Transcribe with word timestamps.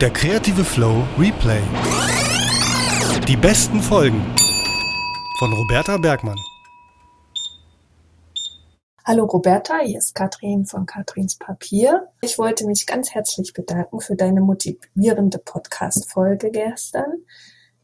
Der 0.00 0.08
kreative 0.08 0.64
Flow 0.64 1.04
Replay. 1.18 1.60
Die 3.28 3.36
besten 3.36 3.82
Folgen 3.82 4.24
von 5.38 5.52
Roberta 5.52 5.98
Bergmann. 5.98 6.38
Hallo 9.04 9.26
Roberta, 9.26 9.80
hier 9.84 9.98
ist 9.98 10.14
Katrin 10.14 10.64
von 10.64 10.86
Katrins 10.86 11.36
Papier. 11.36 12.08
Ich 12.22 12.38
wollte 12.38 12.66
mich 12.66 12.86
ganz 12.86 13.10
herzlich 13.10 13.52
bedanken 13.52 14.00
für 14.00 14.16
deine 14.16 14.40
motivierende 14.40 15.38
Podcast-Folge 15.38 16.50
gestern. 16.50 17.26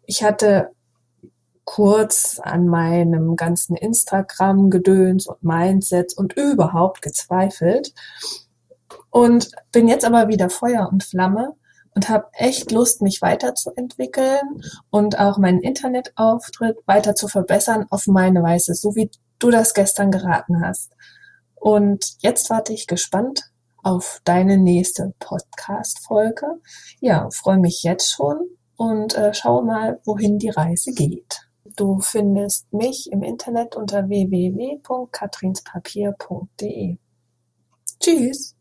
Ich 0.06 0.22
hatte 0.22 0.70
kurz 1.66 2.40
an 2.42 2.66
meinem 2.66 3.36
ganzen 3.36 3.76
Instagram-Gedöns 3.76 5.26
und 5.26 5.44
Mindset 5.44 6.14
und 6.16 6.32
überhaupt 6.32 7.02
gezweifelt 7.02 7.92
und 9.10 9.50
bin 9.70 9.86
jetzt 9.86 10.06
aber 10.06 10.28
wieder 10.28 10.48
Feuer 10.48 10.88
und 10.90 11.04
Flamme 11.04 11.54
und 11.96 12.08
habe 12.10 12.28
echt 12.34 12.70
Lust, 12.70 13.02
mich 13.02 13.22
weiterzuentwickeln 13.22 14.62
und 14.90 15.18
auch 15.18 15.38
meinen 15.38 15.60
Internetauftritt 15.60 16.76
weiter 16.86 17.14
zu 17.14 17.26
verbessern 17.26 17.86
auf 17.90 18.06
meine 18.06 18.42
Weise, 18.42 18.74
so 18.74 18.94
wie 18.94 19.10
du 19.38 19.50
das 19.50 19.72
gestern 19.72 20.10
geraten 20.10 20.62
hast. 20.62 20.92
Und 21.54 22.16
jetzt 22.20 22.50
warte 22.50 22.74
ich 22.74 22.86
gespannt 22.86 23.50
auf 23.82 24.20
deine 24.24 24.58
nächste 24.58 25.14
Podcast-Folge. 25.18 26.60
Ja, 27.00 27.30
freue 27.30 27.58
mich 27.58 27.82
jetzt 27.82 28.10
schon 28.10 28.40
und 28.76 29.14
äh, 29.14 29.32
schaue 29.32 29.64
mal, 29.64 30.00
wohin 30.04 30.38
die 30.38 30.50
Reise 30.50 30.92
geht. 30.92 31.48
Du 31.76 32.00
findest 32.00 32.70
mich 32.72 33.10
im 33.10 33.22
Internet 33.22 33.74
unter 33.74 34.06
www.katrinspapier.de. 34.08 36.98
Tschüss! 38.00 38.55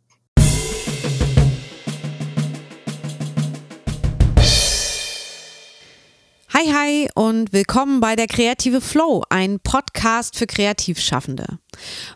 Hi, 6.58 6.72
hi 6.72 7.10
und 7.16 7.52
willkommen 7.52 8.00
bei 8.00 8.16
der 8.16 8.28
Kreative 8.28 8.80
Flow, 8.80 9.26
ein 9.30 9.60
Podcast 9.60 10.38
für 10.38 10.48
Kreativschaffende. 10.48 11.60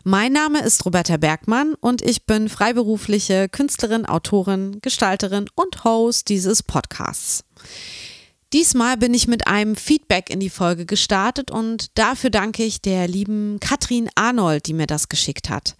Mein 0.02 0.32
Name 0.32 0.62
ist 0.62 0.86
Roberta 0.86 1.18
Bergmann 1.18 1.74
und 1.74 2.00
ich 2.00 2.24
bin 2.24 2.48
freiberufliche 2.48 3.50
Künstlerin, 3.50 4.06
Autorin, 4.06 4.78
Gestalterin 4.80 5.44
und 5.56 5.84
Host 5.84 6.30
dieses 6.30 6.62
Podcasts. 6.62 7.44
Diesmal 8.54 8.96
bin 8.96 9.12
ich 9.12 9.28
mit 9.28 9.46
einem 9.46 9.76
Feedback 9.76 10.30
in 10.30 10.40
die 10.40 10.48
Folge 10.48 10.86
gestartet 10.86 11.50
und 11.50 11.98
dafür 11.98 12.30
danke 12.30 12.64
ich 12.64 12.80
der 12.80 13.08
lieben 13.08 13.60
Katrin 13.60 14.08
Arnold, 14.14 14.66
die 14.66 14.72
mir 14.72 14.86
das 14.86 15.10
geschickt 15.10 15.50
hat. 15.50 15.76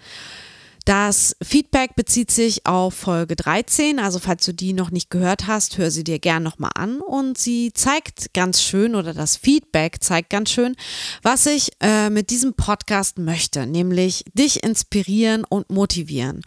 Das 0.84 1.36
Feedback 1.42 1.94
bezieht 1.94 2.30
sich 2.30 2.66
auf 2.66 2.94
Folge 2.94 3.36
13, 3.36 3.98
also 3.98 4.18
falls 4.18 4.44
du 4.46 4.52
die 4.52 4.72
noch 4.72 4.90
nicht 4.90 5.10
gehört 5.10 5.46
hast, 5.46 5.78
hör 5.78 5.90
sie 5.90 6.04
dir 6.04 6.18
gern 6.18 6.42
nochmal 6.42 6.70
an 6.74 7.00
und 7.00 7.36
sie 7.36 7.72
zeigt 7.74 8.32
ganz 8.32 8.62
schön 8.62 8.94
oder 8.94 9.12
das 9.12 9.36
Feedback 9.36 10.02
zeigt 10.02 10.30
ganz 10.30 10.50
schön, 10.50 10.76
was 11.22 11.46
ich 11.46 11.70
äh, 11.80 12.08
mit 12.08 12.30
diesem 12.30 12.54
Podcast 12.54 13.18
möchte, 13.18 13.66
nämlich 13.66 14.24
dich 14.32 14.62
inspirieren 14.62 15.44
und 15.44 15.70
motivieren. 15.70 16.42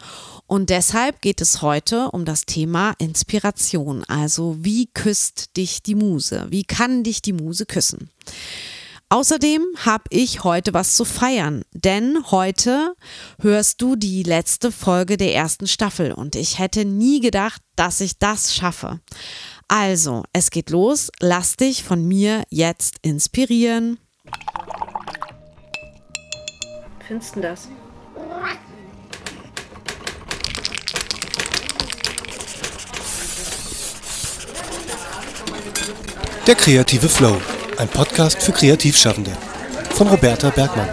Und 0.46 0.68
deshalb 0.68 1.22
geht 1.22 1.40
es 1.40 1.62
heute 1.62 2.10
um 2.10 2.24
das 2.24 2.44
Thema 2.44 2.94
Inspiration, 2.98 4.04
also 4.04 4.56
wie 4.60 4.86
küsst 4.86 5.56
dich 5.56 5.82
die 5.82 5.94
Muse, 5.94 6.46
wie 6.50 6.64
kann 6.64 7.02
dich 7.04 7.22
die 7.22 7.32
Muse 7.32 7.66
küssen. 7.66 8.10
Außerdem 9.14 9.62
habe 9.76 10.02
ich 10.10 10.42
heute 10.42 10.74
was 10.74 10.96
zu 10.96 11.04
feiern, 11.04 11.62
denn 11.70 12.32
heute 12.32 12.96
hörst 13.38 13.80
du 13.80 13.94
die 13.94 14.24
letzte 14.24 14.72
Folge 14.72 15.16
der 15.16 15.32
ersten 15.32 15.68
Staffel 15.68 16.10
und 16.10 16.34
ich 16.34 16.58
hätte 16.58 16.84
nie 16.84 17.20
gedacht, 17.20 17.62
dass 17.76 18.00
ich 18.00 18.18
das 18.18 18.56
schaffe. 18.56 18.98
Also, 19.68 20.24
es 20.32 20.50
geht 20.50 20.70
los, 20.70 21.12
lass 21.20 21.54
dich 21.54 21.84
von 21.84 22.04
mir 22.04 22.42
jetzt 22.50 22.96
inspirieren. 23.02 24.00
Findest 27.06 27.36
du 27.36 27.40
das? 27.40 27.68
Der 36.48 36.56
kreative 36.56 37.08
Flow. 37.08 37.40
Ein 37.76 37.88
Podcast 37.88 38.40
für 38.40 38.52
Kreativschaffende. 38.52 39.32
Von 39.90 40.06
Roberta 40.06 40.50
Bergmann. 40.50 40.88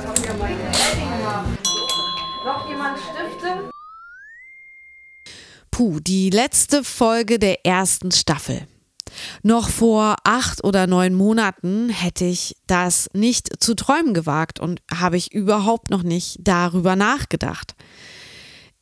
Noch 2.44 2.68
jemand 2.68 2.98
Stifte? 2.98 3.70
Puh, 5.70 6.00
die 6.00 6.32
letzte 6.32 6.84
Folge 6.84 7.38
der 7.38 7.66
ersten 7.66 8.12
Staffel. 8.12 8.68
Noch 9.44 9.70
vor 9.70 10.16
acht 10.24 10.64
oder 10.64 10.88
neun 10.88 11.14
Monaten 11.14 11.90
hätte 11.90 12.26
ich 12.26 12.56
das 12.66 13.10
nicht 13.14 13.62
zu 13.62 13.76
träumen 13.76 14.14
gewagt 14.14 14.60
und 14.60 14.82
habe 14.92 15.18
ich 15.18 15.34
überhaupt 15.34 15.92
noch 15.92 16.04
nicht 16.04 16.38
darüber 16.40 16.96
nachgedacht. 16.96 17.76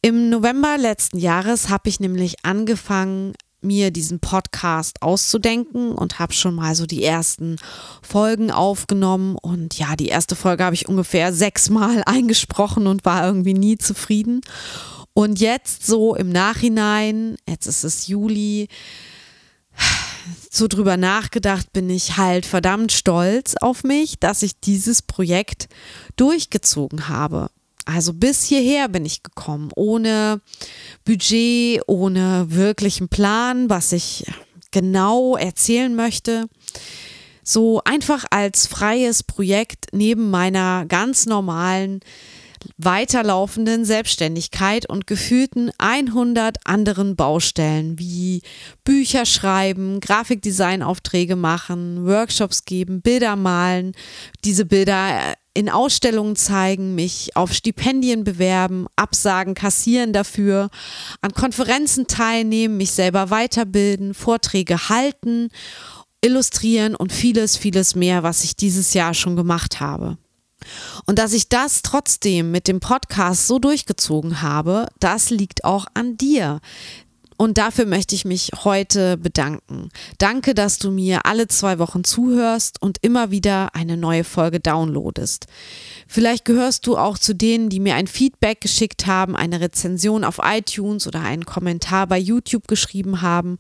Im 0.02 0.30
November 0.30 0.78
letzten 0.78 1.18
Jahres 1.18 1.68
habe 1.68 1.90
ich 1.90 2.00
nämlich 2.00 2.46
angefangen, 2.46 3.34
mir 3.62 3.92
diesen 3.92 4.20
Podcast 4.20 5.02
auszudenken 5.02 5.92
und 5.92 6.20
habe 6.20 6.34
schon 6.34 6.56
mal 6.56 6.76
so 6.76 6.86
die 6.86 7.04
ersten 7.04 7.58
Folgen 8.02 8.52
aufgenommen. 8.52 9.36
Und 9.36 9.78
ja, 9.78 9.96
die 9.96 10.08
erste 10.08 10.36
Folge 10.36 10.64
habe 10.64 10.76
ich 10.76 10.88
ungefähr 10.88 11.34
sechsmal 11.34 12.04
eingesprochen 12.06 12.88
und 12.88 13.06
war 13.06 13.26
irgendwie 13.26 13.54
nie 13.54 13.78
zufrieden. 13.78 14.42
Und 15.14 15.40
jetzt 15.40 15.86
so 15.86 16.16
im 16.16 16.30
Nachhinein, 16.30 17.36
jetzt 17.48 17.68
ist 17.68 17.84
es 17.84 18.08
Juli, 18.08 18.70
so 20.50 20.68
drüber 20.68 20.98
nachgedacht, 20.98 21.72
bin 21.74 21.90
ich 21.90 22.18
halt 22.18 22.46
verdammt 22.46 22.92
stolz 22.92 23.56
auf 23.56 23.84
mich, 23.84 24.20
dass 24.20 24.42
ich 24.42 24.60
dieses 24.60 25.02
Projekt 25.02 25.68
durchgezogen 26.16 27.08
habe. 27.08 27.50
Also 27.92 28.14
bis 28.14 28.44
hierher 28.44 28.88
bin 28.88 29.04
ich 29.04 29.24
gekommen, 29.24 29.72
ohne 29.76 30.42
Budget, 31.06 31.82
ohne 31.88 32.46
wirklichen 32.50 33.10
Plan, 33.10 33.68
was 33.70 33.92
ich 33.94 34.26
genau 34.70 35.36
erzählen 35.36 35.96
möchte. 35.96 36.48
So 37.44 37.82
einfach 37.86 38.26
als 38.30 38.68
freies 38.68 39.24
Projekt 39.24 39.88
neben 39.92 40.30
meiner 40.30 40.86
ganz 40.86 41.26
normalen 41.26 42.02
weiterlaufenden 42.78 43.86
Selbstständigkeit 43.86 44.88
und 44.88 45.08
gefühlten 45.08 45.72
100 45.80 46.58
anderen 46.66 47.16
Baustellen 47.16 47.98
wie 47.98 48.42
Bücher 48.84 49.26
schreiben, 49.26 50.00
Grafikdesignaufträge 50.00 51.36
machen, 51.36 52.06
Workshops 52.06 52.66
geben, 52.66 53.02
Bilder 53.02 53.36
malen, 53.36 53.94
diese 54.44 54.66
Bilder 54.66 55.36
in 55.54 55.70
Ausstellungen 55.70 56.36
zeigen, 56.36 56.96
mich 56.96 57.36
auf 57.36 57.54
Stipendien 57.54 58.24
bewerben, 58.24 58.88
Absagen 58.96 59.56
kassieren 59.56 60.14
dafür, 60.14 60.70
an 61.22 61.34
Konferenzen 61.34 62.08
teilnehmen, 62.08 62.78
mich 62.78 62.92
selber 62.92 63.30
weiterbilden, 63.30 64.14
Vorträge 64.14 64.90
halten, 64.90 65.50
illustrieren 66.22 66.96
und 66.96 67.12
vieles, 67.12 67.58
vieles 67.58 67.96
mehr, 67.96 68.24
was 68.24 68.44
ich 68.44 68.56
dieses 68.56 68.94
Jahr 68.94 69.14
schon 69.14 69.36
gemacht 69.36 69.80
habe. 69.80 70.18
Und 71.06 71.20
dass 71.20 71.34
ich 71.34 71.50
das 71.50 71.82
trotzdem 71.82 72.52
mit 72.52 72.68
dem 72.68 72.80
Podcast 72.80 73.48
so 73.48 73.60
durchgezogen 73.60 74.42
habe, 74.42 74.88
das 75.00 75.30
liegt 75.30 75.64
auch 75.64 75.86
an 75.94 76.18
dir. 76.18 76.60
Und 77.42 77.58
dafür 77.58 77.86
möchte 77.86 78.16
ich 78.16 78.26
mich 78.26 78.52
heute 78.66 79.16
bedanken. 79.16 79.88
Danke, 80.18 80.54
dass 80.54 80.78
du 80.78 80.92
mir 80.92 81.26
alle 81.26 81.48
zwei 81.48 81.80
Wochen 81.80 82.04
zuhörst 82.04 82.82
und 82.82 82.98
immer 83.02 83.32
wieder 83.32 83.74
eine 83.74 83.96
neue 83.96 84.26
Folge 84.26 84.60
downloadest. 84.60 85.46
Vielleicht 86.06 86.44
gehörst 86.44 86.86
du 86.86 86.98
auch 86.98 87.18
zu 87.18 87.34
denen, 87.34 87.70
die 87.70 87.80
mir 87.80 87.96
ein 87.96 88.08
Feedback 88.08 88.60
geschickt 88.60 89.08
haben, 89.08 89.38
eine 89.38 89.62
Rezension 89.62 90.26
auf 90.26 90.42
iTunes 90.44 91.08
oder 91.08 91.22
einen 91.22 91.46
Kommentar 91.46 92.08
bei 92.08 92.18
YouTube 92.18 92.68
geschrieben 92.68 93.22
haben. 93.22 93.58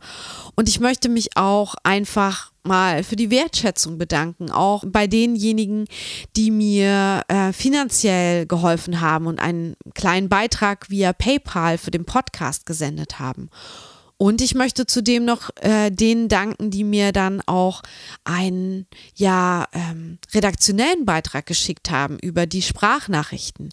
Und 0.55 0.67
ich 0.67 0.81
möchte 0.81 1.07
mich 1.07 1.37
auch 1.37 1.75
einfach 1.83 2.48
mal 2.63 3.03
für 3.03 3.15
die 3.15 3.31
Wertschätzung 3.31 3.97
bedanken, 3.97 4.51
auch 4.51 4.83
bei 4.85 5.07
denjenigen, 5.07 5.85
die 6.35 6.51
mir 6.51 7.23
äh, 7.27 7.53
finanziell 7.53 8.45
geholfen 8.45 9.01
haben 9.01 9.27
und 9.27 9.39
einen 9.39 9.75
kleinen 9.93 10.29
Beitrag 10.29 10.89
via 10.89 11.13
PayPal 11.13 11.77
für 11.77 11.91
den 11.91 12.05
Podcast 12.05 12.65
gesendet 12.65 13.19
haben. 13.19 13.49
Und 14.21 14.41
ich 14.41 14.53
möchte 14.53 14.85
zudem 14.85 15.23
noch 15.23 15.49
äh, 15.61 15.91
denen 15.91 16.27
danken, 16.27 16.71
die 16.71 16.83
mir 16.83 17.13
dann 17.13 17.41
auch 17.45 17.81
einen 18.25 18.85
ja 19.15 19.65
ähm, 19.71 20.19
redaktionellen 20.33 21.05
Beitrag 21.05 21.45
geschickt 21.45 21.89
haben 21.89 22.19
über 22.19 22.45
die 22.45 22.61
Sprachnachrichten. 22.61 23.69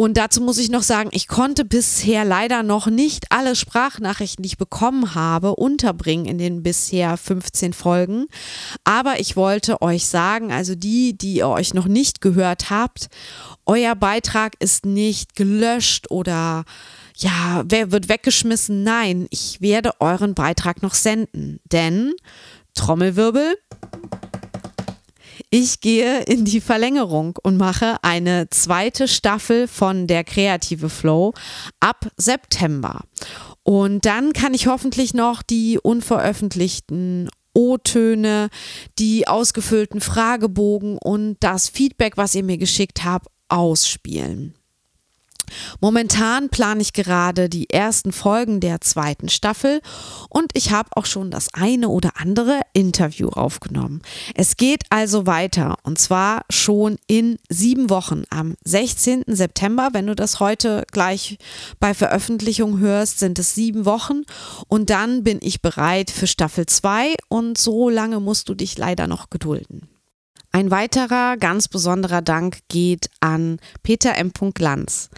Und 0.00 0.16
dazu 0.16 0.40
muss 0.40 0.56
ich 0.56 0.70
noch 0.70 0.82
sagen, 0.82 1.10
ich 1.12 1.28
konnte 1.28 1.62
bisher 1.62 2.24
leider 2.24 2.62
noch 2.62 2.86
nicht 2.86 3.26
alle 3.28 3.54
Sprachnachrichten, 3.54 4.42
die 4.42 4.46
ich 4.46 4.56
bekommen 4.56 5.14
habe, 5.14 5.56
unterbringen 5.56 6.24
in 6.24 6.38
den 6.38 6.62
bisher 6.62 7.18
15 7.18 7.74
Folgen. 7.74 8.24
Aber 8.82 9.20
ich 9.20 9.36
wollte 9.36 9.82
euch 9.82 10.06
sagen, 10.06 10.52
also 10.52 10.74
die, 10.74 11.18
die 11.18 11.34
ihr 11.34 11.48
euch 11.48 11.74
noch 11.74 11.84
nicht 11.84 12.22
gehört 12.22 12.70
habt, 12.70 13.08
euer 13.66 13.94
Beitrag 13.94 14.54
ist 14.58 14.86
nicht 14.86 15.36
gelöscht 15.36 16.10
oder 16.10 16.64
ja, 17.14 17.62
wer 17.68 17.92
wird 17.92 18.08
weggeschmissen? 18.08 18.82
Nein, 18.82 19.26
ich 19.28 19.60
werde 19.60 20.00
euren 20.00 20.32
Beitrag 20.32 20.80
noch 20.80 20.94
senden, 20.94 21.60
denn 21.70 22.14
Trommelwirbel. 22.72 23.54
Ich 25.52 25.80
gehe 25.80 26.22
in 26.22 26.44
die 26.44 26.60
Verlängerung 26.60 27.36
und 27.42 27.56
mache 27.56 27.96
eine 28.02 28.48
zweite 28.50 29.08
Staffel 29.08 29.66
von 29.66 30.06
der 30.06 30.22
Kreative 30.22 30.88
Flow 30.88 31.34
ab 31.80 32.08
September. 32.16 33.00
Und 33.64 34.06
dann 34.06 34.32
kann 34.32 34.54
ich 34.54 34.68
hoffentlich 34.68 35.12
noch 35.12 35.42
die 35.42 35.80
unveröffentlichten 35.82 37.28
O-Töne, 37.52 38.48
die 39.00 39.26
ausgefüllten 39.26 40.00
Fragebogen 40.00 40.98
und 40.98 41.36
das 41.40 41.68
Feedback, 41.68 42.16
was 42.16 42.36
ihr 42.36 42.44
mir 42.44 42.58
geschickt 42.58 43.04
habt, 43.04 43.26
ausspielen. 43.48 44.54
Momentan 45.80 46.48
plane 46.48 46.82
ich 46.82 46.92
gerade 46.92 47.48
die 47.48 47.70
ersten 47.70 48.12
Folgen 48.12 48.60
der 48.60 48.80
zweiten 48.80 49.28
Staffel 49.28 49.80
und 50.28 50.52
ich 50.54 50.70
habe 50.70 50.90
auch 50.94 51.06
schon 51.06 51.30
das 51.30 51.52
eine 51.54 51.88
oder 51.88 52.12
andere 52.16 52.60
Interview 52.72 53.28
aufgenommen. 53.28 54.02
Es 54.34 54.56
geht 54.56 54.84
also 54.90 55.26
weiter 55.26 55.76
und 55.82 55.98
zwar 55.98 56.42
schon 56.50 56.96
in 57.06 57.38
sieben 57.48 57.90
Wochen 57.90 58.24
am 58.30 58.54
16. 58.64 59.24
September. 59.26 59.90
Wenn 59.92 60.06
du 60.06 60.14
das 60.14 60.40
heute 60.40 60.84
gleich 60.90 61.38
bei 61.78 61.94
Veröffentlichung 61.94 62.78
hörst, 62.78 63.18
sind 63.18 63.38
es 63.38 63.54
sieben 63.54 63.84
Wochen 63.84 64.22
und 64.68 64.90
dann 64.90 65.24
bin 65.24 65.38
ich 65.42 65.62
bereit 65.62 66.10
für 66.10 66.26
Staffel 66.26 66.66
2 66.66 67.14
und 67.28 67.58
so 67.58 67.88
lange 67.88 68.20
musst 68.20 68.48
du 68.48 68.54
dich 68.54 68.78
leider 68.78 69.06
noch 69.06 69.30
gedulden. 69.30 69.88
Ein 70.52 70.72
weiterer 70.72 71.36
ganz 71.36 71.68
besonderer 71.68 72.22
Dank 72.22 72.58
geht 72.68 73.08
an 73.20 73.60
Peter 73.84 74.16
M. 74.16 74.32
Lanz. 74.58 75.08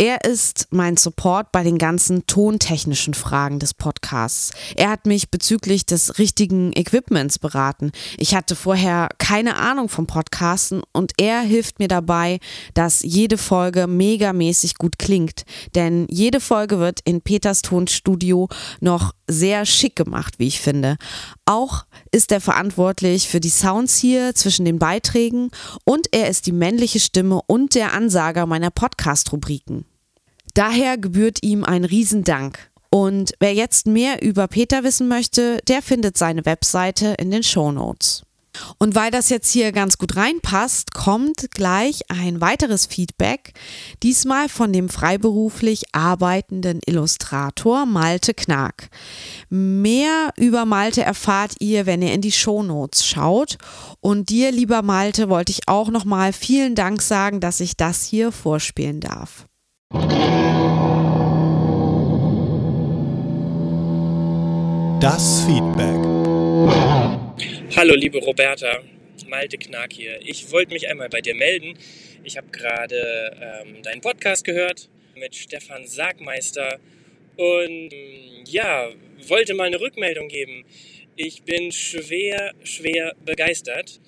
Er 0.00 0.24
ist 0.24 0.68
mein 0.70 0.96
Support 0.96 1.50
bei 1.50 1.64
den 1.64 1.76
ganzen 1.76 2.24
tontechnischen 2.26 3.14
Fragen 3.14 3.58
des 3.58 3.74
Podcasts. 3.74 4.52
Er 4.76 4.90
hat 4.90 5.06
mich 5.06 5.28
bezüglich 5.28 5.86
des 5.86 6.20
richtigen 6.20 6.72
Equipments 6.72 7.40
beraten. 7.40 7.90
Ich 8.16 8.36
hatte 8.36 8.54
vorher 8.54 9.08
keine 9.18 9.56
Ahnung 9.56 9.88
vom 9.88 10.06
Podcasten 10.06 10.82
und 10.92 11.14
er 11.16 11.40
hilft 11.40 11.80
mir 11.80 11.88
dabei, 11.88 12.38
dass 12.74 13.02
jede 13.02 13.36
Folge 13.38 13.88
megamäßig 13.88 14.76
gut 14.76 15.00
klingt. 15.00 15.42
Denn 15.74 16.06
jede 16.08 16.38
Folge 16.38 16.78
wird 16.78 17.00
in 17.04 17.20
Peters 17.20 17.62
Tonstudio 17.62 18.48
noch 18.78 19.12
sehr 19.26 19.66
schick 19.66 19.96
gemacht, 19.96 20.34
wie 20.38 20.46
ich 20.46 20.60
finde. 20.60 20.96
Auch 21.44 21.86
ist 22.12 22.30
er 22.30 22.40
verantwortlich 22.40 23.28
für 23.28 23.40
die 23.40 23.50
Sounds 23.50 23.98
hier 23.98 24.32
zwischen 24.36 24.64
den 24.64 24.78
Beiträgen 24.78 25.50
und 25.84 26.06
er 26.12 26.28
ist 26.28 26.46
die 26.46 26.52
männliche 26.52 27.00
Stimme 27.00 27.40
und 27.48 27.74
der 27.74 27.94
Ansager 27.94 28.46
meiner 28.46 28.70
Podcast-Rubriken. 28.70 29.87
Daher 30.58 30.98
gebührt 30.98 31.38
ihm 31.42 31.62
ein 31.62 31.84
Riesendank. 31.84 32.72
Und 32.90 33.30
wer 33.38 33.54
jetzt 33.54 33.86
mehr 33.86 34.22
über 34.24 34.48
Peter 34.48 34.82
wissen 34.82 35.06
möchte, 35.06 35.58
der 35.68 35.82
findet 35.82 36.18
seine 36.18 36.44
Webseite 36.46 37.14
in 37.20 37.30
den 37.30 37.44
Show 37.44 37.70
Notes. 37.70 38.24
Und 38.76 38.96
weil 38.96 39.12
das 39.12 39.28
jetzt 39.28 39.52
hier 39.52 39.70
ganz 39.70 39.98
gut 39.98 40.16
reinpasst, 40.16 40.94
kommt 40.94 41.52
gleich 41.52 42.10
ein 42.10 42.40
weiteres 42.40 42.86
Feedback, 42.86 43.52
diesmal 44.02 44.48
von 44.48 44.72
dem 44.72 44.88
freiberuflich 44.88 45.94
arbeitenden 45.94 46.80
Illustrator 46.84 47.86
Malte 47.86 48.34
Knack. 48.34 48.88
Mehr 49.50 50.32
über 50.36 50.64
Malte 50.64 51.04
erfahrt 51.04 51.54
ihr, 51.60 51.86
wenn 51.86 52.02
ihr 52.02 52.12
in 52.12 52.20
die 52.20 52.32
Shownotes 52.32 53.06
schaut. 53.06 53.58
Und 54.00 54.28
dir, 54.28 54.50
lieber 54.50 54.82
Malte, 54.82 55.28
wollte 55.28 55.52
ich 55.52 55.68
auch 55.68 55.90
nochmal 55.90 56.32
vielen 56.32 56.74
Dank 56.74 57.00
sagen, 57.00 57.38
dass 57.38 57.60
ich 57.60 57.76
das 57.76 58.04
hier 58.04 58.32
vorspielen 58.32 58.98
darf. 58.98 59.46
Das 65.00 65.46
Feedback. 65.46 65.96
Hallo 67.74 67.94
liebe 67.94 68.18
Roberta, 68.18 68.80
Malte 69.28 69.56
Knack 69.56 69.94
hier. 69.94 70.20
Ich 70.20 70.52
wollte 70.52 70.74
mich 70.74 70.90
einmal 70.90 71.08
bei 71.08 71.22
dir 71.22 71.34
melden. 71.34 71.78
Ich 72.22 72.36
habe 72.36 72.48
gerade 72.48 73.34
ähm, 73.40 73.82
deinen 73.82 74.02
Podcast 74.02 74.44
gehört 74.44 74.90
mit 75.14 75.34
Stefan 75.34 75.86
Sagmeister 75.86 76.78
und 77.36 77.90
ja, 78.44 78.90
wollte 79.26 79.54
mal 79.54 79.68
eine 79.68 79.80
Rückmeldung 79.80 80.28
geben. 80.28 80.66
Ich 81.16 81.44
bin 81.44 81.72
schwer, 81.72 82.52
schwer 82.62 83.14
begeistert. 83.24 84.00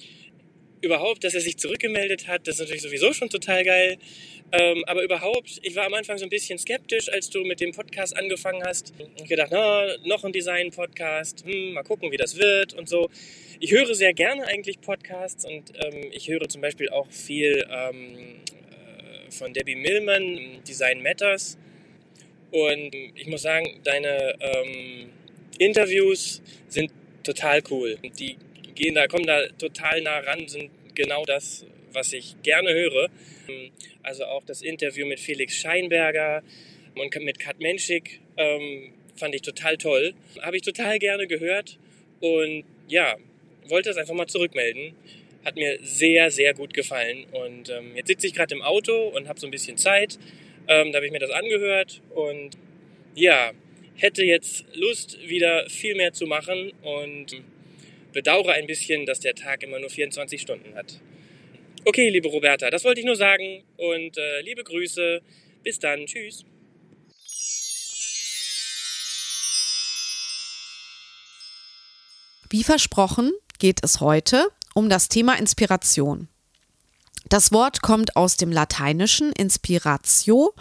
Überhaupt, 0.82 1.25
dass 1.25 1.32
er 1.32 1.41
sich 1.41 1.56
zurückgemeldet 1.56 2.29
hat, 2.29 2.47
das 2.47 2.56
ist 2.56 2.61
natürlich 2.61 2.82
sowieso 2.82 3.15
schon 3.15 3.31
total 3.31 3.65
geil. 3.65 3.97
Ähm, 4.52 4.82
aber 4.87 5.05
überhaupt, 5.05 5.61
ich 5.62 5.76
war 5.76 5.87
am 5.87 5.94
Anfang 5.94 6.19
so 6.19 6.25
ein 6.25 6.31
bisschen 6.31 6.58
skeptisch, 6.58 7.08
als 7.12 7.31
du 7.31 7.44
mit 7.44 7.61
dem 7.61 7.73
Podcast 7.73 8.17
angefangen 8.17 8.62
hast. 8.64 8.93
Ich 9.17 9.29
gedacht, 9.29 9.50
na, 9.52 9.87
noch 10.05 10.25
ein 10.25 10.32
Design-Podcast, 10.32 11.44
hm, 11.44 11.75
mal 11.75 11.85
gucken, 11.85 12.11
wie 12.11 12.17
das 12.17 12.37
wird 12.37 12.75
und 12.75 12.88
so. 12.88 13.08
Ich 13.61 13.70
höre 13.70 13.94
sehr 13.94 14.12
gerne 14.12 14.47
eigentlich 14.47 14.81
Podcasts 14.81 15.44
und 15.44 15.73
ähm, 15.85 16.11
ich 16.12 16.29
höre 16.29 16.49
zum 16.49 16.62
Beispiel 16.62 16.88
auch 16.88 17.11
viel 17.12 17.64
ähm, 17.70 18.17
äh, 18.19 19.31
von 19.31 19.52
Debbie 19.52 19.76
Millman, 19.76 20.62
Design 20.67 21.03
Matters. 21.03 21.56
Und 22.50 22.93
ich 23.14 23.29
muss 23.29 23.43
sagen, 23.43 23.81
deine 23.85 24.35
ähm, 24.41 25.11
Interviews 25.58 26.43
sind 26.67 26.91
total 27.23 27.62
cool. 27.70 27.99
Die 28.19 28.37
gehen 28.75 28.96
da, 28.96 29.06
kommen 29.06 29.26
da 29.26 29.46
total 29.58 30.00
nah 30.00 30.19
ran, 30.19 30.49
sind 30.49 30.70
genau 30.94 31.25
das, 31.25 31.64
was 31.92 32.12
ich 32.12 32.37
gerne 32.42 32.72
höre. 32.72 33.08
Also 34.02 34.25
auch 34.25 34.44
das 34.44 34.62
Interview 34.62 35.06
mit 35.06 35.20
Felix 35.20 35.54
Scheinberger 35.56 36.42
und 36.94 37.14
mit 37.22 37.38
Kat 37.38 37.60
Menschik 37.60 38.20
ähm, 38.37 38.92
fand 39.16 39.34
ich 39.34 39.42
total 39.42 39.76
toll. 39.76 40.14
Habe 40.40 40.56
ich 40.56 40.62
total 40.62 40.98
gerne 40.98 41.26
gehört 41.26 41.78
und 42.20 42.64
ja, 42.88 43.16
wollte 43.69 43.90
das 43.90 43.96
einfach 43.96 44.14
mal 44.14 44.26
zurückmelden. 44.26 44.94
Hat 45.44 45.56
mir 45.56 45.78
sehr, 45.82 46.31
sehr 46.31 46.54
gut 46.54 46.75
gefallen. 46.75 47.25
Und 47.32 47.70
ähm, 47.70 47.96
jetzt 47.96 48.08
sitze 48.08 48.26
ich 48.26 48.34
gerade 48.34 48.54
im 48.54 48.62
Auto 48.62 49.08
und 49.08 49.28
habe 49.28 49.40
so 49.40 49.46
ein 49.46 49.50
bisschen 49.50 49.76
Zeit. 49.76 50.19
Ähm, 50.69 50.93
da 50.93 50.96
habe 50.96 51.06
ich 51.06 51.12
mir 51.12 51.19
das 51.19 51.31
angehört 51.31 52.02
und 52.10 52.50
ja, 53.14 53.52
hätte 53.96 54.25
jetzt 54.25 54.64
Lust, 54.75 55.19
wieder 55.28 55.69
viel 55.69 55.94
mehr 55.94 56.12
zu 56.12 56.26
machen 56.26 56.72
und 56.82 57.43
bedauere 58.12 58.52
ein 58.52 58.66
bisschen, 58.66 59.06
dass 59.06 59.20
der 59.20 59.34
Tag 59.34 59.62
immer 59.62 59.78
nur 59.78 59.90
24 59.90 60.40
Stunden 60.40 60.75
hat. 60.75 61.00
Okay, 61.85 62.11
liebe 62.11 62.29
Roberta, 62.29 62.69
das 62.71 62.85
wollte 62.85 63.00
ich 63.00 63.06
nur 63.06 63.17
sagen 63.17 63.65
und 63.77 64.19
äh, 64.19 64.41
liebe 64.43 64.62
Grüße. 64.62 65.23
Bis 65.62 65.79
dann. 65.79 66.06
Tschüss. 66.06 66.44
Wie 72.49 72.65
versprochen 72.65 73.32
geht 73.58 73.81
es 73.82 74.01
heute 74.01 74.46
um 74.75 74.89
das 74.89 75.08
Thema 75.08 75.39
Inspiration. 75.39 76.29
Das 77.29 77.53
Wort 77.53 77.82
kommt 77.82 78.17
aus 78.17 78.37
dem 78.37 78.51
lateinischen 78.51 79.32
Inspiratio 79.32 80.53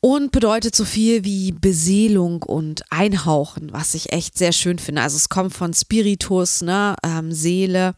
und 0.00 0.32
bedeutet 0.32 0.76
so 0.76 0.84
viel 0.84 1.24
wie 1.24 1.52
Beseelung 1.52 2.42
und 2.42 2.82
Einhauchen, 2.90 3.72
was 3.72 3.94
ich 3.94 4.12
echt 4.12 4.38
sehr 4.38 4.52
schön 4.52 4.78
finde. 4.78 5.02
Also 5.02 5.16
es 5.16 5.28
kommt 5.28 5.54
von 5.54 5.74
Spiritus, 5.74 6.62
ne, 6.62 6.96
ähm, 7.04 7.32
Seele. 7.32 7.94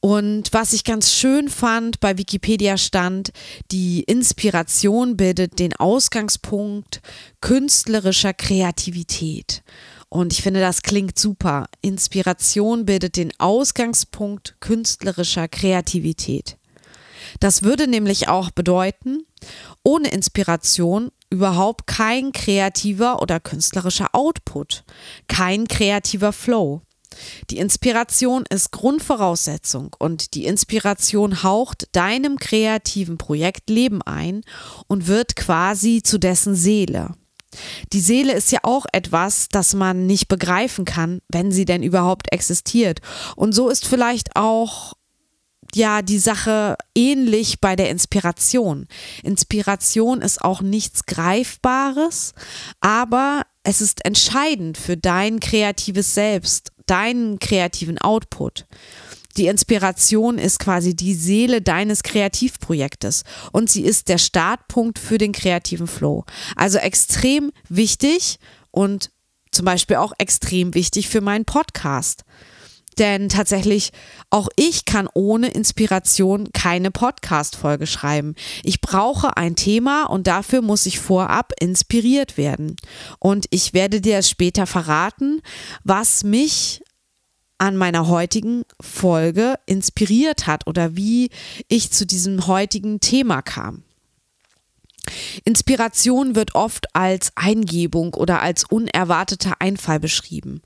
Und 0.00 0.52
was 0.52 0.72
ich 0.72 0.84
ganz 0.84 1.12
schön 1.12 1.48
fand, 1.48 1.98
bei 1.98 2.18
Wikipedia 2.18 2.76
stand, 2.76 3.32
die 3.72 4.02
Inspiration 4.04 5.16
bildet 5.16 5.58
den 5.58 5.74
Ausgangspunkt 5.74 7.00
künstlerischer 7.40 8.32
Kreativität. 8.32 9.62
Und 10.08 10.32
ich 10.32 10.42
finde, 10.42 10.60
das 10.60 10.82
klingt 10.82 11.18
super. 11.18 11.66
Inspiration 11.82 12.86
bildet 12.86 13.16
den 13.16 13.32
Ausgangspunkt 13.38 14.56
künstlerischer 14.60 15.48
Kreativität. 15.48 16.56
Das 17.40 17.62
würde 17.62 17.88
nämlich 17.88 18.28
auch 18.28 18.50
bedeuten, 18.50 19.26
ohne 19.82 20.08
Inspiration 20.08 21.10
überhaupt 21.30 21.86
kein 21.86 22.32
kreativer 22.32 23.20
oder 23.20 23.38
künstlerischer 23.40 24.14
Output, 24.14 24.84
kein 25.26 25.68
kreativer 25.68 26.32
Flow. 26.32 26.82
Die 27.50 27.58
Inspiration 27.58 28.44
ist 28.48 28.70
Grundvoraussetzung 28.70 29.94
und 29.98 30.34
die 30.34 30.44
Inspiration 30.44 31.42
haucht 31.42 31.88
deinem 31.92 32.38
kreativen 32.38 33.18
Projekt 33.18 33.70
Leben 33.70 34.02
ein 34.02 34.42
und 34.86 35.06
wird 35.06 35.36
quasi 35.36 36.02
zu 36.02 36.18
dessen 36.18 36.54
Seele. 36.54 37.14
Die 37.92 38.00
Seele 38.00 38.34
ist 38.34 38.52
ja 38.52 38.60
auch 38.62 38.84
etwas, 38.92 39.48
das 39.50 39.74
man 39.74 40.06
nicht 40.06 40.28
begreifen 40.28 40.84
kann, 40.84 41.20
wenn 41.28 41.50
sie 41.50 41.64
denn 41.64 41.82
überhaupt 41.82 42.32
existiert. 42.32 43.00
Und 43.36 43.54
so 43.54 43.70
ist 43.70 43.86
vielleicht 43.86 44.36
auch 44.36 44.92
ja 45.74 46.02
die 46.02 46.18
Sache 46.18 46.76
ähnlich 46.94 47.60
bei 47.60 47.76
der 47.76 47.90
Inspiration. 47.90 48.86
Inspiration 49.22 50.20
ist 50.20 50.42
auch 50.42 50.60
nichts 50.60 51.06
Greifbares, 51.06 52.34
aber 52.80 53.42
es 53.62 53.80
ist 53.80 54.04
entscheidend 54.04 54.78
für 54.78 54.96
dein 54.96 55.40
kreatives 55.40 56.14
Selbst, 56.14 56.72
deinen 56.90 57.38
kreativen 57.38 57.98
Output. 57.98 58.66
Die 59.36 59.46
Inspiration 59.46 60.36
ist 60.36 60.58
quasi 60.58 60.96
die 60.96 61.14
Seele 61.14 61.62
deines 61.62 62.02
Kreativprojektes 62.02 63.22
und 63.52 63.70
sie 63.70 63.82
ist 63.82 64.08
der 64.08 64.18
Startpunkt 64.18 64.98
für 64.98 65.16
den 65.16 65.32
kreativen 65.32 65.86
Flow. 65.86 66.24
Also 66.56 66.78
extrem 66.78 67.52
wichtig 67.68 68.38
und 68.72 69.10
zum 69.52 69.64
Beispiel 69.64 69.96
auch 69.96 70.12
extrem 70.18 70.74
wichtig 70.74 71.08
für 71.08 71.20
meinen 71.20 71.44
Podcast. 71.44 72.24
Denn 72.98 73.28
tatsächlich, 73.28 73.92
auch 74.30 74.48
ich 74.56 74.84
kann 74.84 75.08
ohne 75.14 75.48
Inspiration 75.48 76.52
keine 76.52 76.90
Podcast-Folge 76.90 77.86
schreiben. 77.86 78.34
Ich 78.64 78.80
brauche 78.80 79.36
ein 79.36 79.54
Thema 79.54 80.04
und 80.04 80.26
dafür 80.26 80.62
muss 80.62 80.84
ich 80.86 80.98
vorab 80.98 81.52
inspiriert 81.60 82.36
werden. 82.36 82.76
Und 83.20 83.46
ich 83.50 83.72
werde 83.72 84.00
dir 84.00 84.22
später 84.22 84.66
verraten, 84.66 85.42
was 85.84 86.24
mich 86.24 86.82
an 87.58 87.76
meiner 87.76 88.08
heutigen 88.08 88.64
Folge 88.80 89.54
inspiriert 89.66 90.46
hat 90.46 90.66
oder 90.66 90.96
wie 90.96 91.30
ich 91.68 91.90
zu 91.90 92.06
diesem 92.06 92.46
heutigen 92.46 93.00
Thema 93.00 93.42
kam. 93.42 93.82
Inspiration 95.44 96.34
wird 96.34 96.54
oft 96.54 96.94
als 96.94 97.32
Eingebung 97.34 98.14
oder 98.14 98.42
als 98.42 98.64
unerwarteter 98.64 99.54
Einfall 99.60 100.00
beschrieben. 100.00 100.62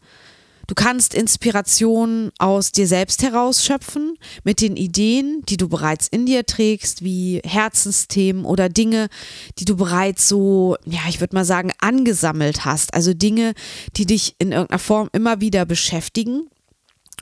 Du 0.73 0.75
kannst 0.83 1.12
Inspiration 1.12 2.33
aus 2.38 2.73
dir 2.73 2.87
selbst 2.87 3.23
herausschöpfen 3.23 4.17
mit 4.43 4.62
den 4.62 4.79
Ideen, 4.79 5.43
die 5.47 5.59
du 5.59 5.69
bereits 5.69 6.09
in 6.09 6.25
dir 6.25 6.47
trägst, 6.47 7.05
wie 7.05 7.43
Herzensthemen 7.45 8.47
oder 8.47 8.71
Dinge, 8.71 9.11
die 9.59 9.67
du 9.67 9.76
bereits 9.76 10.29
so, 10.29 10.79
ja, 10.87 11.00
ich 11.11 11.21
würde 11.21 11.37
mal 11.37 11.45
sagen, 11.45 11.73
angesammelt 11.79 12.64
hast. 12.64 12.95
Also 12.95 13.12
Dinge, 13.12 13.52
die 13.99 14.07
dich 14.07 14.37
in 14.38 14.52
irgendeiner 14.52 14.79
Form 14.79 15.11
immer 15.12 15.43
wieder 15.43 15.67
beschäftigen 15.67 16.49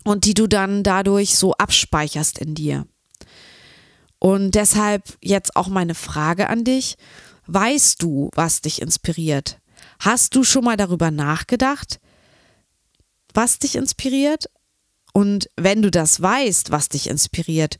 und 0.05 0.27
die 0.27 0.35
du 0.35 0.47
dann 0.47 0.85
dadurch 0.85 1.37
so 1.37 1.55
abspeicherst 1.55 2.39
in 2.39 2.55
dir. 2.55 2.87
Und 4.21 4.55
deshalb 4.55 5.19
jetzt 5.21 5.57
auch 5.57 5.67
meine 5.67 5.97
Frage 5.97 6.49
an 6.49 6.63
dich. 6.63 6.97
Weißt 7.49 8.01
du, 8.01 8.31
was 8.37 8.61
dich 8.61 8.81
inspiriert? 8.81 9.59
Hast 9.99 10.37
du 10.37 10.45
schon 10.45 10.63
mal 10.63 10.77
darüber 10.77 11.11
nachgedacht, 11.11 11.99
was 13.35 13.59
dich 13.59 13.77
inspiriert? 13.77 14.47
Und 15.13 15.51
wenn 15.57 15.83
du 15.83 15.91
das 15.91 16.23
weißt, 16.23 16.71
was 16.71 16.89
dich 16.89 17.09
inspiriert, 17.09 17.79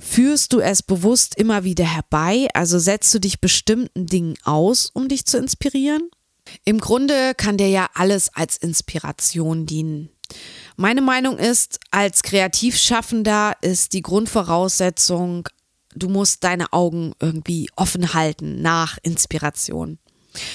führst 0.00 0.52
du 0.52 0.60
es 0.60 0.82
bewusst 0.82 1.36
immer 1.36 1.64
wieder 1.64 1.84
herbei? 1.84 2.48
Also 2.54 2.78
setzt 2.78 3.14
du 3.14 3.20
dich 3.20 3.40
bestimmten 3.40 4.06
Dingen 4.06 4.34
aus, 4.44 4.90
um 4.92 5.08
dich 5.08 5.24
zu 5.24 5.38
inspirieren? 5.38 6.10
Im 6.64 6.80
Grunde 6.80 7.34
kann 7.36 7.56
dir 7.56 7.68
ja 7.68 7.88
alles 7.94 8.34
als 8.34 8.56
Inspiration 8.56 9.64
dienen. 9.66 10.10
Meine 10.76 11.02
Meinung 11.02 11.38
ist, 11.38 11.78
als 11.90 12.22
Kreativschaffender 12.22 13.54
ist 13.60 13.92
die 13.92 14.02
Grundvoraussetzung, 14.02 15.48
du 15.94 16.08
musst 16.08 16.42
deine 16.42 16.72
Augen 16.72 17.12
irgendwie 17.20 17.68
offen 17.76 18.14
halten 18.14 18.62
nach 18.62 18.98
Inspiration. 19.02 19.98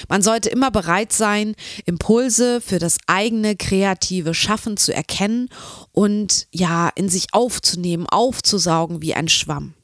Man 0.08 0.22
sollte 0.22 0.48
immer 0.48 0.70
bereit 0.70 1.12
sein, 1.12 1.54
Impulse 1.86 2.60
für 2.60 2.78
das 2.78 2.98
eigene 3.06 3.56
kreative 3.56 4.34
Schaffen 4.34 4.76
zu 4.76 4.92
erkennen 4.92 5.48
und 5.92 6.46
ja, 6.50 6.90
in 6.94 7.08
sich 7.08 7.28
aufzunehmen, 7.32 8.06
aufzusaugen 8.06 9.02
wie 9.02 9.14
ein 9.14 9.28
Schwamm. 9.28 9.74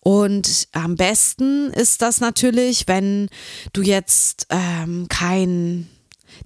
Und 0.00 0.68
am 0.72 0.96
besten 0.96 1.70
ist 1.70 2.00
das 2.00 2.20
natürlich, 2.20 2.88
wenn 2.88 3.28
du 3.74 3.82
jetzt 3.82 4.46
ähm, 4.48 5.06
kein, 5.08 5.88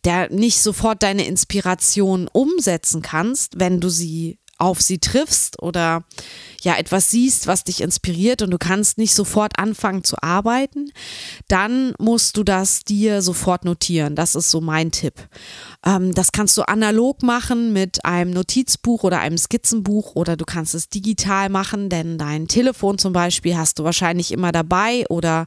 der 0.04 0.30
nicht 0.30 0.60
sofort 0.60 1.04
deine 1.04 1.26
Inspiration 1.26 2.28
umsetzen 2.32 3.00
kannst, 3.00 3.60
wenn 3.60 3.80
du 3.80 3.88
sie 3.88 4.38
auf 4.58 4.80
sie 4.80 4.98
triffst 4.98 5.60
oder 5.60 6.04
ja 6.62 6.76
etwas 6.76 7.10
siehst, 7.10 7.46
was 7.46 7.64
dich 7.64 7.80
inspiriert 7.80 8.42
und 8.42 8.50
du 8.50 8.58
kannst 8.58 8.98
nicht 8.98 9.14
sofort 9.14 9.58
anfangen 9.58 10.04
zu 10.04 10.16
arbeiten, 10.22 10.90
dann 11.48 11.94
musst 11.98 12.36
du 12.36 12.42
das 12.42 12.84
dir 12.84 13.20
sofort 13.22 13.64
notieren. 13.64 14.16
Das 14.16 14.34
ist 14.34 14.50
so 14.50 14.60
mein 14.60 14.90
Tipp. 14.90 15.14
Ähm, 15.84 16.14
das 16.14 16.32
kannst 16.32 16.56
du 16.56 16.62
analog 16.62 17.22
machen 17.22 17.72
mit 17.72 18.04
einem 18.04 18.30
Notizbuch 18.30 19.02
oder 19.04 19.20
einem 19.20 19.38
Skizzenbuch 19.38 20.14
oder 20.14 20.36
du 20.36 20.44
kannst 20.44 20.74
es 20.74 20.88
digital 20.88 21.48
machen, 21.48 21.88
denn 21.88 22.18
dein 22.18 22.48
Telefon 22.48 22.98
zum 22.98 23.12
Beispiel 23.12 23.56
hast 23.56 23.78
du 23.78 23.84
wahrscheinlich 23.84 24.32
immer 24.32 24.52
dabei 24.52 25.04
oder 25.08 25.46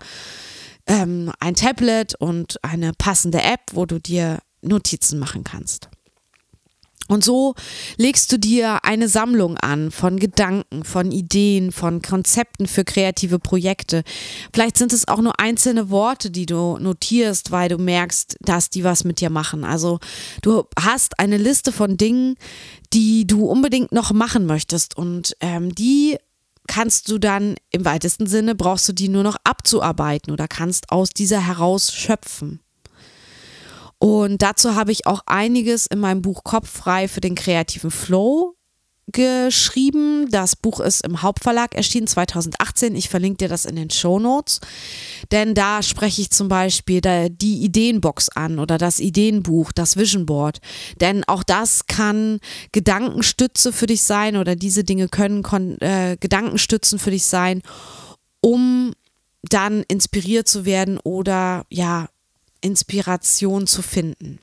ähm, 0.86 1.32
ein 1.40 1.56
Tablet 1.56 2.16
und 2.16 2.64
eine 2.64 2.94
passende 2.94 3.42
App, 3.42 3.62
wo 3.74 3.86
du 3.86 4.00
dir 4.00 4.40
Notizen 4.62 5.20
machen 5.20 5.44
kannst. 5.44 5.90
Und 7.08 7.24
so 7.24 7.56
legst 7.98 8.32
du 8.32 8.38
dir 8.38 8.84
eine 8.84 9.08
Sammlung 9.08 9.58
an 9.58 9.92
von 9.92 10.20
Gedanken, 10.20 10.84
von 10.84 11.12
Ideen, 11.12 11.72
von 11.72 12.02
Konzepten 12.02 12.68
für 12.68 12.84
kreative 12.84 13.40
Projekte. 13.40 14.04
Vielleicht 14.54 14.78
sind 14.78 14.94
es 14.94 15.08
auch 15.08 15.22
nur 15.22 15.40
einzelne 15.40 15.90
Worte, 15.90 16.30
die 16.32 16.46
du 16.46 16.78
notierst, 16.78 17.52
weil 17.52 17.70
du 17.70 17.78
merkst, 17.78 18.38
dass 18.42 18.70
die 18.70 18.84
was 18.84 19.04
mit 19.04 19.22
dir 19.22 19.30
machen. 19.30 19.64
Also 19.64 20.00
du 20.42 20.64
hast 20.80 21.20
eine 21.20 21.38
Liste 21.38 21.72
von 21.72 21.98
Dingen, 21.98 22.36
die 22.94 23.26
du 23.26 23.46
unbedingt 23.46 23.92
noch 23.92 24.12
machen 24.12 24.46
möchtest 24.46 24.98
und 24.98 25.36
ähm, 25.42 25.74
die 25.74 26.18
kannst 26.68 27.10
du 27.10 27.18
dann 27.18 27.56
im 27.72 27.86
weitesten 27.86 28.28
Sinne 28.28 28.54
brauchst 28.54 28.88
du 28.90 28.94
die 28.94 29.08
nur 29.10 29.24
noch 29.24 29.38
abzuarbeiten 29.44 30.32
oder 30.32 30.48
kannst 30.48 30.92
aus 30.92 31.10
dieser 31.10 31.46
heraus 31.46 31.94
schöpfen. 31.94 32.60
Und 34.00 34.42
dazu 34.42 34.76
habe 34.76 34.92
ich 34.92 35.08
auch 35.08 35.22
einiges 35.26 35.88
in 35.88 36.00
meinem 36.00 36.22
Buch 36.22 36.44
Kopf 36.44 36.70
frei 36.70 37.08
für 37.08 37.22
den 37.22 37.36
kreativen 37.36 37.92
Flow 37.92 38.58
geschrieben. 39.12 40.30
Das 40.30 40.56
Buch 40.56 40.80
ist 40.80 41.06
im 41.06 41.22
Hauptverlag 41.22 41.76
erschienen 41.76 42.08
2018. 42.08 42.96
Ich 42.96 43.10
verlinke 43.10 43.38
dir 43.38 43.48
das 43.48 43.66
in 43.66 43.76
den 43.76 43.90
Show 43.90 44.20
Notes. 44.20 44.60
Denn 45.32 45.56
da 45.56 45.82
spreche 45.82 46.22
ich 46.22 46.30
zum 46.30 46.50
Beispiel 46.50 47.02
die 47.02 47.64
Ideenbox 47.64 48.30
an 48.30 48.60
oder 48.60 48.78
das 48.78 49.00
Ideenbuch, 49.00 49.72
das 49.72 49.98
Vision 49.98 50.26
Board. 50.26 50.60
Denn 51.00 51.24
auch 51.24 51.44
das 51.44 51.88
kann 51.88 52.40
Gedankenstütze 52.74 53.72
für 53.72 53.88
dich 53.88 54.04
sein 54.04 54.36
oder 54.36 54.56
diese 54.56 54.84
Dinge 54.84 55.08
können 55.08 55.80
äh, 55.80 56.18
Gedankenstützen 56.20 57.00
für 57.00 57.12
dich 57.12 57.26
sein, 57.26 57.62
um 58.42 58.94
dann 59.44 59.84
inspiriert 59.88 60.50
zu 60.50 60.66
werden 60.66 61.00
oder 61.02 61.66
ja, 61.70 62.10
Inspiration 62.62 63.68
zu 63.68 63.82
finden. 63.82 64.40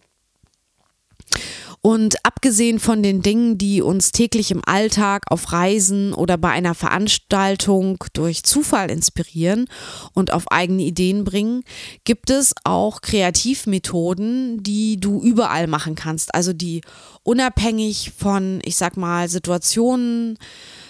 Und 1.87 2.25
abgesehen 2.25 2.79
von 2.79 3.03
den 3.03 3.21
Dingen, 3.21 3.59
die 3.59 3.83
uns 3.83 4.11
täglich 4.11 4.51
im 4.51 4.63
Alltag 4.65 5.25
auf 5.29 5.53
Reisen 5.53 6.15
oder 6.15 6.39
bei 6.39 6.49
einer 6.49 6.75
Veranstaltung 6.75 8.03
durch 8.15 8.43
Zufall 8.43 8.91
inspirieren 8.91 9.67
und 10.15 10.33
auf 10.33 10.51
eigene 10.51 10.83
Ideen 10.83 11.25
bringen, 11.25 11.63
gibt 12.05 12.31
es 12.31 12.55
auch 12.65 13.03
Kreativmethoden, 13.03 14.63
die 14.63 14.99
du 14.99 15.21
überall 15.21 15.67
machen 15.67 15.95
kannst. 15.95 16.35
Also 16.35 16.55
die 16.55 16.81
unabhängig 17.23 18.13
von, 18.17 18.61
ich 18.65 18.77
sag 18.77 18.97
mal, 18.97 19.29
Situationen 19.29 20.39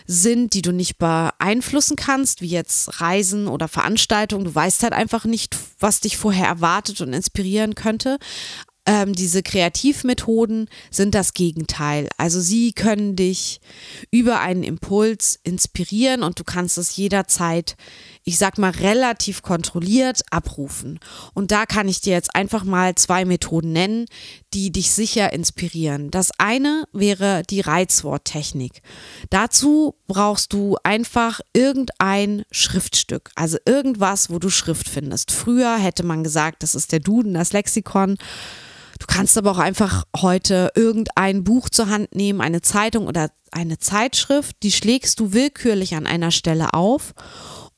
sind, 0.07 0.55
die 0.55 0.63
du 0.63 0.73
nicht 0.73 0.99
beeinflussen 0.99 1.97
kannst, 1.97 2.41
wie 2.41 2.49
jetzt 2.49 3.01
Reisen 3.01 3.49
oder 3.49 3.69
Veranstaltungen. 3.69 4.45
Du 4.45 4.55
weißt 4.55 4.83
halt 4.83 4.93
einfach 4.93 5.25
nicht, 5.25 5.57
was 5.79 6.01
dich 6.01 6.17
vorher 6.17 6.47
erwartet 6.47 7.01
und 7.01 7.13
inspirieren 7.13 7.75
könnte. 7.75 8.19
Ähm, 8.87 9.15
diese 9.15 9.43
Kreativmethoden 9.43 10.69
sind 10.91 11.15
das 11.15 11.33
Gegenteil. 11.33 12.09
Also 12.19 12.41
sie 12.41 12.73
können 12.73 13.17
dich 13.17 13.61
über 14.11 14.41
einen 14.41 14.63
Impuls 14.63 15.41
inspirieren 15.43 16.23
und 16.23 16.39
du 16.39 16.45
kannst 16.45 16.77
es 16.77 16.95
jederzeit 16.97 17.77
ich 18.25 18.39
sag 18.39 18.57
mal, 18.57 18.71
relativ 18.71 19.43
kontrolliert 19.43 20.23
abrufen. 20.31 20.99
Und 21.35 21.51
da 21.51 21.67
kann 21.67 21.89
ich 21.89 22.01
dir 22.01 22.15
jetzt 22.15 22.35
einfach 22.35 22.65
mal 22.65 22.95
zwei 22.95 23.27
Methoden 23.27 23.73
nennen, 23.73 24.07
die 24.55 24.73
dich 24.73 24.93
sicher 24.93 25.33
inspirieren. 25.33 26.11
Das 26.11 26.31
eine 26.39 26.85
wäre 26.93 27.43
die 27.49 27.61
Reizworttechnik. 27.61 28.81
Dazu 29.29 29.97
brauchst 30.07 30.55
du 30.55 30.77
einfach 30.83 31.41
irgendein 31.53 32.45
Schriftstück, 32.51 33.31
also 33.35 33.59
irgendwas, 33.67 34.31
wo 34.31 34.39
du 34.39 34.49
Schrift 34.49 34.89
findest. 34.89 35.31
Früher 35.31 35.77
hätte 35.77 36.03
man 36.03 36.25
gesagt, 36.25 36.63
das 36.63 36.75
ist 36.75 36.93
der 36.93 37.01
Duden, 37.01 37.35
das 37.35 37.53
Lexikon. 37.53 38.17
Du 38.99 39.07
kannst 39.07 39.37
aber 39.37 39.51
auch 39.51 39.59
einfach 39.59 40.05
heute 40.17 40.73
irgendein 40.75 41.45
Buch 41.45 41.69
zur 41.69 41.91
Hand 41.91 42.15
nehmen, 42.15 42.41
eine 42.41 42.63
Zeitung 42.63 43.07
oder 43.07 43.31
eine 43.51 43.79
Zeitschrift, 43.79 44.57
die 44.63 44.73
schlägst 44.73 45.21
du 45.21 45.33
willkürlich 45.33 45.95
an 45.95 46.07
einer 46.07 46.31
Stelle 46.31 46.73
auf 46.75 47.15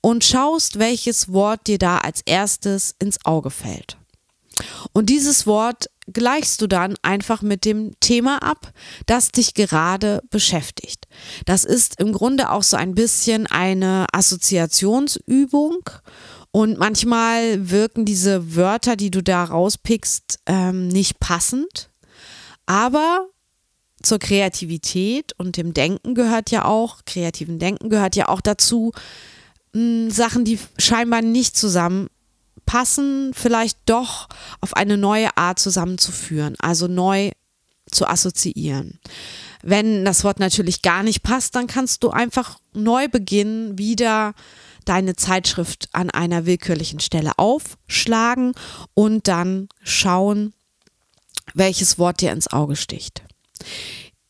und 0.06 0.22
schaust, 0.22 0.78
welches 0.78 1.32
Wort 1.32 1.66
dir 1.66 1.78
da 1.78 1.98
als 1.98 2.20
erstes 2.26 2.94
ins 3.00 3.18
Auge 3.24 3.50
fällt. 3.50 3.96
Und 4.92 5.10
dieses 5.10 5.48
Wort 5.48 5.90
gleichst 6.12 6.62
du 6.62 6.68
dann 6.68 6.94
einfach 7.02 7.42
mit 7.42 7.64
dem 7.64 7.90
Thema 7.98 8.40
ab, 8.40 8.72
das 9.06 9.32
dich 9.32 9.54
gerade 9.54 10.22
beschäftigt. 10.30 11.08
Das 11.44 11.64
ist 11.64 11.98
im 11.98 12.12
Grunde 12.12 12.52
auch 12.52 12.62
so 12.62 12.76
ein 12.76 12.94
bisschen 12.94 13.48
eine 13.48 14.06
Assoziationsübung 14.12 15.90
und 16.52 16.78
manchmal 16.78 17.68
wirken 17.68 18.04
diese 18.04 18.54
Wörter, 18.54 18.94
die 18.94 19.10
du 19.10 19.24
da 19.24 19.42
rauspickst, 19.42 20.38
ähm, 20.46 20.86
nicht 20.86 21.18
passend. 21.18 21.90
Aber 22.64 23.26
zur 24.04 24.20
Kreativität 24.20 25.32
und 25.36 25.56
dem 25.56 25.74
Denken 25.74 26.14
gehört 26.14 26.52
ja 26.52 26.64
auch, 26.64 27.04
kreativen 27.06 27.58
Denken 27.58 27.88
gehört 27.88 28.14
ja 28.14 28.28
auch 28.28 28.40
dazu, 28.40 28.92
Sachen, 30.08 30.44
die 30.44 30.58
scheinbar 30.78 31.22
nicht 31.22 31.56
zusammenpassen, 31.56 33.32
vielleicht 33.34 33.78
doch 33.86 34.28
auf 34.60 34.74
eine 34.74 34.96
neue 34.96 35.36
Art 35.36 35.58
zusammenzuführen, 35.58 36.56
also 36.58 36.86
neu 36.86 37.30
zu 37.90 38.06
assoziieren. 38.06 38.98
Wenn 39.62 40.04
das 40.04 40.24
Wort 40.24 40.38
natürlich 40.38 40.82
gar 40.82 41.02
nicht 41.02 41.22
passt, 41.22 41.54
dann 41.54 41.66
kannst 41.66 42.02
du 42.02 42.10
einfach 42.10 42.58
neu 42.72 43.08
beginnen, 43.08 43.78
wieder 43.78 44.34
deine 44.84 45.16
Zeitschrift 45.16 45.88
an 45.92 46.10
einer 46.10 46.46
willkürlichen 46.46 47.00
Stelle 47.00 47.32
aufschlagen 47.36 48.52
und 48.94 49.28
dann 49.28 49.68
schauen, 49.82 50.54
welches 51.54 51.98
Wort 51.98 52.20
dir 52.20 52.32
ins 52.32 52.48
Auge 52.52 52.76
sticht. 52.76 53.22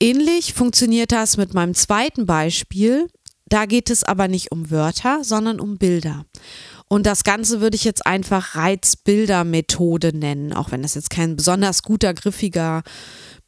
Ähnlich 0.00 0.54
funktioniert 0.54 1.12
das 1.12 1.36
mit 1.36 1.54
meinem 1.54 1.74
zweiten 1.74 2.26
Beispiel. 2.26 3.08
Da 3.48 3.66
geht 3.66 3.90
es 3.90 4.02
aber 4.02 4.28
nicht 4.28 4.50
um 4.50 4.70
Wörter, 4.70 5.22
sondern 5.22 5.60
um 5.60 5.78
Bilder. 5.78 6.24
Und 6.88 7.06
das 7.06 7.24
Ganze 7.24 7.60
würde 7.60 7.76
ich 7.76 7.84
jetzt 7.84 8.06
einfach 8.06 8.54
Reizbildermethode 8.54 10.16
nennen, 10.16 10.52
auch 10.52 10.70
wenn 10.70 10.82
das 10.82 10.94
jetzt 10.94 11.10
kein 11.10 11.36
besonders 11.36 11.82
guter, 11.82 12.14
griffiger 12.14 12.82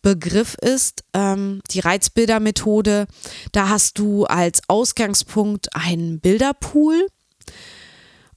Begriff 0.02 0.54
ist. 0.60 1.04
Ähm, 1.14 1.60
die 1.70 1.80
Reizbildermethode, 1.80 3.06
da 3.52 3.68
hast 3.68 3.98
du 3.98 4.24
als 4.24 4.60
Ausgangspunkt 4.68 5.74
einen 5.74 6.20
Bilderpool 6.20 7.06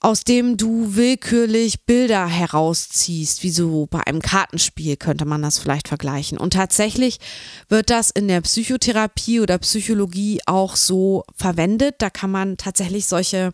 aus 0.01 0.24
dem 0.24 0.58
du 0.58 0.96
willkürlich 0.96 1.86
Bilder 1.86 2.25
herausziehst, 2.25 3.43
wie 3.43 3.51
so 3.51 3.86
bei 3.86 4.01
einem 4.08 4.20
Kartenspiel 4.20 4.98
könnte 4.98 5.25
man 5.25 5.43
das 5.43 5.60
vielleicht 5.60 5.88
vergleichen. 5.88 6.39
Und 6.39 6.53
tatsächlich 6.53 7.20
wird 7.70 7.91
das 7.91 8.10
in 8.10 8.27
der 8.27 8.41
Psychotherapie 8.41 9.39
oder 9.39 9.60
Psychologie 9.60 10.41
auch 10.48 10.75
so 10.75 11.24
verwendet. 11.36 11.96
Da 12.00 12.10
kann 12.10 12.31
man 12.31 12.58
tatsächlich 12.58 13.05
solche 13.05 13.51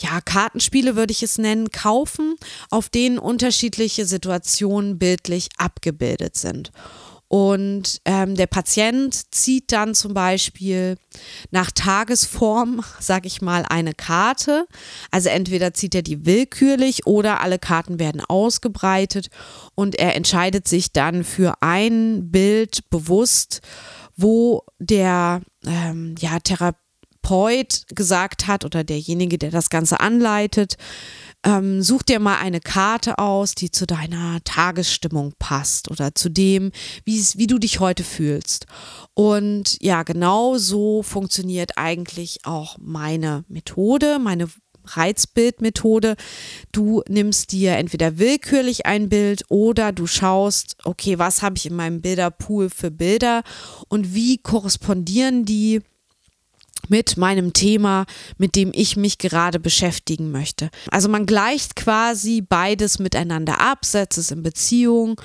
ja, 0.00 0.20
Kartenspiele 0.20 0.96
würde 0.96 1.12
ich 1.12 1.22
es 1.22 1.38
nennen, 1.38 1.70
kaufen, 1.70 2.34
auf 2.70 2.88
denen 2.88 3.18
unterschiedliche 3.18 4.04
Situationen 4.04 4.98
bildlich 4.98 5.48
abgebildet 5.58 6.36
sind. 6.36 6.72
Und 7.28 8.00
ähm, 8.06 8.36
der 8.36 8.46
Patient 8.46 9.14
zieht 9.34 9.70
dann 9.70 9.94
zum 9.94 10.14
Beispiel 10.14 10.96
nach 11.50 11.70
Tagesform, 11.70 12.82
sag 13.00 13.26
ich 13.26 13.42
mal, 13.42 13.66
eine 13.68 13.92
Karte. 13.92 14.66
Also 15.10 15.28
entweder 15.28 15.74
zieht 15.74 15.94
er 15.94 16.02
die 16.02 16.24
willkürlich 16.24 17.06
oder 17.06 17.42
alle 17.42 17.58
Karten 17.58 17.98
werden 17.98 18.22
ausgebreitet 18.22 19.28
und 19.74 19.94
er 19.96 20.16
entscheidet 20.16 20.66
sich 20.66 20.92
dann 20.92 21.22
für 21.22 21.54
ein 21.60 22.30
Bild 22.30 22.88
bewusst, 22.88 23.60
wo 24.16 24.64
der 24.78 25.42
ähm, 25.66 26.14
ja, 26.18 26.38
Therapeut 26.40 26.87
gesagt 27.94 28.46
hat 28.46 28.64
oder 28.64 28.84
derjenige, 28.84 29.38
der 29.38 29.50
das 29.50 29.70
Ganze 29.70 30.00
anleitet, 30.00 30.76
ähm, 31.44 31.82
such 31.82 32.02
dir 32.02 32.18
mal 32.18 32.38
eine 32.38 32.60
Karte 32.60 33.18
aus, 33.18 33.54
die 33.54 33.70
zu 33.70 33.86
deiner 33.86 34.42
Tagesstimmung 34.44 35.34
passt 35.38 35.90
oder 35.90 36.14
zu 36.14 36.28
dem, 36.28 36.72
wie 37.04 37.46
du 37.46 37.58
dich 37.58 37.80
heute 37.80 38.02
fühlst. 38.02 38.66
Und 39.14 39.76
ja, 39.80 40.02
genau 40.02 40.58
so 40.58 41.02
funktioniert 41.02 41.72
eigentlich 41.76 42.40
auch 42.44 42.76
meine 42.78 43.44
Methode, 43.48 44.18
meine 44.18 44.48
Reizbildmethode. 44.84 46.16
Du 46.72 47.02
nimmst 47.08 47.52
dir 47.52 47.76
entweder 47.76 48.18
willkürlich 48.18 48.86
ein 48.86 49.08
Bild 49.08 49.44
oder 49.48 49.92
du 49.92 50.06
schaust, 50.06 50.76
okay, 50.84 51.18
was 51.18 51.42
habe 51.42 51.56
ich 51.56 51.66
in 51.66 51.76
meinem 51.76 52.00
Bilderpool 52.00 52.70
für 52.70 52.90
Bilder 52.90 53.42
und 53.88 54.14
wie 54.14 54.38
korrespondieren 54.38 55.44
die 55.44 55.80
mit 56.88 57.16
meinem 57.16 57.52
Thema, 57.52 58.06
mit 58.36 58.54
dem 58.54 58.70
ich 58.74 58.96
mich 58.96 59.18
gerade 59.18 59.58
beschäftigen 59.58 60.30
möchte. 60.30 60.70
Also 60.90 61.08
man 61.08 61.26
gleicht 61.26 61.76
quasi 61.76 62.40
beides 62.40 62.98
miteinander 62.98 63.60
ab, 63.60 63.84
setzt 63.84 64.18
es 64.18 64.30
in 64.30 64.42
Beziehung, 64.42 65.20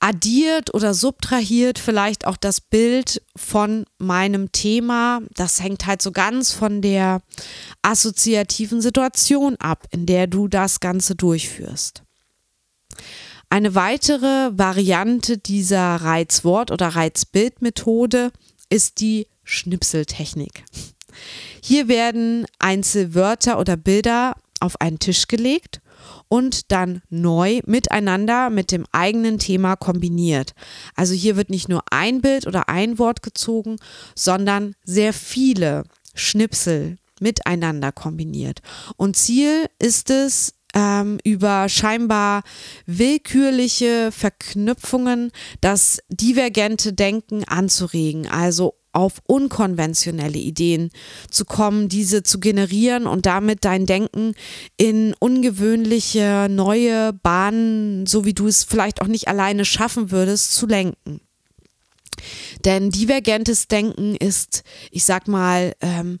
addiert 0.00 0.74
oder 0.74 0.94
subtrahiert 0.94 1.78
vielleicht 1.78 2.26
auch 2.26 2.36
das 2.36 2.60
Bild 2.60 3.22
von 3.36 3.84
meinem 3.98 4.50
Thema. 4.50 5.20
Das 5.34 5.62
hängt 5.62 5.86
halt 5.86 6.02
so 6.02 6.10
ganz 6.10 6.52
von 6.52 6.82
der 6.82 7.22
assoziativen 7.82 8.80
Situation 8.80 9.54
ab, 9.56 9.86
in 9.92 10.06
der 10.06 10.26
du 10.26 10.48
das 10.48 10.80
Ganze 10.80 11.14
durchführst. 11.14 12.02
Eine 13.48 13.74
weitere 13.74 14.50
Variante 14.58 15.38
dieser 15.38 15.96
Reizwort- 15.96 16.72
oder 16.72 16.88
Reizbildmethode 16.88 18.32
ist 18.70 19.00
die 19.00 19.28
Schnipseltechnik. 19.44 20.64
Hier 21.62 21.88
werden 21.88 22.46
Einzelwörter 22.58 23.58
oder 23.58 23.76
Bilder 23.76 24.34
auf 24.60 24.80
einen 24.80 24.98
Tisch 24.98 25.28
gelegt 25.28 25.80
und 26.28 26.72
dann 26.72 27.02
neu 27.10 27.60
miteinander 27.66 28.50
mit 28.50 28.72
dem 28.72 28.86
eigenen 28.92 29.38
Thema 29.38 29.76
kombiniert. 29.76 30.54
Also 30.94 31.14
hier 31.14 31.36
wird 31.36 31.50
nicht 31.50 31.68
nur 31.68 31.82
ein 31.90 32.20
Bild 32.20 32.46
oder 32.46 32.68
ein 32.68 32.98
Wort 32.98 33.22
gezogen, 33.22 33.76
sondern 34.14 34.74
sehr 34.84 35.12
viele 35.12 35.84
Schnipsel 36.14 36.96
miteinander 37.20 37.92
kombiniert. 37.92 38.60
Und 38.96 39.16
Ziel 39.16 39.66
ist 39.78 40.10
es, 40.10 40.54
ähm, 40.74 41.18
über 41.22 41.68
scheinbar 41.68 42.42
willkürliche 42.86 44.10
Verknüpfungen 44.10 45.30
das 45.60 46.00
divergente 46.08 46.92
Denken 46.94 47.44
anzuregen, 47.44 48.26
also 48.26 48.74
auf 48.92 49.14
unkonventionelle 49.26 50.38
Ideen 50.38 50.90
zu 51.30 51.44
kommen, 51.44 51.88
diese 51.88 52.22
zu 52.22 52.40
generieren 52.40 53.06
und 53.06 53.26
damit 53.26 53.64
dein 53.64 53.86
Denken 53.86 54.34
in 54.76 55.14
ungewöhnliche 55.18 56.48
neue 56.50 57.12
Bahnen, 57.12 58.06
so 58.06 58.24
wie 58.24 58.34
du 58.34 58.46
es 58.46 58.64
vielleicht 58.64 59.00
auch 59.00 59.06
nicht 59.06 59.28
alleine 59.28 59.64
schaffen 59.64 60.10
würdest, 60.10 60.54
zu 60.54 60.66
lenken. 60.66 61.20
Denn 62.64 62.90
divergentes 62.90 63.68
Denken 63.68 64.14
ist, 64.16 64.62
ich 64.90 65.04
sag 65.04 65.26
mal, 65.28 65.74
ähm, 65.80 66.18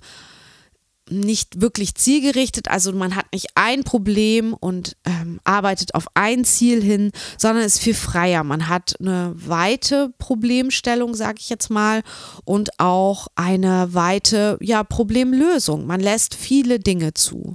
nicht 1.12 1.60
wirklich 1.60 1.94
zielgerichtet. 1.94 2.68
Also 2.68 2.92
man 2.92 3.14
hat 3.14 3.26
nicht 3.32 3.48
ein 3.54 3.84
Problem 3.84 4.54
und 4.54 4.96
ähm, 5.04 5.40
arbeitet 5.44 5.94
auf 5.94 6.06
ein 6.14 6.44
Ziel 6.44 6.82
hin, 6.82 7.12
sondern 7.38 7.64
ist 7.64 7.80
viel 7.80 7.94
freier. 7.94 8.44
Man 8.44 8.68
hat 8.68 8.94
eine 9.00 9.32
weite 9.36 10.12
Problemstellung, 10.18 11.14
sage 11.14 11.38
ich 11.40 11.48
jetzt 11.48 11.70
mal, 11.70 12.02
und 12.44 12.78
auch 12.80 13.28
eine 13.34 13.92
weite 13.94 14.58
ja, 14.60 14.84
Problemlösung. 14.84 15.86
Man 15.86 16.00
lässt 16.00 16.34
viele 16.34 16.78
Dinge 16.78 17.14
zu. 17.14 17.54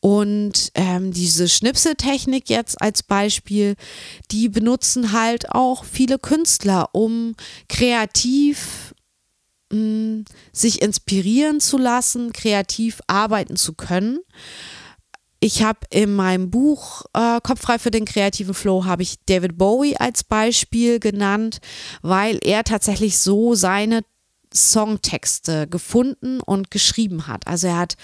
Und 0.00 0.70
ähm, 0.74 1.12
diese 1.12 1.48
Schnipseltechnik 1.48 2.48
jetzt 2.48 2.80
als 2.80 3.02
Beispiel, 3.02 3.74
die 4.30 4.48
benutzen 4.48 5.12
halt 5.12 5.50
auch 5.50 5.84
viele 5.84 6.18
Künstler, 6.20 6.90
um 6.92 7.34
kreativ 7.68 8.87
sich 9.70 10.82
inspirieren 10.82 11.60
zu 11.60 11.78
lassen, 11.78 12.32
kreativ 12.32 13.00
arbeiten 13.06 13.56
zu 13.56 13.74
können. 13.74 14.20
Ich 15.40 15.62
habe 15.62 15.80
in 15.90 16.14
meinem 16.14 16.50
Buch 16.50 17.04
äh, 17.12 17.40
Kopffrei 17.42 17.78
für 17.78 17.92
den 17.92 18.04
kreativen 18.04 18.54
Flow 18.54 18.84
habe 18.86 19.02
ich 19.02 19.24
David 19.26 19.56
Bowie 19.56 19.96
als 19.96 20.24
Beispiel 20.24 20.98
genannt, 20.98 21.60
weil 22.02 22.38
er 22.42 22.64
tatsächlich 22.64 23.18
so 23.18 23.54
seine 23.54 24.02
Songtexte 24.52 25.68
gefunden 25.68 26.40
und 26.40 26.70
geschrieben 26.70 27.28
hat. 27.28 27.46
Also 27.46 27.68
er 27.68 27.76
hat 27.76 27.96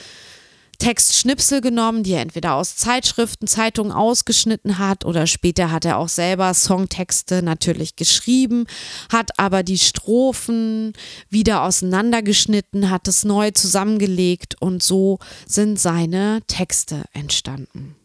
Textschnipsel 0.85 1.63
genommen, 1.63 2.03
die 2.03 2.13
er 2.13 2.21
entweder 2.21 2.57
aus 2.57 2.77
Zeitschriften, 2.77 3.47
Zeitungen 3.47 3.91
ausgeschnitten 3.91 4.77
hat 4.77 5.07
oder 5.07 5.27
später 5.27 5.71
hat 5.73 5.87
er 5.87 5.97
auch 5.97 6.11
selber 6.11 6.53
Songtexte 6.53 7.43
natürlich 7.43 7.97
geschrieben, 7.97 8.67
hat 9.11 9.39
aber 9.39 9.63
die 9.63 9.79
Strophen 9.79 10.93
wieder 11.31 11.63
auseinandergeschnitten, 11.63 12.91
hat 12.91 13.09
es 13.09 13.25
neu 13.25 13.51
zusammengelegt 13.53 14.61
und 14.61 14.83
so 14.83 15.21
sind 15.47 15.81
seine 15.81 16.43
Texte 16.49 17.05
entstanden. 17.15 17.97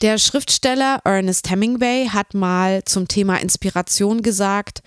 Der 0.00 0.16
Schriftsteller 0.16 1.00
Ernest 1.04 1.50
Hemingway 1.50 2.08
hat 2.08 2.32
mal 2.32 2.82
zum 2.84 3.08
Thema 3.08 3.36
Inspiration 3.42 4.22
gesagt, 4.22 4.82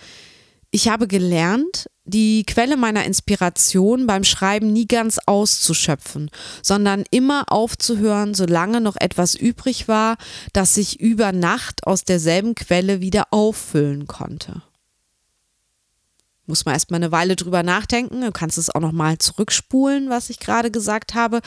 ich 0.71 0.89
habe 0.89 1.07
gelernt, 1.07 1.89
die 2.03 2.45
Quelle 2.45 2.77
meiner 2.77 3.05
Inspiration 3.05 4.07
beim 4.07 4.23
Schreiben 4.23 4.71
nie 4.71 4.87
ganz 4.87 5.19
auszuschöpfen, 5.25 6.29
sondern 6.61 7.03
immer 7.11 7.51
aufzuhören, 7.51 8.33
solange 8.33 8.81
noch 8.81 8.95
etwas 8.97 9.35
übrig 9.35 9.87
war, 9.87 10.17
das 10.53 10.73
sich 10.73 10.99
über 10.99 11.31
Nacht 11.31 11.85
aus 11.85 12.03
derselben 12.03 12.55
Quelle 12.55 13.01
wieder 13.01 13.27
auffüllen 13.31 14.07
konnte. 14.07 14.61
Muss 16.45 16.63
man 16.63 16.75
erstmal 16.75 17.01
eine 17.01 17.11
Weile 17.11 17.35
drüber 17.35 17.61
nachdenken, 17.63 18.21
du 18.21 18.31
kannst 18.31 18.57
es 18.57 18.69
auch 18.69 18.79
nochmal 18.79 19.17
zurückspulen, 19.17 20.09
was 20.09 20.29
ich 20.29 20.39
gerade 20.39 20.71
gesagt 20.71 21.13
habe. 21.13 21.41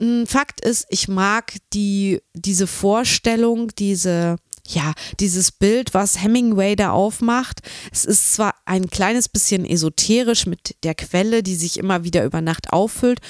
Hm, 0.00 0.26
Fakt 0.26 0.60
ist, 0.60 0.86
ich 0.90 1.08
mag 1.08 1.54
die, 1.72 2.20
diese 2.34 2.66
Vorstellung, 2.66 3.68
diese 3.78 4.36
ja, 4.68 4.92
dieses 5.18 5.50
Bild, 5.50 5.94
was 5.94 6.22
Hemingway 6.22 6.76
da 6.76 6.90
aufmacht, 6.90 7.60
es 7.90 8.04
ist 8.04 8.34
zwar 8.34 8.54
ein 8.66 8.90
kleines 8.90 9.28
bisschen 9.28 9.64
esoterisch 9.64 10.46
mit 10.46 10.76
der 10.84 10.94
Quelle, 10.94 11.42
die 11.42 11.56
sich 11.56 11.78
immer 11.78 12.04
wieder 12.04 12.24
über 12.24 12.40
Nacht 12.40 12.72
auffüllt, 12.72 13.20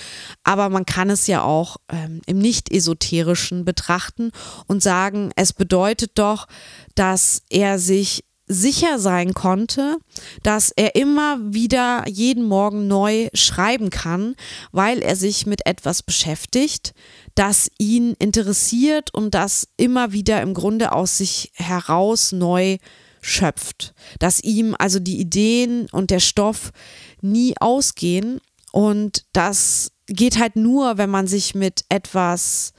aber 0.42 0.68
man 0.68 0.84
kann 0.84 1.10
es 1.10 1.26
ja 1.26 1.42
auch 1.42 1.76
ähm, 1.90 2.20
im 2.26 2.38
nicht-esoterischen 2.38 3.64
betrachten 3.64 4.32
und 4.66 4.82
sagen, 4.82 5.30
es 5.36 5.52
bedeutet 5.52 6.12
doch, 6.16 6.46
dass 6.94 7.42
er 7.48 7.78
sich 7.78 8.24
sicher 8.48 8.98
sein 8.98 9.34
konnte, 9.34 9.98
dass 10.42 10.72
er 10.74 10.94
immer 10.94 11.38
wieder 11.40 12.04
jeden 12.08 12.44
Morgen 12.44 12.88
neu 12.88 13.28
schreiben 13.34 13.90
kann, 13.90 14.34
weil 14.72 15.00
er 15.00 15.16
sich 15.16 15.46
mit 15.46 15.66
etwas 15.66 16.02
beschäftigt, 16.02 16.94
das 17.34 17.70
ihn 17.78 18.14
interessiert 18.18 19.12
und 19.14 19.34
das 19.34 19.68
immer 19.76 20.12
wieder 20.12 20.42
im 20.42 20.54
Grunde 20.54 20.92
aus 20.92 21.18
sich 21.18 21.52
heraus 21.54 22.32
neu 22.32 22.78
schöpft, 23.20 23.94
dass 24.18 24.42
ihm 24.42 24.74
also 24.78 24.98
die 24.98 25.20
Ideen 25.20 25.88
und 25.92 26.10
der 26.10 26.20
Stoff 26.20 26.72
nie 27.20 27.54
ausgehen 27.60 28.40
und 28.72 29.24
das 29.32 29.92
geht 30.06 30.38
halt 30.38 30.56
nur, 30.56 30.98
wenn 30.98 31.10
man 31.10 31.26
sich 31.26 31.54
mit 31.54 31.84
etwas 31.88 32.72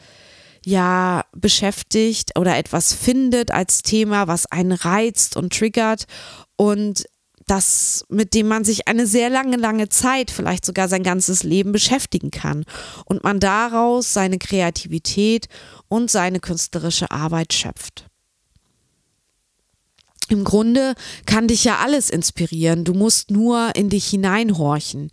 ja 0.69 1.25
beschäftigt 1.35 2.37
oder 2.37 2.57
etwas 2.57 2.93
findet 2.93 3.51
als 3.51 3.81
Thema, 3.81 4.27
was 4.27 4.45
einen 4.45 4.71
reizt 4.71 5.35
und 5.35 5.53
triggert 5.53 6.05
und 6.55 7.05
das, 7.47 8.05
mit 8.09 8.35
dem 8.35 8.47
man 8.47 8.63
sich 8.63 8.87
eine 8.87 9.07
sehr 9.07 9.29
lange, 9.29 9.57
lange 9.57 9.89
Zeit, 9.89 10.29
vielleicht 10.29 10.63
sogar 10.63 10.87
sein 10.87 11.01
ganzes 11.01 11.41
Leben 11.41 11.71
beschäftigen 11.71 12.29
kann 12.29 12.63
und 13.05 13.23
man 13.23 13.39
daraus 13.39 14.13
seine 14.13 14.37
Kreativität 14.37 15.47
und 15.87 16.11
seine 16.11 16.39
künstlerische 16.39 17.09
Arbeit 17.09 17.53
schöpft. 17.53 18.08
Im 20.29 20.43
Grunde 20.43 20.93
kann 21.25 21.47
dich 21.47 21.63
ja 21.63 21.79
alles 21.79 22.11
inspirieren. 22.11 22.83
Du 22.83 22.93
musst 22.93 23.31
nur 23.31 23.75
in 23.75 23.89
dich 23.89 24.05
hineinhorchen. 24.05 25.09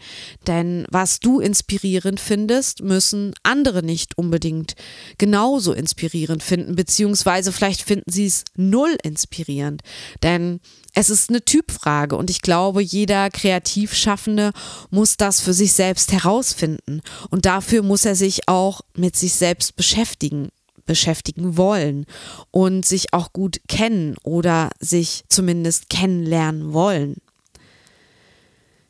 Denn 0.46 0.87
was 0.90 1.20
du 1.20 1.40
inspirierend 1.40 2.20
findest, 2.20 2.83
müssen 2.83 3.33
andere 3.42 3.83
nicht 3.83 4.18
unbedingt 4.18 4.74
genauso 5.16 5.72
inspirierend 5.72 6.42
finden, 6.42 6.76
beziehungsweise 6.76 7.50
vielleicht 7.50 7.83
finden 7.83 8.11
sie 8.11 8.26
es 8.26 8.44
null 8.57 8.94
inspirierend. 9.02 9.81
Denn 10.22 10.61
es 10.94 11.09
ist 11.09 11.31
eine 11.31 11.44
Typfrage 11.44 12.16
und 12.16 12.29
ich 12.29 12.42
glaube, 12.42 12.83
jeder 12.83 13.31
Kreativschaffende 13.31 14.52
muss 14.90 15.16
das 15.16 15.40
für 15.40 15.55
sich 15.55 15.72
selbst 15.72 16.12
herausfinden. 16.12 17.00
Und 17.31 17.46
dafür 17.46 17.83
muss 17.83 18.05
er 18.05 18.16
sich 18.16 18.48
auch 18.48 18.83
mit 18.94 19.16
sich 19.16 19.35
selbst 19.35 19.76
beschäftigen 19.76 20.48
beschäftigen 20.87 21.57
wollen 21.57 22.07
und 22.51 22.87
sich 22.87 23.12
auch 23.12 23.33
gut 23.33 23.61
kennen 23.68 24.16
oder 24.22 24.70
sich 24.81 25.25
zumindest 25.29 25.90
kennenlernen 25.90 26.72
wollen. 26.72 27.16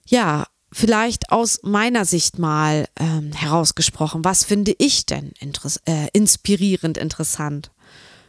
Ja, 0.07 0.47
vielleicht 0.73 1.33
aus 1.33 1.61
meiner 1.63 2.05
Sicht 2.05 2.39
mal 2.39 2.87
ähm, 2.99 3.33
herausgesprochen, 3.33 4.25
was 4.25 4.45
finde 4.45 4.75
ich 4.79 5.07
denn 5.07 5.33
interess 5.41 5.81
äh, 5.87 6.09
inspirierend 6.13 6.99
interessant? 6.99 7.71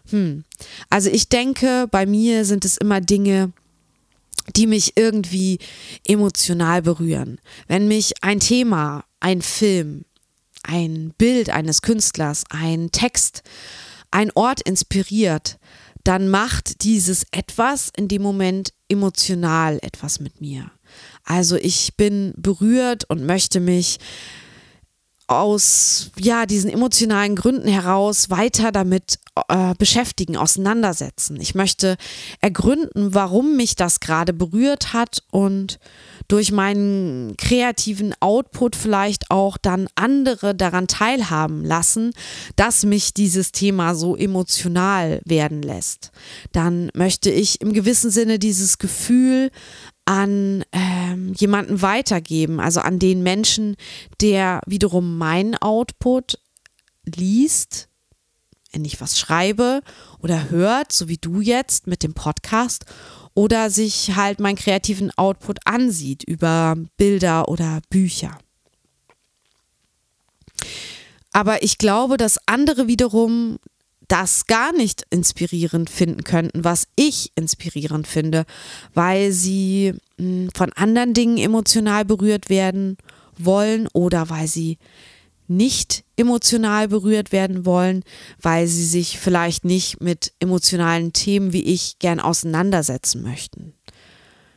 Hm. 0.10 0.46
Also 0.90 1.10
ich 1.10 1.30
denke, 1.30 1.88
bei 1.92 2.06
mir 2.06 2.46
sind 2.46 2.66
es 2.66 2.78
immer 2.78 3.02
Dinge, 3.02 3.52
die 4.56 4.68
mich 4.68 4.94
irgendwie 4.96 5.60
emotional 6.08 6.82
berühren. 6.82 7.40
Wenn 7.68 7.88
mich 7.88 8.24
ein 8.24 8.40
Thema, 8.40 9.04
ein 9.20 9.42
Film, 9.42 10.06
ein 10.64 11.14
Bild 11.18 11.50
eines 11.50 11.82
Künstlers, 11.82 12.44
ein 12.50 12.92
Text, 12.92 13.44
ein 14.12 14.32
Ort 14.36 14.62
inspiriert, 14.62 15.58
dann 16.04 16.30
macht 16.30 16.84
dieses 16.84 17.26
etwas 17.32 17.92
in 17.96 18.08
dem 18.08 18.22
Moment 18.22 18.74
emotional 18.88 19.80
etwas 19.82 20.20
mit 20.20 20.40
mir. 20.40 20.72
Also 21.26 21.58
ich 21.58 21.98
bin 21.98 22.34
berührt 22.38 23.04
und 23.10 23.26
möchte 23.26 23.60
mich 23.60 24.00
aus 25.28 26.12
ja 26.18 26.46
diesen 26.46 26.70
emotionalen 26.70 27.36
Gründen 27.36 27.68
heraus 27.68 28.30
weiter 28.30 28.72
damit 28.72 29.20
äh, 29.50 29.74
beschäftigen, 29.78 30.38
auseinandersetzen. 30.38 31.40
Ich 31.42 31.54
möchte 31.54 31.98
ergründen, 32.40 33.14
warum 33.14 33.58
mich 33.58 33.76
das 33.76 34.00
gerade 34.00 34.32
berührt 34.32 34.94
hat 34.94 35.24
und 35.30 35.80
durch 36.28 36.52
meinen 36.52 37.38
kreativen 37.38 38.14
Output 38.20 38.76
vielleicht 38.76 39.32
auch 39.32 39.58
dann 39.58 39.88
andere 39.96 40.54
daran 40.54 40.88
teilhaben 40.88 41.64
lassen, 41.64 42.12
dass 42.56 42.84
mich 42.84 43.14
dieses 43.14 43.52
Thema 43.52 43.96
so 43.96 44.16
emotional 44.16 45.22
werden 45.26 45.62
lässt. 45.62 46.12
Dann 46.52 46.90
möchte 46.94 47.30
ich 47.30 47.62
im 47.62 47.74
gewissen 47.74 48.12
Sinne 48.12 48.40
dieses 48.40 48.78
Gefühl 48.78 49.52
an 50.06 50.64
ähm, 50.72 51.34
jemanden 51.34 51.82
weitergeben, 51.82 52.60
also 52.60 52.80
an 52.80 53.00
den 53.00 53.24
Menschen, 53.24 53.76
der 54.22 54.62
wiederum 54.66 55.18
meinen 55.18 55.56
Output 55.56 56.40
liest, 57.06 57.90
wenn 58.72 58.86
ich 58.86 59.00
was 59.02 59.18
schreibe 59.20 59.82
oder 60.20 60.50
hört, 60.50 60.92
so 60.92 61.08
wie 61.08 61.18
du 61.18 61.42
jetzt 61.42 61.88
mit 61.88 62.04
dem 62.04 62.14
Podcast, 62.14 62.86
oder 63.38 63.70
sich 63.70 64.16
halt 64.16 64.40
meinen 64.40 64.56
kreativen 64.56 65.12
Output 65.16 65.60
ansieht 65.66 66.24
über 66.24 66.76
Bilder 66.98 67.48
oder 67.50 67.82
Bücher. 67.92 68.36
Aber 71.34 71.62
ich 71.62 71.78
glaube, 71.78 72.18
dass 72.18 72.40
andere 72.48 72.88
wiederum 72.88 73.60
das 74.08 74.48
gar 74.48 74.74
nicht 74.74 75.04
inspirierend 75.12 75.92
finden 75.92 76.24
könnten, 76.24 76.64
was 76.64 76.88
ich 76.96 77.32
inspirierend 77.36 78.08
finde, 78.08 78.46
weil 78.96 79.32
sie 79.32 79.94
hm, 80.18 80.50
von 80.56 80.74
anderen 80.74 81.14
Dingen 81.14 81.38
emotional 81.38 82.06
berührt 82.06 82.50
werden 82.50 82.98
wollen 83.38 83.88
oder 83.94 84.32
weil 84.32 84.48
sie 84.48 84.80
nicht 85.50 86.04
emotional 86.16 86.88
berührt 86.88 87.32
werden 87.32 87.66
wollen, 87.66 88.04
weil 88.42 88.68
sie 88.68 88.86
sich 88.86 89.20
vielleicht 89.20 89.66
nicht 89.66 90.02
mit 90.02 90.34
emotionalen 90.40 91.14
Themen 91.14 91.54
wie 91.54 91.64
ich 91.64 92.00
gern 92.00 92.20
auseinandersetzen 92.20 93.22
möchten. 93.22 93.74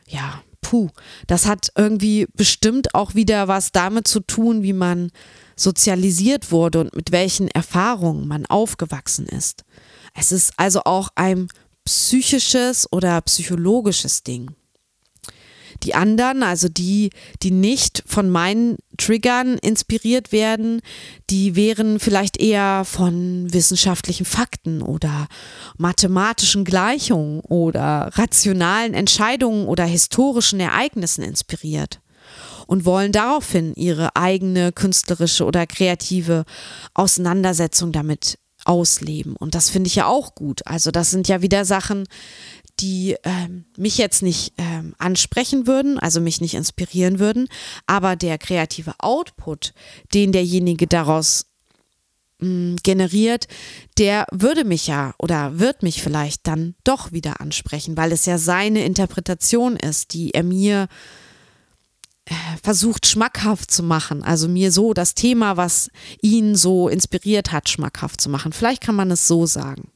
Ja, 0.07 0.41
puh, 0.61 0.89
das 1.27 1.45
hat 1.45 1.71
irgendwie 1.75 2.27
bestimmt 2.35 2.95
auch 2.95 3.15
wieder 3.15 3.47
was 3.47 3.71
damit 3.71 4.07
zu 4.07 4.19
tun, 4.19 4.63
wie 4.63 4.73
man 4.73 5.11
sozialisiert 5.55 6.51
wurde 6.51 6.79
und 6.79 6.95
mit 6.95 7.11
welchen 7.11 7.47
Erfahrungen 7.47 8.27
man 8.27 8.45
aufgewachsen 8.45 9.27
ist. 9.27 9.63
Es 10.13 10.31
ist 10.31 10.53
also 10.57 10.83
auch 10.83 11.09
ein 11.15 11.47
psychisches 11.85 12.91
oder 12.91 13.19
psychologisches 13.21 14.23
Ding. 14.23 14.55
Die 15.83 15.95
anderen, 15.95 16.43
also 16.43 16.69
die, 16.69 17.09
die 17.41 17.51
nicht 17.51 18.03
von 18.05 18.29
meinen 18.29 18.77
Triggern 18.97 19.57
inspiriert 19.57 20.31
werden, 20.31 20.81
die 21.29 21.55
wären 21.55 21.99
vielleicht 21.99 22.37
eher 22.37 22.83
von 22.85 23.51
wissenschaftlichen 23.51 24.25
Fakten 24.25 24.81
oder 24.81 25.27
mathematischen 25.77 26.65
Gleichungen 26.65 27.39
oder 27.41 28.11
rationalen 28.13 28.93
Entscheidungen 28.93 29.67
oder 29.67 29.85
historischen 29.85 30.59
Ereignissen 30.59 31.23
inspiriert 31.23 31.99
und 32.67 32.85
wollen 32.85 33.11
daraufhin 33.11 33.73
ihre 33.75 34.15
eigene 34.15 34.71
künstlerische 34.71 35.45
oder 35.45 35.67
kreative 35.67 36.45
Auseinandersetzung 36.93 37.91
damit 37.91 38.37
ausleben. 38.65 39.35
Und 39.35 39.55
das 39.55 39.69
finde 39.69 39.87
ich 39.87 39.95
ja 39.95 40.07
auch 40.07 40.35
gut. 40.35 40.65
Also 40.65 40.91
das 40.91 41.11
sind 41.11 41.27
ja 41.27 41.41
wieder 41.41 41.65
Sachen, 41.65 42.07
die 42.81 43.15
ähm, 43.23 43.65
mich 43.77 43.97
jetzt 43.97 44.23
nicht 44.23 44.53
ähm, 44.57 44.95
ansprechen 44.97 45.67
würden, 45.67 45.99
also 45.99 46.19
mich 46.19 46.41
nicht 46.41 46.55
inspirieren 46.55 47.19
würden, 47.19 47.47
aber 47.85 48.15
der 48.15 48.37
kreative 48.37 48.93
Output, 48.99 49.73
den 50.13 50.31
derjenige 50.31 50.87
daraus 50.87 51.45
mh, 52.39 52.77
generiert, 52.83 53.47
der 53.97 54.25
würde 54.31 54.63
mich 54.65 54.87
ja 54.87 55.13
oder 55.19 55.59
wird 55.59 55.83
mich 55.83 56.01
vielleicht 56.01 56.47
dann 56.47 56.75
doch 56.83 57.11
wieder 57.11 57.39
ansprechen, 57.39 57.95
weil 57.97 58.11
es 58.11 58.25
ja 58.25 58.37
seine 58.37 58.83
Interpretation 58.83 59.75
ist, 59.75 60.13
die 60.13 60.33
er 60.33 60.43
mir 60.43 60.87
äh, 62.25 62.33
versucht 62.63 63.05
schmackhaft 63.05 63.71
zu 63.71 63.83
machen, 63.83 64.23
also 64.23 64.47
mir 64.47 64.71
so 64.71 64.93
das 64.93 65.15
Thema, 65.15 65.57
was 65.57 65.89
ihn 66.21 66.55
so 66.55 66.89
inspiriert 66.89 67.51
hat, 67.51 67.69
schmackhaft 67.69 68.21
zu 68.21 68.29
machen. 68.29 68.53
Vielleicht 68.53 68.81
kann 68.81 68.95
man 68.95 69.11
es 69.11 69.27
so 69.27 69.45
sagen. 69.45 69.91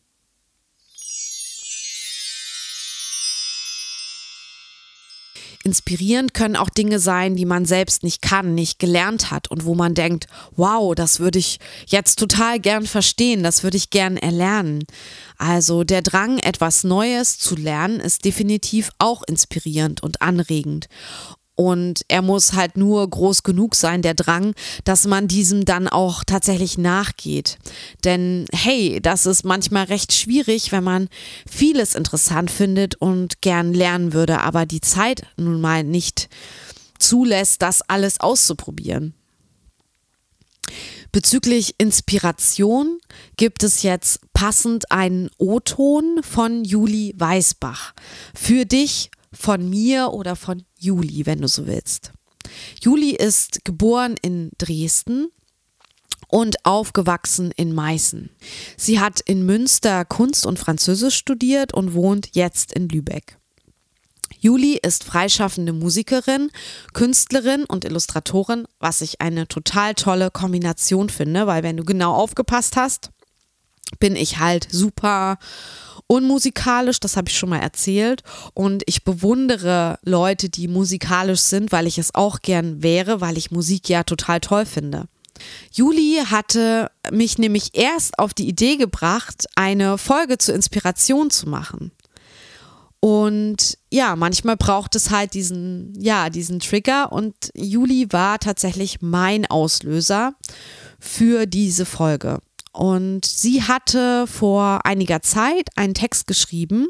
Inspirierend 5.65 6.35
können 6.35 6.55
auch 6.55 6.69
Dinge 6.69 6.99
sein, 6.99 7.35
die 7.35 7.45
man 7.45 7.65
selbst 7.65 8.03
nicht 8.03 8.21
kann, 8.21 8.53
nicht 8.53 8.77
gelernt 8.77 9.31
hat 9.31 9.49
und 9.49 9.65
wo 9.65 9.73
man 9.73 9.95
denkt, 9.95 10.27
wow, 10.55 10.93
das 10.93 11.19
würde 11.19 11.39
ich 11.39 11.59
jetzt 11.87 12.19
total 12.19 12.59
gern 12.59 12.85
verstehen, 12.85 13.41
das 13.41 13.63
würde 13.63 13.77
ich 13.77 13.89
gern 13.89 14.15
erlernen. 14.15 14.83
Also 15.39 15.83
der 15.83 16.03
Drang, 16.03 16.37
etwas 16.37 16.83
Neues 16.83 17.39
zu 17.39 17.55
lernen, 17.55 17.99
ist 17.99 18.25
definitiv 18.25 18.91
auch 18.99 19.23
inspirierend 19.23 20.03
und 20.03 20.21
anregend. 20.21 20.87
Und 21.55 22.01
er 22.09 22.21
muss 22.21 22.53
halt 22.53 22.75
nur 22.75 23.09
groß 23.09 23.43
genug 23.43 23.75
sein, 23.75 24.01
der 24.01 24.13
Drang, 24.13 24.53
dass 24.83 25.07
man 25.07 25.27
diesem 25.27 25.63
dann 25.63 25.87
auch 25.87 26.23
tatsächlich 26.25 26.77
nachgeht. 26.77 27.57
Denn 28.03 28.45
hey, 28.51 28.99
das 29.01 29.25
ist 29.25 29.45
manchmal 29.45 29.85
recht 29.85 30.13
schwierig, 30.13 30.71
wenn 30.71 30.83
man 30.83 31.07
vieles 31.49 31.95
interessant 31.95 32.51
findet 32.51 32.95
und 32.95 33.41
gern 33.41 33.73
lernen 33.73 34.11
würde, 34.11 34.41
aber 34.41 34.65
die 34.65 34.81
Zeit 34.81 35.23
nun 35.37 35.61
mal 35.61 35.83
nicht 35.83 36.29
zulässt, 36.99 37.61
das 37.61 37.81
alles 37.81 38.19
auszuprobieren. 38.19 39.13
Bezüglich 41.15 41.75
Inspiration 41.77 42.99
gibt 43.37 43.63
es 43.63 43.83
jetzt 43.83 44.19
passend 44.33 44.91
einen 44.91 45.29
O-Ton 45.37 46.19
von 46.21 46.65
Juli 46.65 47.13
Weisbach. 47.15 47.93
Für 48.33 48.65
dich, 48.65 49.11
von 49.37 49.69
mir 49.69 50.11
oder 50.13 50.35
von 50.35 50.63
Juli, 50.79 51.25
wenn 51.25 51.41
du 51.41 51.47
so 51.47 51.67
willst. 51.67 52.11
Juli 52.81 53.11
ist 53.11 53.65
geboren 53.65 54.15
in 54.21 54.51
Dresden 54.57 55.27
und 56.27 56.65
aufgewachsen 56.65 57.51
in 57.55 57.73
Meißen. 57.73 58.29
Sie 58.77 58.99
hat 58.99 59.21
in 59.21 59.45
Münster 59.45 60.05
Kunst 60.05 60.45
und 60.45 60.59
Französisch 60.59 61.15
studiert 61.15 61.73
und 61.73 61.93
wohnt 61.93 62.29
jetzt 62.33 62.73
in 62.73 62.89
Lübeck. 62.89 63.37
Juli 64.39 64.77
ist 64.81 65.03
freischaffende 65.03 65.73
Musikerin, 65.73 66.51
Künstlerin 66.93 67.63
und 67.65 67.85
Illustratorin, 67.85 68.67
was 68.79 69.01
ich 69.01 69.21
eine 69.21 69.47
total 69.47 69.95
tolle 69.95 70.29
Kombination 70.29 71.09
finde, 71.09 71.47
weil 71.47 71.63
wenn 71.63 71.77
du 71.77 71.83
genau 71.83 72.13
aufgepasst 72.13 72.75
hast, 72.75 73.11
bin 73.99 74.15
ich 74.15 74.39
halt 74.39 74.67
super 74.71 75.37
unmusikalisch, 76.07 76.99
das 76.99 77.17
habe 77.17 77.29
ich 77.29 77.37
schon 77.37 77.49
mal 77.49 77.59
erzählt. 77.59 78.23
Und 78.53 78.83
ich 78.85 79.03
bewundere 79.03 79.97
Leute, 80.03 80.49
die 80.49 80.67
musikalisch 80.67 81.41
sind, 81.41 81.71
weil 81.71 81.87
ich 81.87 81.97
es 81.97 82.13
auch 82.13 82.41
gern 82.41 82.83
wäre, 82.83 83.21
weil 83.21 83.37
ich 83.37 83.51
Musik 83.51 83.89
ja 83.89 84.03
total 84.03 84.39
toll 84.39 84.65
finde. 84.65 85.07
Juli 85.71 86.21
hatte 86.25 86.89
mich 87.11 87.37
nämlich 87.37 87.71
erst 87.73 88.19
auf 88.19 88.33
die 88.33 88.47
Idee 88.47 88.77
gebracht, 88.77 89.45
eine 89.55 89.97
Folge 89.97 90.37
zur 90.37 90.55
Inspiration 90.55 91.29
zu 91.29 91.49
machen. 91.49 91.91
Und 93.01 93.77
ja, 93.91 94.15
manchmal 94.15 94.57
braucht 94.57 94.95
es 94.95 95.11
halt 95.11 95.33
diesen, 95.33 95.93
ja, 96.01 96.29
diesen 96.29 96.59
Trigger 96.59 97.11
und 97.11 97.35
Juli 97.53 98.07
war 98.11 98.39
tatsächlich 98.39 99.01
mein 99.01 99.45
Auslöser 99.45 100.33
für 100.99 101.45
diese 101.45 101.85
Folge. 101.85 102.39
Und 102.75 103.25
sie 103.25 103.63
hatte 103.63 104.27
vor 104.27 104.81
einiger 104.83 105.21
Zeit 105.21 105.69
einen 105.75 105.93
Text 105.93 106.27
geschrieben, 106.27 106.87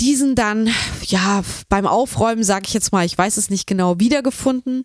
diesen 0.00 0.34
dann, 0.34 0.68
ja, 1.06 1.42
beim 1.68 1.86
Aufräumen, 1.86 2.42
sage 2.42 2.64
ich 2.66 2.74
jetzt 2.74 2.92
mal, 2.92 3.06
ich 3.06 3.16
weiß 3.16 3.36
es 3.36 3.50
nicht 3.50 3.66
genau, 3.66 4.00
wiedergefunden, 4.00 4.84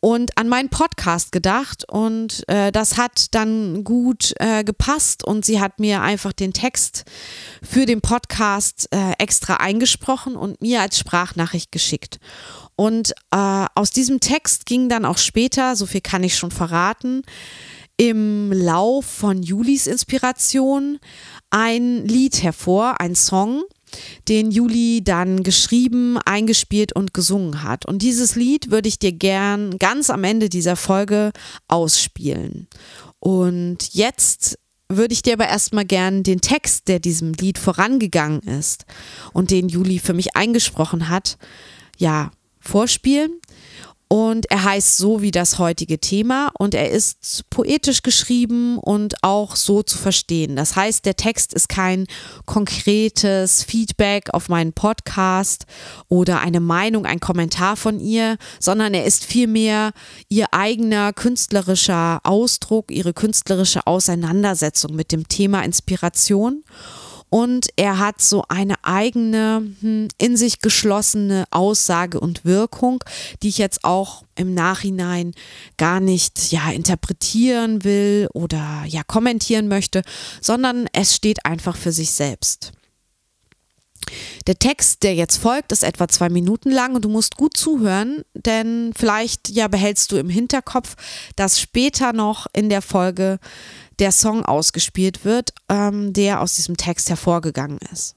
und 0.00 0.38
an 0.38 0.48
meinen 0.48 0.68
Podcast 0.68 1.32
gedacht 1.32 1.84
und 1.90 2.48
äh, 2.48 2.70
das 2.70 2.96
hat 2.96 3.34
dann 3.34 3.82
gut 3.82 4.34
äh, 4.38 4.62
gepasst 4.62 5.24
und 5.24 5.44
sie 5.44 5.60
hat 5.60 5.80
mir 5.80 6.02
einfach 6.02 6.32
den 6.32 6.52
Text 6.52 7.04
für 7.62 7.86
den 7.86 8.00
Podcast 8.00 8.88
äh, 8.92 9.12
extra 9.18 9.54
eingesprochen 9.54 10.36
und 10.36 10.60
mir 10.60 10.80
als 10.80 10.98
Sprachnachricht 10.98 11.72
geschickt. 11.72 12.20
Und 12.76 13.12
äh, 13.32 13.66
aus 13.74 13.90
diesem 13.90 14.20
Text 14.20 14.66
ging 14.66 14.88
dann 14.88 15.06
auch 15.06 15.18
später, 15.18 15.74
so 15.74 15.86
viel 15.86 16.02
kann 16.02 16.22
ich 16.22 16.36
schon 16.36 16.50
verraten, 16.50 17.22
im 17.96 18.52
Lauf 18.52 19.06
von 19.06 19.42
Julis 19.42 19.86
Inspiration 19.86 20.98
ein 21.50 22.06
Lied 22.06 22.42
hervor, 22.42 23.00
ein 23.00 23.14
Song, 23.14 23.62
den 24.28 24.50
Juli 24.50 25.02
dann 25.02 25.42
geschrieben, 25.42 26.18
eingespielt 26.24 26.92
und 26.92 27.14
gesungen 27.14 27.62
hat. 27.62 27.86
Und 27.86 28.02
dieses 28.02 28.36
Lied 28.36 28.70
würde 28.70 28.88
ich 28.88 28.98
dir 28.98 29.12
gern 29.12 29.78
ganz 29.78 30.10
am 30.10 30.24
Ende 30.24 30.48
dieser 30.48 30.76
Folge 30.76 31.32
ausspielen. 31.68 32.68
Und 33.18 33.94
jetzt 33.94 34.58
würde 34.88 35.14
ich 35.14 35.22
dir 35.22 35.34
aber 35.34 35.48
erstmal 35.48 35.84
gern 35.84 36.22
den 36.22 36.40
Text, 36.40 36.88
der 36.88 37.00
diesem 37.00 37.32
Lied 37.32 37.58
vorangegangen 37.58 38.40
ist 38.40 38.84
und 39.32 39.50
den 39.50 39.68
Juli 39.68 39.98
für 39.98 40.12
mich 40.12 40.36
eingesprochen 40.36 41.08
hat, 41.08 41.38
ja, 41.96 42.30
vorspielen. 42.60 43.40
Und 44.08 44.48
er 44.52 44.62
heißt 44.62 44.98
so 44.98 45.20
wie 45.20 45.32
das 45.32 45.58
heutige 45.58 45.98
Thema 45.98 46.52
und 46.58 46.74
er 46.74 46.90
ist 46.90 47.44
poetisch 47.50 48.02
geschrieben 48.02 48.78
und 48.78 49.16
auch 49.22 49.56
so 49.56 49.82
zu 49.82 49.98
verstehen. 49.98 50.54
Das 50.54 50.76
heißt, 50.76 51.04
der 51.04 51.16
Text 51.16 51.52
ist 51.52 51.68
kein 51.68 52.06
konkretes 52.44 53.64
Feedback 53.64 54.32
auf 54.32 54.48
meinen 54.48 54.72
Podcast 54.72 55.66
oder 56.08 56.40
eine 56.40 56.60
Meinung, 56.60 57.04
ein 57.04 57.18
Kommentar 57.18 57.76
von 57.76 57.98
ihr, 57.98 58.36
sondern 58.60 58.94
er 58.94 59.04
ist 59.06 59.24
vielmehr 59.24 59.90
ihr 60.28 60.46
eigener 60.52 61.12
künstlerischer 61.12 62.20
Ausdruck, 62.22 62.92
ihre 62.92 63.12
künstlerische 63.12 63.88
Auseinandersetzung 63.88 64.94
mit 64.94 65.10
dem 65.10 65.26
Thema 65.26 65.64
Inspiration 65.64 66.62
und 67.36 67.66
er 67.76 67.98
hat 67.98 68.22
so 68.22 68.44
eine 68.48 68.82
eigene, 68.82 69.70
hm, 69.82 70.08
in 70.16 70.38
sich 70.38 70.60
geschlossene 70.60 71.44
Aussage 71.50 72.18
und 72.18 72.46
Wirkung, 72.46 73.04
die 73.42 73.48
ich 73.48 73.58
jetzt 73.58 73.84
auch 73.84 74.24
im 74.36 74.54
Nachhinein 74.54 75.32
gar 75.76 76.00
nicht 76.00 76.50
ja 76.50 76.70
interpretieren 76.70 77.84
will 77.84 78.28
oder 78.32 78.84
ja 78.86 79.02
kommentieren 79.02 79.68
möchte, 79.68 80.00
sondern 80.40 80.86
es 80.94 81.14
steht 81.14 81.44
einfach 81.44 81.76
für 81.76 81.92
sich 81.92 82.12
selbst. 82.12 82.72
Der 84.46 84.58
Text, 84.58 85.02
der 85.02 85.14
jetzt 85.14 85.36
folgt, 85.36 85.72
ist 85.72 85.82
etwa 85.82 86.08
zwei 86.08 86.30
Minuten 86.30 86.70
lang 86.70 86.94
und 86.94 87.04
du 87.04 87.10
musst 87.10 87.36
gut 87.36 87.54
zuhören, 87.54 88.22
denn 88.32 88.92
vielleicht 88.96 89.50
ja 89.50 89.68
behältst 89.68 90.10
du 90.10 90.16
im 90.16 90.30
Hinterkopf, 90.30 90.96
dass 91.34 91.60
später 91.60 92.14
noch 92.14 92.46
in 92.54 92.70
der 92.70 92.80
Folge 92.80 93.38
der 93.98 94.12
Song 94.12 94.44
ausgespielt 94.44 95.24
wird, 95.24 95.52
ähm, 95.68 96.12
der 96.12 96.40
aus 96.40 96.56
diesem 96.56 96.76
Text 96.76 97.08
hervorgegangen 97.08 97.78
ist. 97.92 98.16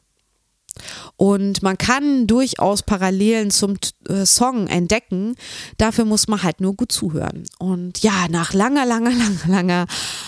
Und 1.18 1.62
man 1.62 1.78
kann 1.78 2.28
durchaus 2.28 2.84
Parallelen 2.84 3.52
zum 3.52 3.78
äh, 4.08 4.26
Song 4.26 4.68
entdecken. 4.68 5.36
Dafür 5.78 6.06
muss 6.06 6.28
man 6.28 6.44
halt 6.44 6.62
nur 6.62 6.76
gut 6.76 6.92
zuhören. 6.92 7.44
Und 7.58 8.02
ja, 8.02 8.28
nach 8.30 8.54
langer, 8.54 8.86
langer, 8.86 9.12
langer, 9.18 9.48
langer 9.48 9.86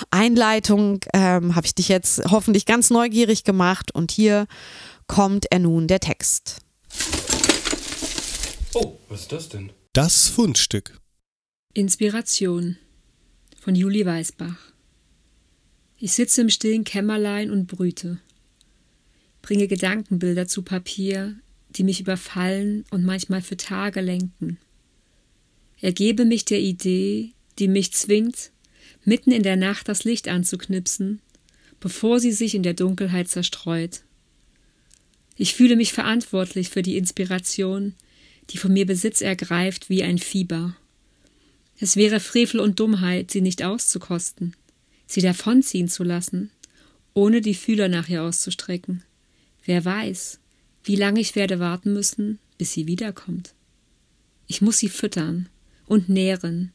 Einleitung 0.09 0.99
ähm, 1.13 1.55
habe 1.55 1.65
ich 1.65 1.75
dich 1.75 1.87
jetzt 1.87 2.21
hoffentlich 2.29 2.65
ganz 2.65 2.89
neugierig 2.89 3.43
gemacht. 3.43 3.93
Und 3.93 4.11
hier 4.11 4.47
kommt 5.07 5.45
er 5.51 5.59
nun, 5.59 5.87
der 5.87 5.99
Text. 5.99 6.57
Oh, 8.73 8.97
was 9.09 9.21
ist 9.21 9.31
das 9.31 9.49
denn? 9.49 9.71
Das 9.93 10.27
Fundstück. 10.27 10.97
Inspiration 11.73 12.77
von 13.59 13.75
Julie 13.75 14.05
Weisbach. 14.05 14.57
Ich 16.03 16.13
sitze 16.13 16.41
im 16.41 16.49
stillen 16.49 16.83
Kämmerlein 16.83 17.51
und 17.51 17.67
brüte, 17.67 18.17
bringe 19.43 19.67
Gedankenbilder 19.67 20.47
zu 20.47 20.63
Papier, 20.63 21.35
die 21.69 21.83
mich 21.83 22.01
überfallen 22.01 22.85
und 22.89 23.05
manchmal 23.05 23.43
für 23.43 23.55
Tage 23.55 24.01
lenken. 24.01 24.57
Ergebe 25.79 26.25
mich 26.25 26.43
der 26.43 26.59
Idee, 26.59 27.33
die 27.59 27.67
mich 27.67 27.93
zwingt, 27.93 28.49
mitten 29.05 29.31
in 29.31 29.43
der 29.43 29.57
Nacht 29.57 29.89
das 29.89 30.03
Licht 30.03 30.27
anzuknipsen, 30.27 31.21
bevor 31.79 32.19
sie 32.19 32.31
sich 32.31 32.55
in 32.55 32.63
der 32.63 32.73
Dunkelheit 32.73 33.27
zerstreut. 33.27 34.01
Ich 35.35 35.53
fühle 35.53 35.75
mich 35.75 35.93
verantwortlich 35.93 36.69
für 36.69 36.81
die 36.81 36.97
Inspiration, 36.97 37.93
die 38.49 38.57
von 38.57 38.73
mir 38.73 38.87
Besitz 38.87 39.21
ergreift 39.21 39.87
wie 39.91 40.01
ein 40.01 40.17
Fieber. 40.17 40.75
Es 41.79 41.95
wäre 41.95 42.19
Frevel 42.19 42.59
und 42.59 42.79
Dummheit, 42.79 43.29
sie 43.29 43.41
nicht 43.41 43.61
auszukosten 43.61 44.55
sie 45.11 45.21
davonziehen 45.21 45.87
zu 45.87 46.03
lassen, 46.03 46.51
ohne 47.13 47.41
die 47.41 47.55
Fühler 47.55 47.87
nach 47.87 48.07
ihr 48.09 48.23
auszustrecken. 48.23 49.03
Wer 49.65 49.83
weiß, 49.83 50.39
wie 50.83 50.95
lange 50.95 51.19
ich 51.19 51.35
werde 51.35 51.59
warten 51.59 51.93
müssen, 51.93 52.39
bis 52.57 52.73
sie 52.73 52.87
wiederkommt. 52.87 53.53
Ich 54.47 54.61
muss 54.61 54.79
sie 54.79 54.89
füttern 54.89 55.49
und 55.85 56.09
nähren, 56.09 56.71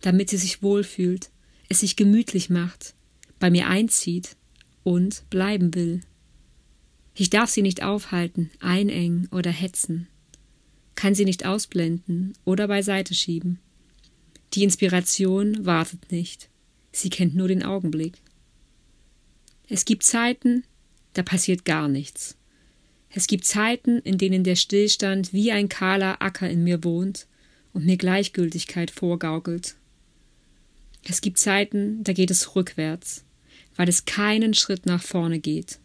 damit 0.00 0.30
sie 0.30 0.36
sich 0.36 0.62
wohlfühlt, 0.62 1.30
es 1.68 1.80
sich 1.80 1.96
gemütlich 1.96 2.50
macht, 2.50 2.94
bei 3.38 3.50
mir 3.50 3.68
einzieht 3.68 4.36
und 4.82 5.28
bleiben 5.30 5.74
will. 5.74 6.00
Ich 7.14 7.30
darf 7.30 7.50
sie 7.50 7.62
nicht 7.62 7.82
aufhalten, 7.82 8.50
einengen 8.60 9.28
oder 9.30 9.50
hetzen, 9.50 10.08
kann 10.94 11.14
sie 11.14 11.24
nicht 11.24 11.46
ausblenden 11.46 12.34
oder 12.44 12.68
beiseite 12.68 13.14
schieben. 13.14 13.60
Die 14.54 14.62
Inspiration 14.62 15.64
wartet 15.64 16.10
nicht. 16.10 16.48
Sie 16.94 17.10
kennt 17.10 17.34
nur 17.34 17.48
den 17.48 17.64
Augenblick. 17.64 18.18
Es 19.68 19.84
gibt 19.84 20.04
Zeiten, 20.04 20.62
da 21.14 21.24
passiert 21.24 21.64
gar 21.64 21.88
nichts. 21.88 22.36
Es 23.10 23.26
gibt 23.26 23.44
Zeiten, 23.44 23.98
in 23.98 24.16
denen 24.16 24.44
der 24.44 24.54
Stillstand 24.54 25.32
wie 25.32 25.50
ein 25.50 25.68
kahler 25.68 26.22
Acker 26.22 26.48
in 26.48 26.62
mir 26.62 26.84
wohnt 26.84 27.26
und 27.72 27.84
mir 27.84 27.96
Gleichgültigkeit 27.96 28.92
vorgaukelt. 28.92 29.74
Es 31.02 31.20
gibt 31.20 31.38
Zeiten, 31.38 32.04
da 32.04 32.12
geht 32.12 32.30
es 32.30 32.54
rückwärts, 32.54 33.24
weil 33.74 33.88
es 33.88 34.04
keinen 34.04 34.54
Schritt 34.54 34.86
nach 34.86 35.02
vorne 35.02 35.40
geht. 35.40 35.80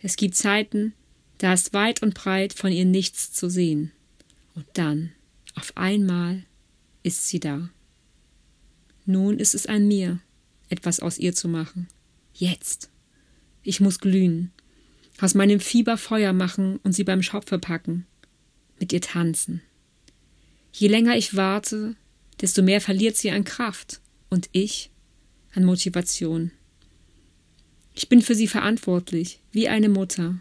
Es 0.00 0.16
gibt 0.16 0.36
Zeiten, 0.36 0.92
da 1.38 1.54
ist 1.54 1.72
weit 1.72 2.02
und 2.02 2.12
breit 2.12 2.52
von 2.52 2.70
ihr 2.70 2.84
nichts 2.84 3.32
zu 3.32 3.48
sehen. 3.48 3.92
Und 4.54 4.66
dann 4.74 5.12
Auf 5.54 5.74
einmal 5.74 6.44
ist 7.02 7.28
sie 7.28 7.40
da. 7.40 7.70
Nun 9.08 9.38
ist 9.38 9.54
es 9.54 9.64
an 9.64 9.88
mir, 9.88 10.20
etwas 10.68 11.00
aus 11.00 11.16
ihr 11.16 11.34
zu 11.34 11.48
machen. 11.48 11.88
Jetzt. 12.34 12.90
Ich 13.62 13.80
muss 13.80 14.00
glühen, 14.00 14.52
aus 15.18 15.32
meinem 15.32 15.60
Fieber 15.60 15.96
Feuer 15.96 16.34
machen 16.34 16.78
und 16.82 16.92
sie 16.92 17.04
beim 17.04 17.22
Schopfe 17.22 17.58
packen, 17.58 18.06
mit 18.78 18.92
ihr 18.92 19.00
tanzen. 19.00 19.62
Je 20.74 20.88
länger 20.88 21.16
ich 21.16 21.34
warte, 21.34 21.96
desto 22.42 22.60
mehr 22.60 22.82
verliert 22.82 23.16
sie 23.16 23.30
an 23.30 23.44
Kraft 23.44 24.02
und 24.28 24.50
ich 24.52 24.90
an 25.54 25.64
Motivation. 25.64 26.50
Ich 27.94 28.10
bin 28.10 28.20
für 28.20 28.34
sie 28.34 28.46
verantwortlich, 28.46 29.40
wie 29.52 29.68
eine 29.68 29.88
Mutter, 29.88 30.38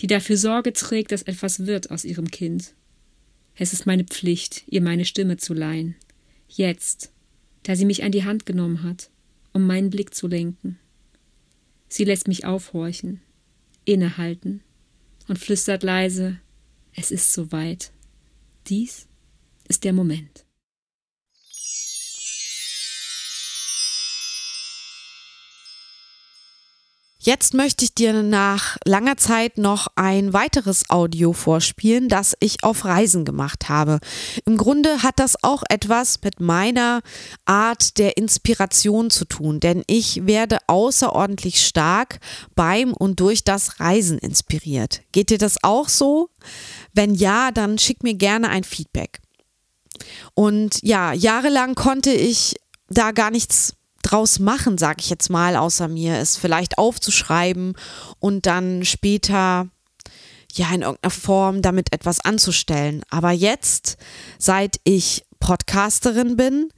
die 0.00 0.08
dafür 0.08 0.36
Sorge 0.36 0.72
trägt, 0.72 1.12
dass 1.12 1.22
etwas 1.22 1.66
wird 1.66 1.92
aus 1.92 2.04
ihrem 2.04 2.32
Kind. 2.32 2.74
Es 3.54 3.72
ist 3.72 3.86
meine 3.86 4.02
Pflicht, 4.02 4.64
ihr 4.66 4.82
meine 4.82 5.04
Stimme 5.04 5.36
zu 5.36 5.54
leihen. 5.54 5.94
Jetzt, 6.48 7.12
da 7.62 7.76
sie 7.76 7.84
mich 7.84 8.02
an 8.02 8.12
die 8.12 8.24
Hand 8.24 8.46
genommen 8.46 8.82
hat, 8.82 9.10
um 9.52 9.66
meinen 9.66 9.90
Blick 9.90 10.14
zu 10.14 10.26
lenken. 10.26 10.78
Sie 11.88 12.04
lässt 12.04 12.28
mich 12.28 12.44
aufhorchen, 12.44 13.20
innehalten 13.84 14.62
und 15.28 15.38
flüstert 15.38 15.82
leise, 15.82 16.38
es 16.94 17.10
ist 17.10 17.32
soweit. 17.32 17.92
Dies 18.66 19.08
ist 19.68 19.84
der 19.84 19.92
Moment. 19.92 20.44
Jetzt 27.24 27.54
möchte 27.54 27.84
ich 27.84 27.94
dir 27.94 28.20
nach 28.24 28.78
langer 28.84 29.16
Zeit 29.16 29.56
noch 29.56 29.86
ein 29.94 30.32
weiteres 30.32 30.90
Audio 30.90 31.32
vorspielen, 31.32 32.08
das 32.08 32.36
ich 32.40 32.64
auf 32.64 32.84
Reisen 32.84 33.24
gemacht 33.24 33.68
habe. 33.68 34.00
Im 34.44 34.56
Grunde 34.56 35.04
hat 35.04 35.20
das 35.20 35.36
auch 35.44 35.62
etwas 35.68 36.20
mit 36.24 36.40
meiner 36.40 37.00
Art 37.44 37.98
der 37.98 38.16
Inspiration 38.16 39.08
zu 39.08 39.24
tun, 39.24 39.60
denn 39.60 39.84
ich 39.86 40.26
werde 40.26 40.58
außerordentlich 40.66 41.64
stark 41.64 42.18
beim 42.56 42.92
und 42.92 43.20
durch 43.20 43.44
das 43.44 43.78
Reisen 43.78 44.18
inspiriert. 44.18 45.02
Geht 45.12 45.30
dir 45.30 45.38
das 45.38 45.62
auch 45.62 45.88
so? 45.88 46.28
Wenn 46.92 47.14
ja, 47.14 47.52
dann 47.52 47.78
schick 47.78 48.02
mir 48.02 48.14
gerne 48.14 48.48
ein 48.48 48.64
Feedback. 48.64 49.20
Und 50.34 50.82
ja, 50.82 51.12
jahrelang 51.12 51.76
konnte 51.76 52.10
ich 52.10 52.56
da 52.88 53.12
gar 53.12 53.30
nichts 53.30 53.76
draus 54.02 54.38
machen, 54.38 54.78
sage 54.78 54.98
ich 55.00 55.10
jetzt 55.10 55.30
mal, 55.30 55.56
außer 55.56 55.88
mir, 55.88 56.18
es 56.18 56.36
vielleicht 56.36 56.78
aufzuschreiben 56.78 57.74
und 58.18 58.46
dann 58.46 58.84
später 58.84 59.68
ja 60.52 60.66
in 60.74 60.82
irgendeiner 60.82 61.10
Form 61.10 61.62
damit 61.62 61.92
etwas 61.92 62.20
anzustellen. 62.20 63.02
Aber 63.10 63.30
jetzt, 63.30 63.96
seit 64.38 64.80
ich 64.84 65.24
Podcasterin 65.40 66.36
bin, 66.36 66.68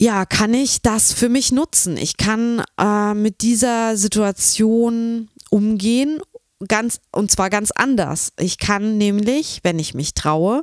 ja, 0.00 0.24
kann 0.24 0.54
ich 0.54 0.80
das 0.80 1.12
für 1.12 1.28
mich 1.28 1.52
nutzen. 1.52 1.98
Ich 1.98 2.16
kann 2.16 2.62
äh, 2.78 3.12
mit 3.12 3.42
dieser 3.42 3.98
Situation 3.98 5.28
umgehen, 5.50 6.20
ganz 6.68 7.00
und 7.12 7.30
zwar 7.30 7.50
ganz 7.50 7.70
anders. 7.70 8.32
Ich 8.38 8.58
kann 8.58 8.96
nämlich, 8.96 9.60
wenn 9.62 9.78
ich 9.78 9.92
mich 9.92 10.14
traue 10.14 10.62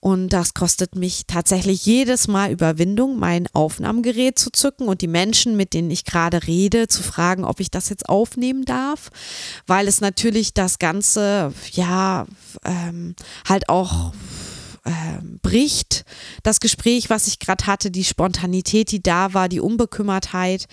und 0.00 0.30
das 0.30 0.54
kostet 0.54 0.96
mich 0.96 1.24
tatsächlich 1.26 1.84
jedes 1.84 2.26
Mal 2.26 2.50
Überwindung, 2.50 3.18
mein 3.18 3.46
Aufnahmegerät 3.52 4.38
zu 4.38 4.50
zücken 4.50 4.88
und 4.88 5.02
die 5.02 5.08
Menschen, 5.08 5.56
mit 5.58 5.74
denen 5.74 5.90
ich 5.90 6.06
gerade 6.06 6.46
rede, 6.46 6.88
zu 6.88 7.02
fragen, 7.02 7.44
ob 7.44 7.60
ich 7.60 7.70
das 7.70 7.90
jetzt 7.90 8.08
aufnehmen 8.08 8.64
darf, 8.64 9.10
weil 9.66 9.86
es 9.86 10.00
natürlich 10.00 10.54
das 10.54 10.78
Ganze, 10.78 11.52
ja, 11.72 12.26
ähm, 12.64 13.14
halt 13.46 13.68
auch 13.68 14.12
bricht 15.42 16.04
das 16.42 16.60
Gespräch, 16.60 17.10
was 17.10 17.26
ich 17.26 17.38
gerade 17.38 17.66
hatte, 17.66 17.90
die 17.90 18.04
Spontanität, 18.04 18.90
die 18.92 19.02
da 19.02 19.34
war, 19.34 19.48
die 19.48 19.60
Unbekümmertheit. 19.60 20.66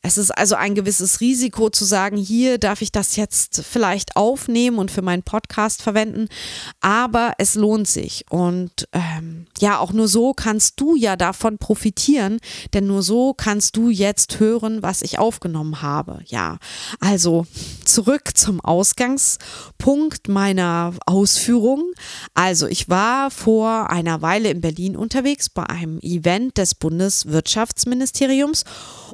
Es 0.00 0.18
ist 0.18 0.30
also 0.30 0.54
ein 0.54 0.74
gewisses 0.74 1.20
Risiko 1.20 1.70
zu 1.70 1.84
sagen, 1.84 2.16
hier 2.16 2.58
darf 2.58 2.82
ich 2.82 2.92
das 2.92 3.16
jetzt 3.16 3.62
vielleicht 3.62 4.16
aufnehmen 4.16 4.78
und 4.78 4.90
für 4.90 5.02
meinen 5.02 5.22
Podcast 5.22 5.82
verwenden, 5.82 6.28
aber 6.80 7.34
es 7.38 7.54
lohnt 7.54 7.88
sich. 7.88 8.24
Und 8.30 8.88
ähm, 8.92 9.46
ja, 9.58 9.78
auch 9.78 9.92
nur 9.92 10.08
so 10.08 10.32
kannst 10.32 10.80
du 10.80 10.96
ja 10.96 11.16
davon 11.16 11.58
profitieren, 11.58 12.38
denn 12.74 12.86
nur 12.86 13.02
so 13.02 13.34
kannst 13.34 13.76
du 13.76 13.90
jetzt 13.90 14.40
hören, 14.40 14.82
was 14.82 15.02
ich 15.02 15.18
aufgenommen 15.18 15.82
habe. 15.82 16.20
Ja, 16.26 16.58
also 17.00 17.46
zurück 17.84 18.36
zum 18.36 18.60
Ausgangspunkt 18.60 20.28
meiner 20.28 20.94
Ausführungen. 21.06 21.92
Also 22.34 22.66
ich 22.66 22.88
war 22.88 23.30
vor 23.42 23.90
einer 23.90 24.22
Weile 24.22 24.50
in 24.50 24.60
Berlin 24.60 24.96
unterwegs 24.96 25.48
bei 25.48 25.64
einem 25.64 25.98
Event 25.98 26.58
des 26.58 26.76
Bundeswirtschaftsministeriums 26.76 28.62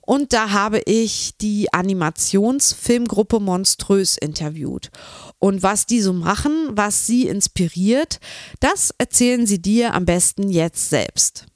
und 0.03 0.35
da 0.35 0.51
habe 0.51 0.81
ich 0.85 1.39
die 1.41 1.73
Animationsfilmgruppe 1.73 3.41
Monströs 3.41 4.19
interviewt. 4.19 4.91
Und 5.39 5.63
was 5.63 5.87
die 5.87 6.03
so 6.03 6.13
machen, 6.13 6.53
was 6.73 7.07
sie 7.07 7.27
inspiriert, 7.27 8.21
das 8.61 8.93
erzählen 8.99 9.47
sie 9.47 9.63
dir 9.63 9.95
am 9.95 10.05
besten 10.05 10.51
jetzt 10.51 10.91
selbst. 10.91 11.47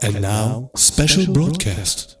And 0.00 0.22
now, 0.22 0.70
special 0.74 1.26
broadcast. 1.26 2.16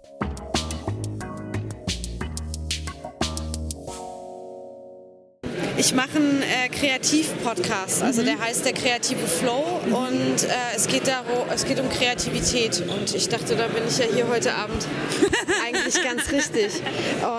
Ich 5.78 5.92
mache 5.92 6.16
einen 6.16 6.42
äh, 6.42 6.68
Kreativ-Podcast, 6.70 8.02
also 8.02 8.22
der 8.22 8.38
heißt 8.38 8.64
der 8.64 8.72
kreative 8.72 9.26
Flow 9.26 9.80
und 9.84 10.42
äh, 10.42 10.48
es, 10.74 10.86
geht 10.88 11.06
darum, 11.06 11.46
es 11.54 11.66
geht 11.66 11.78
um 11.78 11.90
Kreativität 11.90 12.82
und 12.88 13.14
ich 13.14 13.28
dachte, 13.28 13.56
da 13.56 13.66
bin 13.66 13.82
ich 13.86 13.98
ja 13.98 14.06
hier 14.12 14.26
heute 14.26 14.54
Abend 14.54 14.86
eigentlich 15.66 16.02
ganz 16.02 16.32
richtig. 16.32 16.80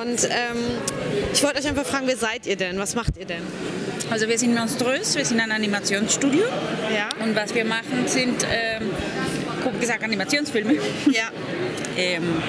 Und 0.03 0.23
ähm, 0.25 0.57
ich 1.33 1.41
wollte 1.43 1.59
euch 1.59 1.67
einfach 1.67 1.85
fragen, 1.85 2.05
wer 2.05 2.17
seid 2.17 2.45
ihr 2.45 2.55
denn? 2.57 2.77
Was 2.77 2.93
macht 2.93 3.17
ihr 3.17 3.25
denn? 3.25 3.41
Also 4.11 4.27
wir 4.27 4.37
sind 4.37 4.53
monströs, 4.53 5.15
wir 5.15 5.25
sind 5.25 5.39
ein 5.39 5.51
Animationsstudio 5.51 6.43
Ja. 6.95 7.09
und 7.23 7.35
was 7.35 7.55
wir 7.55 7.65
machen 7.65 8.03
sind, 8.05 8.45
ähm, 8.51 8.91
grob 9.63 9.79
gesagt, 9.81 10.03
Animationsfilme. 10.03 10.75
Ja. 11.11 11.29
Ähm, 11.99 12.43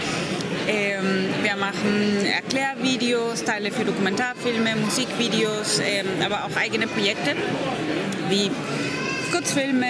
ähm, 0.68 1.30
wir 1.42 1.56
machen 1.56 2.24
Erklärvideos, 2.24 3.42
Teile 3.42 3.72
für 3.72 3.84
Dokumentarfilme, 3.84 4.76
Musikvideos, 4.76 5.80
ähm, 5.80 6.06
aber 6.24 6.44
auch 6.44 6.56
eigene 6.56 6.86
Projekte 6.86 7.34
wie 8.28 8.50
Kurzfilme. 9.30 9.86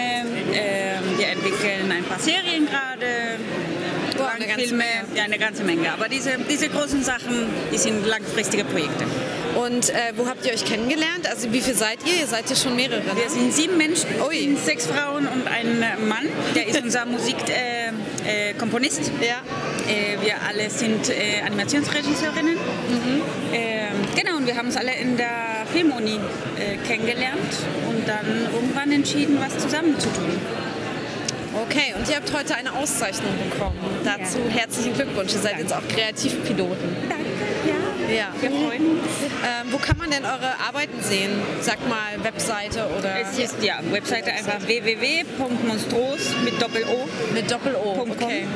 Ähm, 0.52 1.18
wir 1.18 1.28
entwickeln 1.28 1.90
ein 1.90 2.04
paar 2.04 2.18
Serien 2.18 2.66
gerade. 2.66 3.38
Wow, 4.16 4.28
eine 4.34 4.46
ganze 4.46 4.74
Menge. 4.74 4.90
ja, 5.14 5.22
eine 5.24 5.38
ganze 5.38 5.64
Menge. 5.64 5.92
Aber 5.92 6.08
diese, 6.08 6.30
diese 6.50 6.68
großen 6.68 7.04
Sachen, 7.04 7.46
die 7.72 7.78
sind 7.78 8.04
langfristige 8.06 8.64
Projekte. 8.64 9.04
Und 9.54 9.90
äh, 9.90 10.12
wo 10.16 10.26
habt 10.26 10.44
ihr 10.46 10.52
euch 10.52 10.64
kennengelernt? 10.64 11.28
Also 11.28 11.52
wie 11.52 11.60
viel 11.60 11.74
seid 11.74 11.98
ihr? 12.06 12.20
Ihr 12.20 12.26
seid 12.26 12.48
ja 12.50 12.56
schon 12.56 12.76
mehrere. 12.76 13.00
Ne? 13.00 13.10
Wir 13.16 13.30
sind 13.30 13.52
sieben 13.52 13.76
Menschen, 13.76 14.08
sind 14.30 14.58
sechs 14.64 14.86
Frauen 14.86 15.26
und 15.26 15.46
ein 15.46 15.80
Mann. 16.08 16.26
Der 16.54 16.66
ist 16.66 16.82
unser 16.82 17.06
Musikkomponist. 17.06 17.48
Äh, 18.26 18.54
Komponist. 18.54 19.12
Ja. 19.20 19.42
Äh, 19.88 20.24
wir 20.24 20.34
alle 20.46 20.68
sind 20.70 21.08
äh, 21.10 21.42
Animationsregisseurinnen. 21.46 22.54
Mhm. 22.54 23.22
Genau, 24.20 24.36
und 24.38 24.46
wir 24.46 24.56
haben 24.56 24.66
uns 24.66 24.76
alle 24.76 24.94
in 24.94 25.16
der 25.16 25.64
Filmuni 25.72 26.14
äh, 26.58 26.76
kennengelernt 26.86 27.52
und 27.88 28.08
dann 28.08 28.26
irgendwann 28.52 28.90
entschieden, 28.92 29.38
was 29.40 29.56
zusammen 29.62 29.98
zu 29.98 30.08
tun. 30.08 30.38
Okay, 31.66 31.94
und 31.98 32.08
ihr 32.08 32.16
habt 32.16 32.32
heute 32.32 32.54
eine 32.56 32.72
Auszeichnung 32.72 33.32
bekommen. 33.50 33.78
Dazu 34.04 34.38
herzlichen 34.50 34.94
Glückwunsch. 34.94 35.32
Ihr 35.34 35.40
seid 35.40 35.58
jetzt 35.58 35.72
auch 35.72 35.82
Kreativpiloten. 35.88 36.96
Danke. 37.08 37.24
Ja. 37.66 38.14
Ja. 38.14 38.26
Wir 38.40 38.50
freuen 38.50 38.90
uns. 38.92 39.08
Ähm, 39.44 39.72
wo 39.72 39.78
kann 39.78 39.96
man 39.98 40.10
denn 40.10 40.24
eure 40.24 40.54
Arbeiten 40.66 41.00
sehen? 41.02 41.30
Sag 41.60 41.78
mal, 41.88 42.22
Webseite 42.22 42.86
oder 42.98 43.20
Es 43.20 43.38
ist 43.38 43.56
ja 43.62 43.80
Webseite 43.90 44.32
einfach 44.32 44.66
www.monstros 44.66 46.34
mit 46.44 46.60
Doppel-O. 46.62 47.08
mit 47.34 47.50
Doppel-O. 47.50 48.06
Okay. 48.08 48.46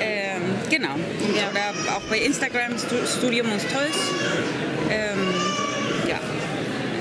Ähm, 0.00 0.42
genau. 0.70 0.94
Ja. 1.36 1.50
Oder 1.50 1.96
auch 1.96 2.02
bei 2.08 2.18
Instagram 2.18 2.78
Stu- 2.78 3.06
Studio 3.18 3.44
Monströs. 3.44 3.96
Ähm, 4.90 5.34
ja. 6.08 6.18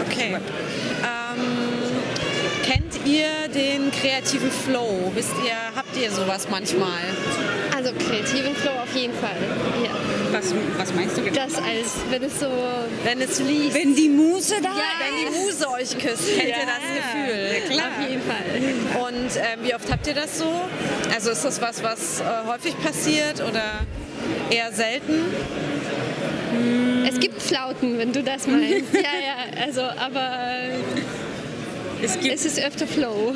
Okay. 0.06 0.36
Ähm, 1.04 1.42
kennt 2.64 3.06
ihr 3.06 3.48
den 3.54 3.92
kreativen 3.92 4.52
Flow? 4.52 5.12
Wisst 5.14 5.34
ihr, 5.46 5.54
habt 5.76 5.96
ihr 5.98 6.12
sowas 6.12 6.48
manchmal? 6.50 7.02
Also 7.76 7.92
kreativen 7.94 8.56
Flow 8.56 8.72
auf 8.84 8.94
jeden 8.96 9.14
Fall. 9.14 9.38
Ja. 9.84 9.92
Was, 10.32 10.54
was 10.78 10.94
meinst 10.94 11.18
du 11.18 11.22
genau? 11.24 11.36
Das 11.36 11.56
als, 11.56 11.96
wenn 12.10 12.24
es 12.24 12.40
so. 12.40 12.48
Wenn 13.04 13.22
es 13.22 13.40
fließt. 13.40 13.74
Wenn 13.76 13.96
die 13.96 14.10
Muse 14.10 14.56
da 14.62 14.70
Wenn 14.70 15.32
die 15.32 15.38
Muse 15.40 15.70
euch 15.70 15.98
küsst, 15.98 16.28
kennt 16.36 16.50
ihr 16.50 16.66
das 16.66 16.84
Gefühl? 16.96 17.72
klar. 17.72 17.88
Auf 17.88 18.10
jeden 18.10 18.22
Fall. 18.24 19.08
Und 19.08 19.36
ähm, 19.38 19.60
wie 19.64 19.74
oft 19.74 19.90
habt 19.92 20.06
ihr 20.08 20.16
das 20.16 20.38
so? 20.40 20.52
Also 21.14 21.32
ist 21.32 21.46
das 21.46 21.62
was, 21.62 21.82
was 21.84 22.20
äh, 22.20 22.24
häufig 22.48 22.78
passiert 22.82 23.40
oder 23.42 23.64
eher 24.50 24.72
selten? 24.74 25.26
Es 27.08 27.20
gibt 27.20 27.42
Flauten, 27.42 27.98
wenn 27.98 28.12
du 28.12 28.24
das 28.24 28.48
meinst. 28.48 28.94
ja, 28.94 29.00
ja. 29.02 29.66
Also, 29.66 29.82
aber. 29.82 30.30
Es 32.02 32.20
gibt, 32.20 32.34
Es 32.34 32.46
ist 32.46 32.60
öfter 32.64 32.86
Flow. 32.86 33.34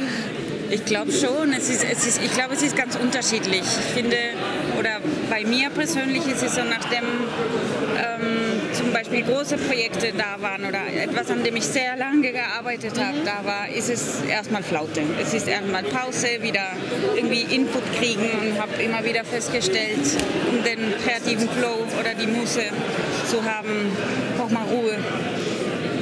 ich 0.70 0.86
glaube 0.86 1.12
schon, 1.12 1.52
es 1.54 1.70
ist, 1.70 1.84
es 1.84 2.06
ist, 2.06 2.22
ich 2.24 2.32
glaube, 2.34 2.54
es 2.54 2.62
ist 2.62 2.76
ganz 2.76 2.96
unterschiedlich. 2.96 3.62
Ich 3.62 3.94
finde, 3.94 4.18
oder 4.78 5.00
bei 5.30 5.44
mir 5.44 5.70
persönlich 5.70 6.26
ist 6.28 6.44
es 6.44 6.56
so, 6.56 6.62
nachdem 6.64 7.04
ähm, 7.98 8.41
zum 8.92 9.00
Beispiel 9.00 9.24
große 9.24 9.56
Projekte 9.56 10.12
da 10.12 10.42
waren 10.42 10.66
oder 10.66 10.82
etwas, 10.94 11.32
an 11.32 11.42
dem 11.46 11.56
ich 11.56 11.64
sehr 11.64 11.96
lange 11.96 12.34
gearbeitet 12.34 12.92
habe, 13.00 13.20
da 13.24 13.40
war, 13.46 13.70
ist 13.70 13.90
es 13.90 14.22
erstmal 14.30 14.62
Flaute. 14.64 15.02
Es 15.22 15.34
ist 15.34 15.48
erstmal 15.48 15.84
Pause, 15.84 16.28
wieder 16.42 16.66
irgendwie 17.16 17.44
Input 17.56 17.84
kriegen 17.98 18.30
und 18.42 18.62
habe 18.62 18.84
immer 18.84 19.02
wieder 19.06 19.24
festgestellt, 19.24 19.98
um 20.52 20.62
den 20.64 20.94
kreativen 21.06 21.48
Flow 21.48 21.88
oder 21.98 22.14
die 22.16 22.28
Muse 22.28 22.64
zu 23.30 23.42
haben, 23.46 23.96
braucht 24.38 24.52
man 24.52 24.64
Ruhe. 24.64 24.98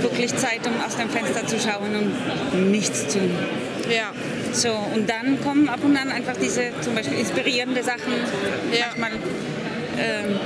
Wirklich 0.01 0.35
Zeit, 0.35 0.65
um 0.65 0.73
aus 0.83 0.95
dem 0.95 1.11
Fenster 1.11 1.45
zu 1.45 1.59
schauen 1.59 1.95
und 1.95 2.71
nichts 2.71 3.07
zu 3.07 3.19
tun. 3.19 3.37
Ja. 3.87 4.13
So, 4.51 4.71
und 4.95 5.07
dann 5.07 5.39
kommen 5.43 5.69
ab 5.69 5.81
und 5.83 5.95
an 5.95 6.09
einfach 6.09 6.37
diese 6.41 6.71
zum 6.81 6.95
Beispiel 6.95 7.19
inspirierende 7.19 7.83
Sachen. 7.83 8.13
Ja. 8.71 8.87
Manchmal 8.97 9.21
ähm, 9.99 10.39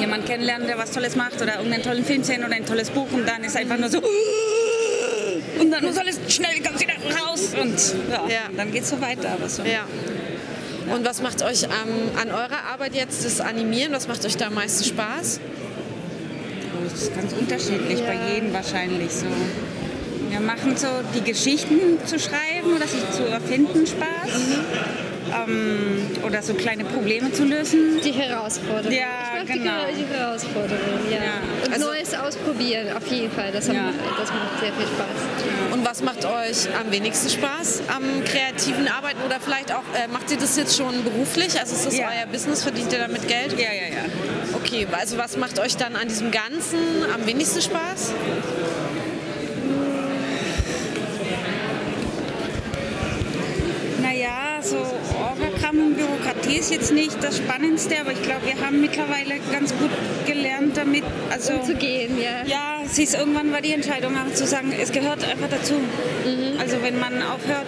jemand 0.00 0.26
kennenlernen, 0.26 0.66
der 0.66 0.78
was 0.78 0.90
Tolles 0.90 1.16
macht 1.16 1.40
oder 1.40 1.56
irgendeinen 1.56 1.82
tollen 1.84 2.04
Film 2.04 2.22
sehen 2.24 2.44
oder 2.44 2.54
ein 2.54 2.66
tolles 2.66 2.90
Buch 2.90 3.10
und 3.12 3.26
dann 3.28 3.42
ist 3.44 3.56
einfach 3.56 3.78
nur 3.78 3.88
so 3.88 4.00
und 5.60 5.70
dann 5.70 5.84
muss 5.84 5.96
alles 5.96 6.18
schnell 6.28 6.60
ganz 6.60 6.80
wieder 6.80 6.94
raus 7.20 7.50
und 7.60 7.94
ja, 8.10 8.22
Ja. 8.28 8.40
dann 8.56 8.72
geht 8.72 8.82
es 8.82 8.90
so 8.90 9.00
weiter. 9.00 9.30
Aber 9.30 9.48
so. 9.48 9.62
Ja. 9.62 9.86
Und 10.94 11.04
was 11.04 11.20
macht 11.20 11.42
euch 11.42 11.64
ähm, 11.64 12.16
an 12.20 12.30
eurer 12.30 12.64
Arbeit 12.72 12.94
jetzt 12.94 13.24
das 13.24 13.40
Animieren? 13.40 13.92
Was 13.92 14.06
macht 14.06 14.24
euch 14.24 14.36
da 14.36 14.46
am 14.46 14.54
meisten 14.54 14.84
Spaß? 14.84 15.40
Das 16.90 17.02
ist 17.02 17.14
ganz 17.14 17.32
unterschiedlich 17.32 18.00
bei 18.02 18.16
jedem 18.34 18.52
wahrscheinlich 18.52 19.10
so. 19.10 19.26
Wir 20.30 20.40
machen 20.40 20.76
so 20.76 20.86
die 21.14 21.22
Geschichten 21.22 21.98
zu 22.04 22.18
schreiben 22.18 22.74
oder 22.76 22.86
sich 22.86 23.00
zu 23.10 23.24
erfinden 23.24 23.86
Spaß. 23.86 24.30
Ähm, 25.32 26.06
oder 26.24 26.42
so 26.42 26.54
kleine 26.54 26.84
Probleme 26.84 27.32
zu 27.32 27.44
lösen. 27.44 28.00
Die 28.04 28.12
Herausforderung. 28.12 28.92
Ja, 28.92 29.06
ich 29.44 29.52
genau. 29.52 29.72
die, 29.90 30.02
die 30.04 30.14
Herausforderung, 30.14 31.00
ja. 31.10 31.16
Ja, 31.16 31.22
Und 31.66 31.72
also- 31.72 31.86
Neues 31.86 32.14
ausprobieren, 32.14 32.96
auf 32.96 33.06
jeden 33.08 33.30
Fall. 33.32 33.50
Das, 33.52 33.68
haben, 33.68 33.76
Ja. 33.76 33.90
das 34.18 34.28
macht 34.30 34.60
sehr 34.60 34.72
viel 34.72 34.86
Spaß. 34.86 35.72
Und 35.72 35.84
was 35.84 36.02
macht 36.02 36.24
euch 36.24 36.68
am 36.80 36.90
wenigsten 36.90 37.28
Spaß 37.30 37.82
am 37.88 38.02
kreativen 38.24 38.88
Arbeiten? 38.88 39.18
Oder 39.26 39.40
vielleicht 39.40 39.72
auch, 39.72 39.82
äh, 39.94 40.08
macht 40.08 40.30
ihr 40.30 40.36
das 40.38 40.56
jetzt 40.56 40.76
schon 40.76 41.02
beruflich? 41.04 41.58
Also 41.58 41.74
ist 41.74 41.86
das 41.86 41.96
Ja. 41.98 42.06
euer 42.08 42.26
Business? 42.26 42.62
Verdient 42.62 42.92
ihr 42.92 42.98
damit 43.00 43.26
Geld? 43.28 43.52
Ja, 43.52 43.72
ja, 43.72 43.88
ja. 43.94 44.04
Okay, 44.54 44.86
also 44.92 45.18
was 45.18 45.36
macht 45.36 45.58
euch 45.58 45.76
dann 45.76 45.96
an 45.96 46.08
diesem 46.08 46.30
Ganzen 46.30 46.78
am 47.14 47.26
wenigsten 47.26 47.60
Spaß? 47.62 48.12
Bürokratie 56.46 56.58
ist 56.58 56.70
jetzt 56.70 56.92
nicht 56.92 57.22
das 57.22 57.38
Spannendste, 57.38 58.00
aber 58.00 58.12
ich 58.12 58.22
glaube, 58.22 58.42
wir 58.46 58.64
haben 58.64 58.80
mittlerweile 58.80 59.34
ganz 59.52 59.72
gut 59.76 59.90
gelernt 60.26 60.76
damit. 60.76 61.04
Also, 61.30 61.54
Umzugehen, 61.54 62.18
ja. 62.20 62.44
ja, 62.46 62.82
es 62.84 62.98
ist 62.98 63.14
irgendwann 63.14 63.52
war 63.52 63.60
die 63.60 63.72
Entscheidung 63.72 64.14
zu 64.34 64.46
sagen, 64.46 64.72
es 64.80 64.92
gehört 64.92 65.24
einfach 65.28 65.48
dazu. 65.50 65.74
Also 66.58 66.82
wenn 66.82 66.98
man 66.98 67.22
aufhört, 67.22 67.66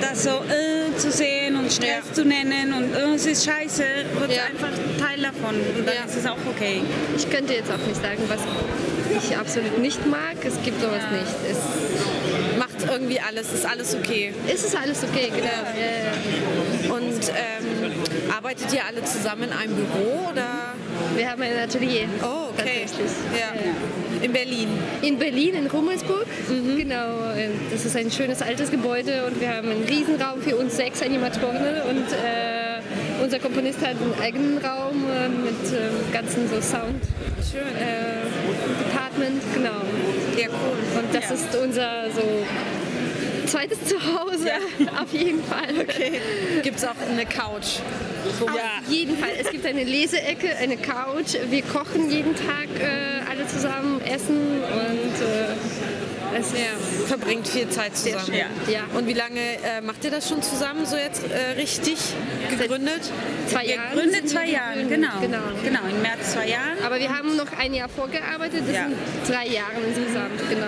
das 0.00 0.24
so 0.24 0.30
äh, 0.30 0.96
zu 0.98 1.10
sehen 1.10 1.56
und 1.56 1.72
Stress 1.72 2.04
Ja. 2.08 2.12
zu 2.12 2.24
nennen 2.24 2.72
und 2.72 2.94
äh, 2.94 3.14
es 3.14 3.26
ist 3.26 3.44
scheiße, 3.44 3.84
wird 4.18 4.30
es 4.30 4.36
Ja. 4.36 4.42
einfach 4.44 4.70
Teil 4.98 5.20
davon 5.22 5.54
und 5.78 5.86
dann 5.86 5.94
Ja. 5.94 6.04
ist 6.06 6.16
es 6.16 6.26
auch 6.26 6.36
okay. 6.50 6.82
Ich 7.16 7.28
könnte 7.30 7.54
jetzt 7.54 7.70
auch 7.70 7.86
nicht 7.86 8.00
sagen, 8.00 8.22
was 8.28 8.40
ich 9.24 9.36
absolut 9.36 9.78
nicht 9.78 10.04
mag. 10.06 10.36
Es 10.44 10.54
gibt 10.64 10.80
sowas 10.80 11.02
nicht. 11.12 11.50
Es, 11.50 11.58
Macht 12.58 12.90
irgendwie 12.90 13.20
alles, 13.20 13.52
ist 13.52 13.66
alles 13.66 13.94
okay. 13.94 14.32
es 14.52 14.64
ist 14.64 14.76
alles 14.76 15.02
okay, 15.04 15.30
genau. 15.34 16.94
Und 16.94 17.28
ähm, 17.28 17.75
arbeitet 18.46 18.72
ihr 18.72 18.84
alle 18.86 19.02
zusammen 19.02 19.42
in 19.42 19.52
einem 19.52 19.74
Büro 19.74 20.30
oder? 20.30 20.46
Wir 21.16 21.28
haben 21.28 21.42
ein 21.42 21.58
Atelier. 21.58 22.06
Oh, 22.22 22.50
okay. 22.52 22.82
Tatsächlich. 22.86 23.10
Ja. 23.36 24.22
In 24.22 24.32
Berlin. 24.32 24.68
In 25.02 25.18
Berlin, 25.18 25.54
in 25.56 25.66
Rummelsburg. 25.66 26.26
Mhm. 26.48 26.76
Genau. 26.78 27.32
äh, 27.34 27.48
Das 27.72 27.84
ist 27.84 27.96
ein 27.96 28.08
schönes 28.08 28.42
altes 28.42 28.70
Gebäude 28.70 29.26
und 29.26 29.40
wir 29.40 29.48
haben 29.52 29.68
einen 29.68 29.82
Riesenraum 29.82 30.40
für 30.42 30.54
uns 30.56 30.76
sechs 30.76 31.02
Animatoren 31.02 31.82
und 31.90 32.06
äh, 32.12 32.80
unser 33.20 33.40
Komponist 33.40 33.80
hat 33.80 33.96
einen 34.00 34.14
eigenen 34.22 34.58
Raum 34.58 35.04
äh, 35.10 35.28
mit 35.28 35.72
äh, 35.72 36.12
ganzen 36.12 36.48
so 36.48 36.60
Sound 36.60 37.02
Schön. 37.50 37.62
äh, 37.62 38.22
Department, 38.84 39.42
genau. 39.54 39.82
Ja, 40.40 40.46
cool. 40.50 41.00
Und 41.00 41.12
das 41.12 41.32
ist 41.32 41.52
unser 41.56 42.10
so 42.14 42.22
zweites 43.46 43.78
Zuhause 43.84 44.50
auf 45.02 45.12
jeden 45.12 45.42
Fall. 45.44 45.68
Okay. 45.80 46.20
Gibt 46.62 46.78
es 46.78 46.84
auch 46.84 46.94
eine 47.10 47.24
Couch? 47.26 47.78
Auf 48.40 48.58
jeden 48.88 49.16
Fall. 49.18 49.30
Es 49.40 49.50
gibt 49.50 49.64
eine 49.66 49.84
Leseecke, 49.84 50.56
eine 50.56 50.76
Couch. 50.76 51.34
Wir 51.48 51.62
kochen 51.62 52.10
jeden 52.10 52.34
Tag 52.34 52.68
äh, 52.80 53.30
alle 53.30 53.46
zusammen, 53.46 54.00
essen 54.02 54.36
und 54.62 55.14
äh, 55.24 56.38
es 56.38 56.50
Ja, 56.52 57.06
verbringt 57.06 57.46
viel 57.48 57.68
Zeit 57.70 57.96
zusammen. 57.96 58.26
schön. 58.26 58.34
Ja. 58.72 58.80
Und 58.94 59.06
wie 59.06 59.12
lange 59.14 59.40
äh, 59.40 59.80
macht 59.80 60.04
ihr 60.04 60.10
das 60.10 60.28
schon 60.28 60.42
zusammen, 60.42 60.84
so 60.84 60.96
jetzt 60.96 61.22
äh, 61.30 61.52
richtig 61.58 61.96
gegründet? 62.50 63.10
zwei 63.48 63.62
Wir 63.62 63.74
Jahre. 63.76 63.94
gründet 63.94 64.28
sind 64.28 64.30
zwei 64.30 64.46
gegründet. 64.46 64.88
genau. 64.88 65.20
genau. 65.20 65.38
Genau, 65.64 65.80
im 65.88 66.02
März 66.02 66.32
zwei 66.32 66.48
Jahren. 66.48 66.78
Aber 66.84 66.98
wir 66.98 67.16
haben 67.16 67.36
noch 67.36 67.46
ein 67.58 67.72
Jahr 67.72 67.88
vorgearbeitet. 67.88 68.62
Das 68.66 68.74
Ja. 68.74 68.86
sind 68.88 68.96
drei 69.28 69.46
Jahre 69.46 69.78
insgesamt, 69.86 70.38
genau. 70.50 70.66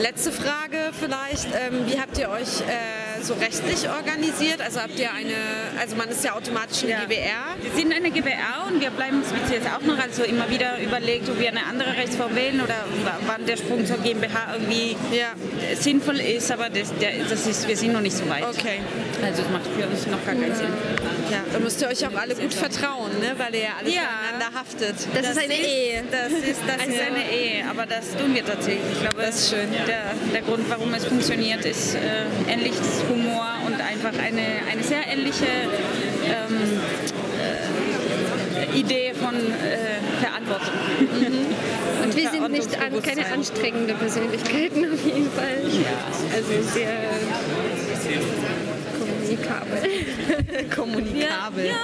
Letzte 0.00 0.30
Frage 0.30 0.78
vielleicht, 0.98 1.48
ähm, 1.54 1.84
wie 1.86 1.98
habt 2.00 2.16
ihr 2.18 2.28
euch 2.30 2.60
äh, 2.60 3.20
so 3.20 3.34
rechtlich 3.34 3.88
organisiert? 3.88 4.60
Also 4.60 4.80
habt 4.80 4.96
ihr 4.98 5.10
eine, 5.12 5.34
also 5.80 5.96
man 5.96 6.08
ist 6.08 6.24
ja 6.24 6.34
automatisch 6.36 6.82
eine 6.84 6.92
Ja. 6.92 7.00
GBR. 7.04 7.56
Wir 7.60 7.72
sind 7.74 7.92
eine 7.92 8.10
GBR 8.12 8.68
und 8.68 8.80
wir 8.80 8.90
bleiben 8.90 9.22
es 9.22 9.50
jetzt 9.50 9.66
auch 9.66 9.80
noch 9.82 9.98
also 9.98 10.22
immer 10.22 10.48
wieder 10.50 10.78
überlegt, 10.80 11.28
ob 11.28 11.40
wir 11.40 11.48
eine 11.48 11.66
andere 11.66 11.96
Rechtsform 11.96 12.34
wählen 12.36 12.60
oder 12.60 12.76
wann 13.26 13.44
der 13.46 13.56
Sprung 13.56 13.84
zur 13.86 13.98
GmbH 13.98 14.54
irgendwie 14.54 14.96
Ja. 15.10 15.32
sinnvoll 15.74 16.20
ist, 16.20 16.52
aber 16.52 16.68
das, 16.70 16.94
der, 17.00 17.24
das 17.28 17.46
ist, 17.48 17.66
wir 17.66 17.76
sind 17.76 17.92
noch 17.92 18.00
nicht 18.00 18.16
so 18.16 18.28
weit. 18.28 18.44
Okay. 18.44 18.78
Also 19.24 19.42
es 19.42 19.48
macht 19.50 19.66
für 19.66 19.84
uns 19.84 20.06
noch 20.06 20.24
gar 20.24 20.34
keinen 20.36 20.54
Sinn. 20.54 20.68
Ja, 21.30 21.44
da 21.52 21.58
müsst 21.58 21.80
ihr 21.82 21.88
euch 21.88 22.06
auch 22.06 22.14
alle 22.18 22.34
gut 22.34 22.54
vertrauen, 22.54 23.10
ne? 23.20 23.34
weil 23.36 23.54
ihr 23.54 23.60
ja 23.62 23.68
alle 23.78 23.90
Ja. 23.90 24.02
voneinander 24.02 24.58
haftet. 24.58 24.94
Das, 25.14 25.30
ist 25.30 25.38
eine 25.38 25.54
Ehe. 25.54 26.02
Das 26.10 26.32
ist, 26.32 26.60
das 26.66 26.76
ist 26.86 27.00
Also- 27.00 27.14
eine 27.14 27.30
Ehe, 27.30 27.64
aber 27.68 27.86
das 27.86 28.10
tun 28.16 28.34
wir 28.34 28.44
tatsächlich. 28.44 28.82
Ich 28.92 29.00
glaube, 29.00 29.22
Das 29.22 29.36
ist 29.40 29.50
schön. 29.50 29.68
Der, 29.86 30.14
der 30.32 30.42
Grund, 30.42 30.68
warum 30.70 30.94
es 30.94 31.04
funktioniert, 31.04 31.64
ist 31.64 31.94
äh, 31.96 32.00
ähnliches 32.50 33.02
Humor 33.10 33.46
und 33.66 33.74
einfach 33.80 34.12
eine, 34.18 34.42
eine 34.70 34.82
sehr 34.82 35.06
ähnliche 35.06 35.44
ähm, 36.24 36.80
äh, 38.74 38.78
Idee 38.78 39.12
von 39.14 39.34
äh, 39.36 40.22
Verantwortung. 40.24 40.74
Und 42.04 42.16
wir 42.16 42.30
sind 42.30 42.50
nicht 42.50 42.80
an, 42.80 43.02
keine 43.02 43.26
anstrengende 43.32 43.94
Persönlichkeiten 43.94 44.92
auf 44.92 45.04
jeden 45.04 45.30
Fall. 45.32 45.62
Also 46.34 46.68
sehr 46.72 46.88
kommunikabel. 49.36 50.68
Kommunikabel. 50.74 51.66
Ja, 51.66 51.74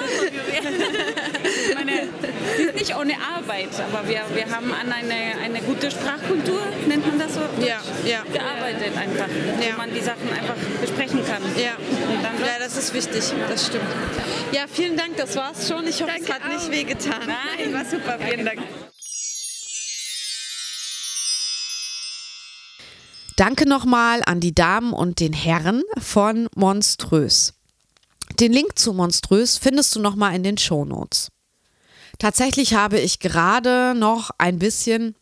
ich 1.68 1.74
meine, 1.74 1.92
es 2.68 2.74
nicht 2.74 2.96
ohne 2.96 3.14
Arbeit, 3.14 3.68
aber 3.90 4.08
wir, 4.08 4.22
wir 4.34 4.54
haben 4.54 4.72
an 4.72 4.92
eine, 4.92 5.38
eine 5.42 5.60
gute 5.60 5.90
Sprachkultur, 5.90 6.60
nennt 6.86 7.06
man 7.06 7.18
das 7.18 7.34
so? 7.34 7.40
Ja, 7.60 7.80
ja. 8.04 8.22
Gearbeitet 8.32 8.96
einfach, 8.96 9.28
Ja. 9.60 9.74
wo 9.74 9.78
man 9.78 9.92
die 9.92 10.00
Sachen 10.00 10.28
einfach 10.30 10.56
besprechen 10.80 11.24
kann. 11.26 11.42
Ja. 11.56 11.72
Ja, 12.40 12.58
das 12.58 12.76
ist 12.76 12.94
wichtig, 12.94 13.24
das 13.48 13.66
stimmt. 13.66 13.84
Ja, 14.52 14.62
vielen 14.70 14.96
Dank, 14.96 15.16
das 15.16 15.36
war's 15.36 15.68
schon. 15.68 15.86
Ich 15.86 16.02
hoffe, 16.02 16.12
es 16.18 16.26
Danke 16.26 16.44
hat 16.44 16.52
nicht 16.52 16.66
auch. 16.66 16.70
wehgetan. 16.70 17.20
Nein, 17.26 17.72
war 17.72 17.84
super, 17.84 18.18
vielen 18.20 18.44
Dank. 18.44 18.60
Danke 23.36 23.68
nochmal 23.68 24.22
an 24.26 24.38
die 24.38 24.54
Damen 24.54 24.92
und 24.92 25.18
den 25.18 25.32
Herren 25.32 25.82
von 25.98 26.48
Monströs. 26.54 27.54
Den 28.38 28.52
Link 28.52 28.78
zu 28.78 28.92
Monströs 28.92 29.58
findest 29.58 29.94
du 29.96 30.00
nochmal 30.00 30.36
in 30.36 30.44
den 30.44 30.56
Shownotes. 30.56 31.32
Tatsächlich 32.18 32.74
habe 32.74 33.00
ich 33.00 33.18
gerade 33.18 33.94
noch 33.96 34.30
ein 34.38 34.60
bisschen 34.60 35.16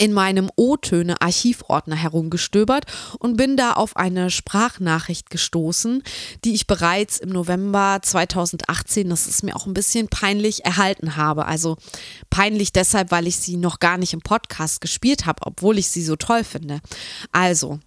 in 0.00 0.14
meinem 0.14 0.50
O-Töne-Archivordner 0.56 1.94
herumgestöbert 1.94 2.86
und 3.18 3.36
bin 3.36 3.58
da 3.58 3.74
auf 3.74 3.96
eine 3.96 4.30
Sprachnachricht 4.30 5.28
gestoßen, 5.28 6.02
die 6.42 6.54
ich 6.54 6.66
bereits 6.66 7.18
im 7.18 7.28
November 7.28 7.98
2018, 8.00 9.10
das 9.10 9.26
ist 9.26 9.42
mir 9.42 9.54
auch 9.54 9.66
ein 9.66 9.74
bisschen 9.74 10.08
peinlich, 10.08 10.64
erhalten 10.64 11.16
habe. 11.16 11.44
Also 11.44 11.76
peinlich 12.30 12.72
deshalb, 12.72 13.10
weil 13.10 13.26
ich 13.26 13.36
sie 13.36 13.58
noch 13.58 13.78
gar 13.78 13.98
nicht 13.98 14.14
im 14.14 14.22
Podcast 14.22 14.80
gespielt 14.80 15.26
habe, 15.26 15.42
obwohl 15.44 15.76
ich 15.76 15.90
sie 15.90 16.02
so 16.02 16.16
toll 16.16 16.44
finde. 16.44 16.80
Also, 17.30 17.78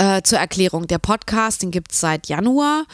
Äh, 0.00 0.22
zur 0.22 0.38
Erklärung, 0.38 0.86
der 0.86 0.96
Podcast, 0.96 1.62
den 1.62 1.70
gibt 1.70 1.92
es 1.92 2.00
seit 2.00 2.26
Januar 2.28 2.86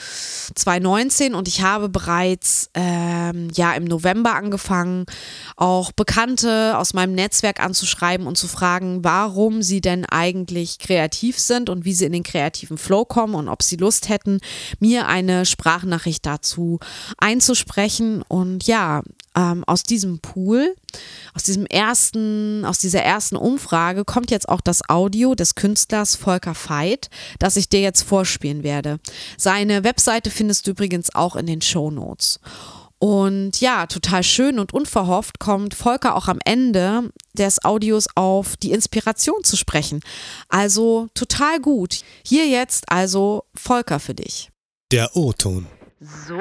2019 0.56 1.36
und 1.36 1.46
ich 1.46 1.62
habe 1.62 1.88
bereits 1.88 2.68
ähm, 2.74 3.48
ja 3.54 3.74
im 3.74 3.84
November 3.84 4.34
angefangen, 4.34 5.06
auch 5.54 5.92
Bekannte 5.92 6.76
aus 6.76 6.94
meinem 6.94 7.14
Netzwerk 7.14 7.60
anzuschreiben 7.60 8.26
und 8.26 8.36
zu 8.36 8.48
fragen, 8.48 9.04
warum 9.04 9.62
sie 9.62 9.80
denn 9.80 10.04
eigentlich 10.04 10.80
kreativ 10.80 11.38
sind 11.38 11.70
und 11.70 11.84
wie 11.84 11.94
sie 11.94 12.06
in 12.06 12.12
den 12.12 12.24
kreativen 12.24 12.76
Flow 12.76 13.04
kommen 13.04 13.36
und 13.36 13.48
ob 13.48 13.62
sie 13.62 13.76
Lust 13.76 14.08
hätten, 14.08 14.40
mir 14.80 15.06
eine 15.06 15.46
Sprachnachricht 15.46 16.26
dazu 16.26 16.80
einzusprechen. 17.18 18.22
Und 18.26 18.66
ja, 18.66 19.02
ähm, 19.36 19.64
aus 19.64 19.82
diesem 19.82 20.18
Pool, 20.18 20.74
aus 21.34 21.42
diesem 21.42 21.66
ersten, 21.66 22.64
aus 22.64 22.78
dieser 22.78 23.02
ersten 23.02 23.36
Umfrage 23.36 24.04
kommt 24.04 24.30
jetzt 24.30 24.48
auch 24.48 24.62
das 24.62 24.88
Audio 24.88 25.34
des 25.34 25.54
Künstlers 25.54 26.16
Volker 26.16 26.54
Veit, 26.54 26.95
das 27.38 27.56
ich 27.56 27.68
dir 27.68 27.80
jetzt 27.80 28.02
vorspielen 28.02 28.62
werde. 28.62 28.98
Seine 29.36 29.84
Webseite 29.84 30.30
findest 30.30 30.66
du 30.66 30.72
übrigens 30.72 31.14
auch 31.14 31.36
in 31.36 31.46
den 31.46 31.62
Show 31.62 31.90
Notes. 31.90 32.40
Und 32.98 33.60
ja, 33.60 33.86
total 33.86 34.22
schön 34.22 34.58
und 34.58 34.72
unverhofft 34.72 35.38
kommt 35.38 35.74
Volker 35.74 36.16
auch 36.16 36.28
am 36.28 36.38
Ende 36.44 37.10
des 37.34 37.62
Audios 37.64 38.06
auf 38.14 38.56
die 38.56 38.72
Inspiration 38.72 39.44
zu 39.44 39.56
sprechen. 39.56 40.00
Also 40.48 41.08
total 41.14 41.60
gut. 41.60 42.02
Hier 42.24 42.48
jetzt 42.48 42.90
also 42.90 43.44
Volker 43.54 44.00
für 44.00 44.14
dich. 44.14 44.50
Der 44.92 45.14
O-Ton. 45.14 45.66
So, 46.00 46.40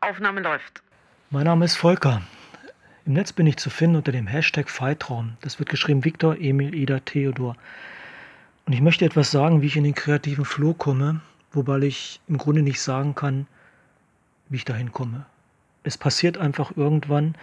Aufnahme 0.00 0.40
läuft. 0.40 0.82
Mein 1.30 1.44
Name 1.44 1.64
ist 1.64 1.76
Volker. 1.76 2.22
Im 3.06 3.14
Netz 3.14 3.32
bin 3.32 3.46
ich 3.46 3.56
zu 3.56 3.70
finden 3.70 3.96
unter 3.96 4.12
dem 4.12 4.26
Hashtag 4.26 4.68
Fightraum. 4.68 5.36
Das 5.40 5.58
wird 5.58 5.68
geschrieben 5.68 6.04
Viktor, 6.04 6.36
Emil, 6.38 6.74
Ida, 6.74 7.00
Theodor. 7.00 7.56
Und 8.66 8.72
ich 8.72 8.80
möchte 8.80 9.04
etwas 9.04 9.30
sagen, 9.30 9.62
wie 9.62 9.66
ich 9.66 9.76
in 9.76 9.84
den 9.84 9.94
kreativen 9.94 10.44
Flow 10.44 10.74
komme, 10.74 11.20
wobei 11.52 11.78
ich 11.78 12.20
im 12.26 12.36
Grunde 12.36 12.62
nicht 12.62 12.80
sagen 12.80 13.14
kann, 13.14 13.46
wie 14.48 14.56
ich 14.56 14.64
dahin 14.64 14.92
komme. 14.92 15.24
Es 15.84 15.96
passiert 15.96 16.36
einfach 16.36 16.76
irgendwann, 16.76 17.36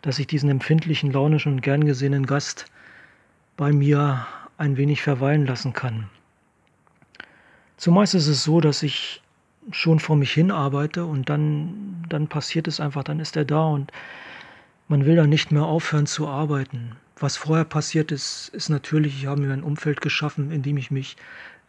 dass 0.00 0.18
ich 0.18 0.26
diesen 0.26 0.48
empfindlichen, 0.48 1.12
launischen 1.12 1.52
und 1.52 1.60
gern 1.60 1.84
gesehenen 1.84 2.24
Gast 2.24 2.66
bei 3.58 3.70
mir 3.70 4.26
ein 4.56 4.78
wenig 4.78 5.02
verweilen 5.02 5.46
lassen 5.46 5.74
kann. 5.74 6.08
Zumeist 7.76 8.14
ist 8.14 8.28
es 8.28 8.42
so, 8.42 8.60
dass 8.60 8.82
ich 8.82 9.20
schon 9.70 10.00
vor 10.00 10.16
mich 10.16 10.32
hin 10.32 10.50
arbeite 10.50 11.04
und 11.04 11.28
dann, 11.28 12.04
dann 12.08 12.28
passiert 12.28 12.66
es 12.66 12.80
einfach, 12.80 13.04
dann 13.04 13.20
ist 13.20 13.36
er 13.36 13.44
da 13.44 13.64
und 13.64 13.92
man 14.88 15.04
will 15.04 15.16
dann 15.16 15.28
nicht 15.28 15.52
mehr 15.52 15.64
aufhören 15.64 16.06
zu 16.06 16.28
arbeiten. 16.28 16.96
Was 17.22 17.36
vorher 17.36 17.64
passiert 17.64 18.10
ist, 18.10 18.48
ist 18.48 18.68
natürlich, 18.68 19.16
ich 19.16 19.26
habe 19.26 19.40
mir 19.40 19.52
ein 19.52 19.62
Umfeld 19.62 20.00
geschaffen, 20.00 20.50
in 20.50 20.62
dem 20.62 20.76
ich 20.76 20.90
mich 20.90 21.16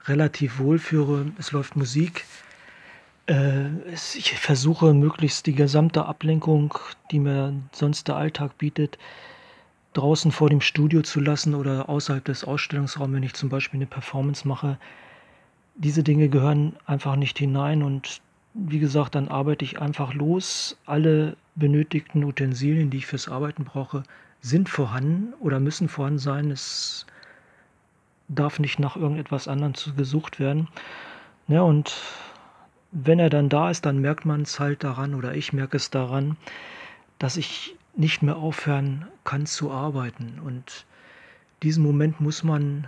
relativ 0.06 0.58
wohlführe. 0.58 1.28
Es 1.38 1.51
läuft 1.51 1.76
Musik. 1.76 2.26
Äh, 3.28 3.68
ich 3.93 4.34
versuche 4.39 4.95
möglichst 4.95 5.45
die 5.45 5.54
gesamte 5.54 6.06
Ablenkung, 6.06 6.74
die 7.12 7.20
mir 7.20 7.54
sonst 7.72 8.08
der 8.08 8.16
Alltag 8.16 8.58
bietet, 8.58 8.97
draußen 9.93 10.32
vor 10.32 10.49
dem 10.49 10.60
Studio 10.60 11.04
zu 11.04 11.20
lassen 11.20 11.54
oder 11.54 11.88
außerhalb 11.88 12.26
des 12.26 12.43
Ausstellungsraums, 12.43 13.14
wenn 13.14 13.22
ich 13.22 13.36
zum 13.36 13.49
Beispiel 13.49 13.78
eine 13.78 13.86
Performance 13.86 14.47
mache, 14.47 14.80
diese 15.76 16.01
Dinge 16.01 16.30
gehören 16.30 16.76
einfach 16.88 17.16
nicht 17.16 17.38
hinein 17.38 17.84
und 17.84 18.22
wie 18.56 18.80
gesagt, 18.80 19.14
dann 19.14 19.28
arbeite 19.28 19.66
ich 19.66 19.80
einfach 19.80 20.16
los. 20.16 20.78
Alle 20.88 21.38
benötigten 21.54 22.24
Utensilien, 22.24 22.89
die 22.89 22.97
ich 22.97 23.06
fürs 23.06 23.28
Arbeiten 23.28 23.66
brauche, 23.66 24.01
sind 24.44 24.68
vorhanden 24.70 25.34
oder 25.39 25.60
müssen 25.60 25.89
vorhanden 25.89 26.20
sein. 26.20 26.52
Es 26.52 27.08
darf 28.28 28.60
nicht 28.60 28.78
nach 28.78 28.96
irgendetwas 28.96 29.48
anderem 29.48 29.74
gesucht 29.96 30.39
werden. 30.39 30.68
Ja, 31.48 31.62
und 31.62 31.96
wenn 32.91 33.20
er 33.20 33.30
dann 33.30 33.50
da 33.50 33.72
ist, 33.72 33.86
dann 33.86 34.00
merkt 34.00 34.26
man 34.26 34.41
es 34.41 34.60
halt 34.60 34.84
daran 34.84 35.16
oder 35.16 35.34
ich 35.34 35.54
merke 35.54 35.78
es 35.78 35.89
daran, 35.89 36.38
dass 37.20 37.38
ich 37.38 37.76
nicht 37.96 38.22
mehr 38.22 38.36
aufhören 38.36 39.08
kann 39.24 39.46
zu 39.46 39.72
arbeiten. 39.72 40.39
Und 40.44 40.86
diesen 41.64 41.84
Moment 41.84 42.20
muss 42.20 42.44
man 42.44 42.88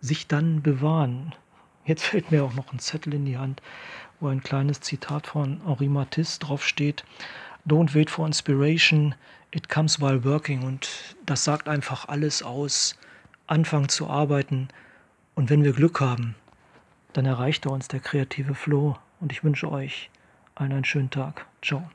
sich 0.00 0.28
dann 0.28 0.62
bewahren. 0.62 1.34
Jetzt 1.84 2.04
fällt 2.04 2.30
mir 2.30 2.42
auch 2.42 2.54
noch 2.54 2.72
ein 2.72 2.78
Zettel 2.78 3.14
in 3.14 3.26
die 3.26 3.38
Hand, 3.38 3.60
wo 4.18 4.28
ein 4.28 4.42
kleines 4.42 4.80
Zitat 4.80 5.26
von 5.26 5.60
Henri 5.66 5.88
Matisse 5.88 6.40
draufsteht. 6.40 7.04
Don't 7.66 7.94
wait 7.94 8.10
for 8.10 8.26
inspiration, 8.26 9.14
it 9.50 9.68
comes 9.68 10.00
while 10.00 10.24
working. 10.24 10.62
Und 10.62 10.88
das 11.26 11.44
sagt 11.44 11.68
einfach 11.68 12.08
alles 12.08 12.42
aus. 12.42 12.96
Anfangen 13.46 13.88
zu 13.88 14.08
arbeiten. 14.08 14.68
Und 15.34 15.50
wenn 15.50 15.64
wir 15.64 15.72
Glück 15.72 16.00
haben, 16.00 16.34
dann 17.12 17.24
erreicht 17.24 17.64
er 17.66 17.72
uns 17.72 17.88
der 17.88 18.00
kreative 18.00 18.54
Flow. 18.54 18.96
Und 19.20 19.32
ich 19.32 19.42
wünsche 19.42 19.70
euch 19.70 20.10
allen 20.54 20.72
einen 20.72 20.84
schönen 20.84 21.10
Tag. 21.10 21.46
Ciao. 21.62 21.88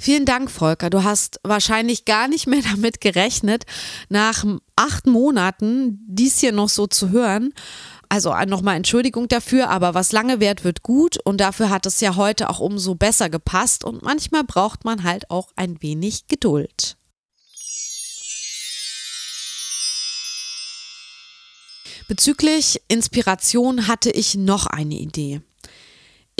Vielen 0.00 0.24
Dank, 0.24 0.50
Volker. 0.50 0.88
Du 0.88 1.04
hast 1.04 1.38
wahrscheinlich 1.42 2.06
gar 2.06 2.28
nicht 2.28 2.46
mehr 2.46 2.62
damit 2.70 3.00
gerechnet, 3.00 3.64
nach 4.08 4.44
acht 4.74 5.06
Monaten 5.06 5.98
dies 6.06 6.38
hier 6.38 6.52
noch 6.52 6.70
so 6.70 6.86
zu 6.86 7.10
hören. 7.10 7.52
Also 8.08 8.34
nochmal 8.46 8.76
Entschuldigung 8.76 9.28
dafür, 9.28 9.68
aber 9.68 9.92
was 9.94 10.12
lange 10.12 10.40
währt, 10.40 10.64
wird 10.64 10.82
gut 10.82 11.18
und 11.24 11.40
dafür 11.40 11.68
hat 11.68 11.84
es 11.84 12.00
ja 12.00 12.16
heute 12.16 12.48
auch 12.48 12.58
umso 12.58 12.94
besser 12.94 13.28
gepasst 13.28 13.84
und 13.84 14.02
manchmal 14.02 14.44
braucht 14.44 14.84
man 14.84 15.02
halt 15.02 15.30
auch 15.30 15.52
ein 15.56 15.82
wenig 15.82 16.26
Geduld. 16.26 16.96
Bezüglich 22.08 22.80
Inspiration 22.88 23.86
hatte 23.86 24.10
ich 24.10 24.34
noch 24.34 24.66
eine 24.66 24.94
Idee. 24.94 25.42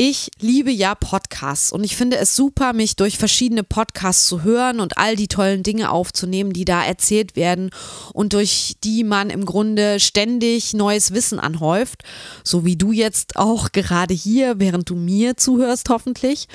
Ich 0.01 0.31
liebe 0.39 0.71
ja 0.71 0.95
Podcasts 0.95 1.73
und 1.73 1.83
ich 1.83 1.97
finde 1.97 2.19
es 2.19 2.37
super, 2.37 2.73
mich 2.73 2.95
durch 2.95 3.19
verschiedene 3.19 3.65
Podcasts 3.65 4.29
zu 4.29 4.45
hören 4.45 4.79
und 4.79 4.97
all 4.97 5.17
die 5.17 5.27
tollen 5.27 5.65
Dinge 5.65 5.91
aufzunehmen, 5.91 6.53
die 6.53 6.65
da 6.65 6.85
erzählt 6.85 7.35
werden 7.35 7.71
und 8.13 8.33
durch 8.33 8.77
die 8.85 9.03
man 9.03 9.29
im 9.29 9.45
Grunde 9.45 9.99
ständig 9.99 10.73
neues 10.73 11.15
Wissen 11.15 11.41
anhäuft, 11.41 12.05
so 12.45 12.65
wie 12.65 12.77
du 12.77 12.93
jetzt 12.93 13.35
auch 13.35 13.73
gerade 13.73 14.15
hier, 14.15 14.61
während 14.61 14.89
du 14.89 14.95
mir 14.95 15.37
zuhörst 15.37 15.89
hoffentlich. 15.89 16.47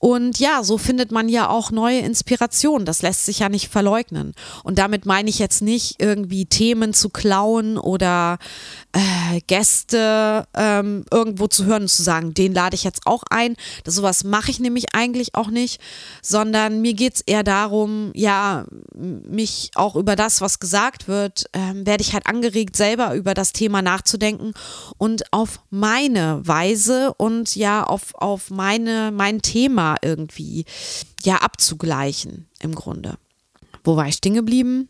Und 0.00 0.38
ja, 0.38 0.64
so 0.64 0.78
findet 0.78 1.12
man 1.12 1.28
ja 1.28 1.50
auch 1.50 1.70
neue 1.70 1.98
Inspirationen. 1.98 2.86
Das 2.86 3.02
lässt 3.02 3.26
sich 3.26 3.40
ja 3.40 3.50
nicht 3.50 3.68
verleugnen. 3.68 4.32
Und 4.64 4.78
damit 4.78 5.04
meine 5.04 5.28
ich 5.28 5.38
jetzt 5.38 5.60
nicht 5.60 5.96
irgendwie 6.00 6.46
Themen 6.46 6.94
zu 6.94 7.10
klauen 7.10 7.76
oder 7.76 8.38
äh, 8.92 9.40
Gäste 9.46 10.46
ähm, 10.54 11.04
irgendwo 11.12 11.48
zu 11.48 11.66
hören 11.66 11.82
und 11.82 11.88
zu 11.88 12.02
sagen, 12.02 12.32
den 12.32 12.54
lade 12.54 12.74
ich 12.74 12.82
jetzt 12.82 13.02
auch 13.06 13.24
ein. 13.28 13.56
Das, 13.84 13.94
sowas 13.94 14.24
mache 14.24 14.50
ich 14.50 14.58
nämlich 14.58 14.94
eigentlich 14.94 15.34
auch 15.34 15.50
nicht, 15.50 15.82
sondern 16.22 16.80
mir 16.80 16.94
geht 16.94 17.16
es 17.16 17.20
eher 17.20 17.42
darum, 17.42 18.10
ja, 18.14 18.64
mich 18.94 19.70
auch 19.74 19.96
über 19.96 20.16
das, 20.16 20.40
was 20.40 20.60
gesagt 20.60 21.08
wird, 21.08 21.44
ähm, 21.52 21.86
werde 21.86 22.02
ich 22.02 22.14
halt 22.14 22.26
angeregt, 22.26 22.74
selber 22.74 23.14
über 23.14 23.34
das 23.34 23.52
Thema 23.52 23.82
nachzudenken 23.82 24.54
und 24.96 25.30
auf 25.30 25.60
meine 25.68 26.40
Weise 26.42 27.12
und 27.18 27.54
ja, 27.54 27.84
auf, 27.84 28.14
auf 28.14 28.48
meine, 28.48 29.12
mein 29.12 29.42
Thema 29.42 29.89
irgendwie 30.02 30.64
ja 31.24 31.36
abzugleichen 31.36 32.48
im 32.60 32.74
Grunde. 32.74 33.16
Wo 33.84 33.96
war 33.96 34.08
ich 34.08 34.16
stehen 34.16 34.34
geblieben? 34.34 34.88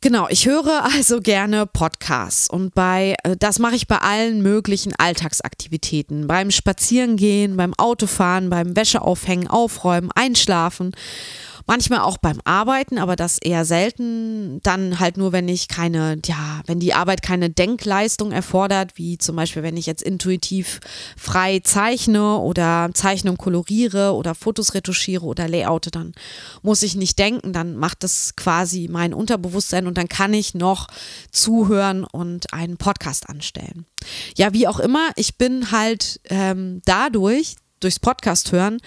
Genau, 0.00 0.28
ich 0.28 0.46
höre 0.46 0.84
also 0.84 1.20
gerne 1.20 1.66
Podcasts 1.66 2.48
und 2.48 2.72
bei 2.72 3.16
äh, 3.24 3.36
das 3.36 3.58
mache 3.58 3.74
ich 3.74 3.88
bei 3.88 3.98
allen 3.98 4.42
möglichen 4.42 4.94
Alltagsaktivitäten, 4.96 6.28
beim 6.28 6.52
Spazierengehen, 6.52 7.56
beim 7.56 7.74
Autofahren, 7.74 8.48
beim 8.48 8.76
Wäscheaufhängen, 8.76 9.48
Aufräumen, 9.48 10.10
Einschlafen 10.14 10.92
Manchmal 11.68 12.00
auch 12.00 12.16
beim 12.16 12.40
Arbeiten, 12.44 12.96
aber 12.96 13.14
das 13.14 13.36
eher 13.36 13.66
selten. 13.66 14.58
Dann 14.62 15.00
halt 15.00 15.18
nur, 15.18 15.32
wenn 15.32 15.48
ich 15.48 15.68
keine, 15.68 16.18
ja, 16.24 16.62
wenn 16.64 16.80
die 16.80 16.94
Arbeit 16.94 17.20
keine 17.20 17.50
Denkleistung 17.50 18.32
erfordert, 18.32 18.92
wie 18.94 19.18
zum 19.18 19.36
Beispiel, 19.36 19.62
wenn 19.62 19.76
ich 19.76 19.84
jetzt 19.84 20.02
intuitiv 20.02 20.80
frei 21.18 21.60
zeichne 21.62 22.38
oder 22.38 22.88
Zeichnung 22.94 23.36
koloriere 23.36 24.14
oder 24.14 24.34
Fotos 24.34 24.72
retuschiere 24.72 25.26
oder 25.26 25.46
layoute, 25.46 25.90
dann 25.90 26.14
muss 26.62 26.82
ich 26.82 26.96
nicht 26.96 27.18
denken, 27.18 27.52
dann 27.52 27.76
macht 27.76 28.02
das 28.02 28.34
quasi 28.34 28.88
mein 28.90 29.12
Unterbewusstsein 29.12 29.86
und 29.86 29.98
dann 29.98 30.08
kann 30.08 30.32
ich 30.32 30.54
noch 30.54 30.86
zuhören 31.32 32.04
und 32.04 32.50
einen 32.54 32.78
Podcast 32.78 33.28
anstellen. 33.28 33.84
Ja, 34.38 34.54
wie 34.54 34.66
auch 34.66 34.80
immer, 34.80 35.10
ich 35.16 35.36
bin 35.36 35.70
halt 35.70 36.18
ähm, 36.30 36.80
dadurch, 36.86 37.56
durchs 37.80 38.00
Podcast 38.00 38.52
hören 38.52 38.78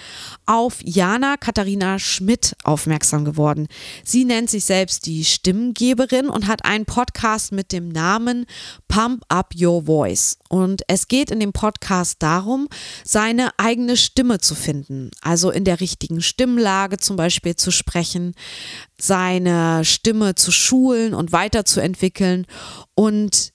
auf 0.46 0.80
Jana 0.84 1.38
Katharina 1.38 2.00
Schmidt 2.00 2.56
aufmerksam 2.64 3.26
geworden. 3.26 3.68
Sie 4.04 4.26
nennt 4.26 4.50
sich 4.50 4.66
selbst 4.66 5.06
die 5.06 5.26
Stimmgeberin 5.26 6.30
und 6.30 6.48
hat 6.48 6.66
einen 6.66 6.86
Podcast 6.86 7.52
mit 7.52 7.72
dem 7.72 7.90
Namen 7.90 8.46
Pump 8.88 9.24
Up 9.30 9.54
Your 9.60 9.86
Voice. 9.86 10.38
Und 10.50 10.82
es 10.88 11.08
geht 11.08 11.32
in 11.32 11.40
dem 11.40 11.54
Podcast 11.54 12.18
darum, 12.20 12.68
seine 13.04 13.52
eigene 13.58 13.98
Stimme 13.98 14.40
zu 14.40 14.56
finden, 14.56 15.12
also 15.22 15.52
in 15.52 15.64
der 15.64 15.80
richtigen 15.80 16.22
Stimmlage 16.22 16.98
zum 16.98 17.16
Beispiel 17.16 17.56
zu 17.56 17.72
sprechen, 17.72 18.34
seine 19.00 19.86
Stimme 19.86 20.36
zu 20.36 20.52
schulen 20.52 21.14
und 21.14 21.32
weiterzuentwickeln 21.32 22.46
und 22.96 23.54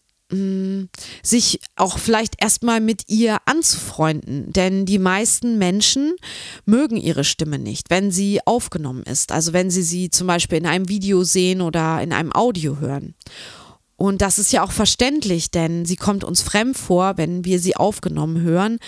sich 1.22 1.60
auch 1.76 1.98
vielleicht 1.98 2.42
erstmal 2.42 2.80
mit 2.80 3.02
ihr 3.08 3.38
anzufreunden. 3.46 4.52
Denn 4.52 4.84
die 4.84 4.98
meisten 4.98 5.58
Menschen 5.58 6.16
mögen 6.64 6.96
ihre 6.96 7.22
Stimme 7.22 7.58
nicht, 7.58 7.90
wenn 7.90 8.10
sie 8.10 8.40
aufgenommen 8.44 9.04
ist. 9.04 9.30
Also 9.30 9.52
wenn 9.52 9.70
sie 9.70 9.82
sie 9.82 10.10
zum 10.10 10.26
Beispiel 10.26 10.58
in 10.58 10.66
einem 10.66 10.88
Video 10.88 11.22
sehen 11.22 11.60
oder 11.60 12.02
in 12.02 12.12
einem 12.12 12.32
Audio 12.32 12.78
hören. 12.80 13.14
Und 13.96 14.20
das 14.20 14.38
ist 14.38 14.52
ja 14.52 14.62
auch 14.62 14.72
verständlich, 14.72 15.50
denn 15.50 15.86
sie 15.86 15.96
kommt 15.96 16.22
uns 16.22 16.42
fremd 16.42 16.76
vor, 16.76 17.16
wenn 17.16 17.46
wir 17.46 17.58
sie 17.58 17.76
aufgenommen 17.76 18.42
hören, 18.42 18.78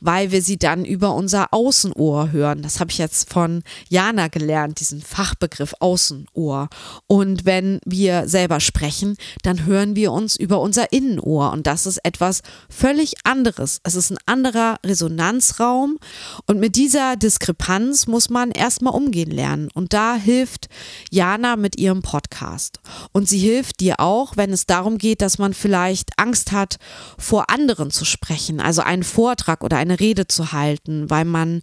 weil 0.00 0.30
wir 0.30 0.42
sie 0.42 0.58
dann 0.58 0.84
über 0.84 1.14
unser 1.14 1.54
Außenohr 1.54 2.32
hören. 2.32 2.60
Das 2.60 2.78
habe 2.78 2.90
ich 2.90 2.98
jetzt 2.98 3.32
von 3.32 3.62
Jana 3.88 4.28
gelernt, 4.28 4.80
diesen 4.80 5.00
Fachbegriff 5.00 5.74
Außenohr. 5.80 6.68
Und 7.06 7.46
wenn 7.46 7.80
wir 7.86 8.28
selber 8.28 8.60
sprechen, 8.60 9.16
dann 9.42 9.64
hören 9.64 9.96
wir 9.96 10.12
uns 10.12 10.36
über 10.36 10.60
unser 10.60 10.92
Innenohr. 10.92 11.52
Und 11.52 11.66
das 11.66 11.86
ist 11.86 12.04
etwas 12.04 12.42
völlig 12.68 13.14
anderes. 13.24 13.80
Es 13.84 13.94
ist 13.94 14.10
ein 14.10 14.18
anderer 14.26 14.76
Resonanzraum. 14.84 15.98
Und 16.46 16.60
mit 16.60 16.76
dieser 16.76 17.16
Diskrepanz 17.16 18.06
muss 18.06 18.28
man 18.28 18.50
erstmal 18.50 18.92
umgehen 18.92 19.30
lernen. 19.30 19.70
Und 19.72 19.94
da 19.94 20.16
hilft 20.16 20.68
Jana 21.10 21.56
mit 21.56 21.78
ihrem 21.78 22.02
Podcast. 22.02 22.80
Und 23.12 23.30
sie 23.30 23.38
hilft 23.38 23.80
dir 23.80 24.00
auch, 24.00 24.36
wenn 24.36 24.52
es 24.52 24.57
es 24.58 24.66
darum 24.66 24.98
geht, 24.98 25.22
dass 25.22 25.38
man 25.38 25.54
vielleicht 25.54 26.10
Angst 26.18 26.52
hat, 26.52 26.78
vor 27.16 27.50
anderen 27.50 27.90
zu 27.90 28.04
sprechen, 28.04 28.60
also 28.60 28.82
einen 28.82 29.04
Vortrag 29.04 29.62
oder 29.64 29.76
eine 29.76 30.00
Rede 30.00 30.26
zu 30.26 30.52
halten, 30.52 31.08
weil 31.10 31.24
man 31.24 31.62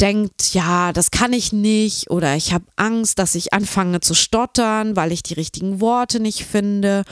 denkt, 0.00 0.54
ja, 0.54 0.92
das 0.92 1.10
kann 1.10 1.32
ich 1.32 1.52
nicht 1.52 2.10
oder 2.10 2.36
ich 2.36 2.52
habe 2.52 2.64
Angst, 2.76 3.18
dass 3.18 3.34
ich 3.34 3.52
anfange 3.52 4.00
zu 4.00 4.14
stottern, 4.14 4.96
weil 4.96 5.12
ich 5.12 5.22
die 5.22 5.34
richtigen 5.34 5.80
Worte 5.80 6.20
nicht 6.20 6.44
finde 6.44 7.04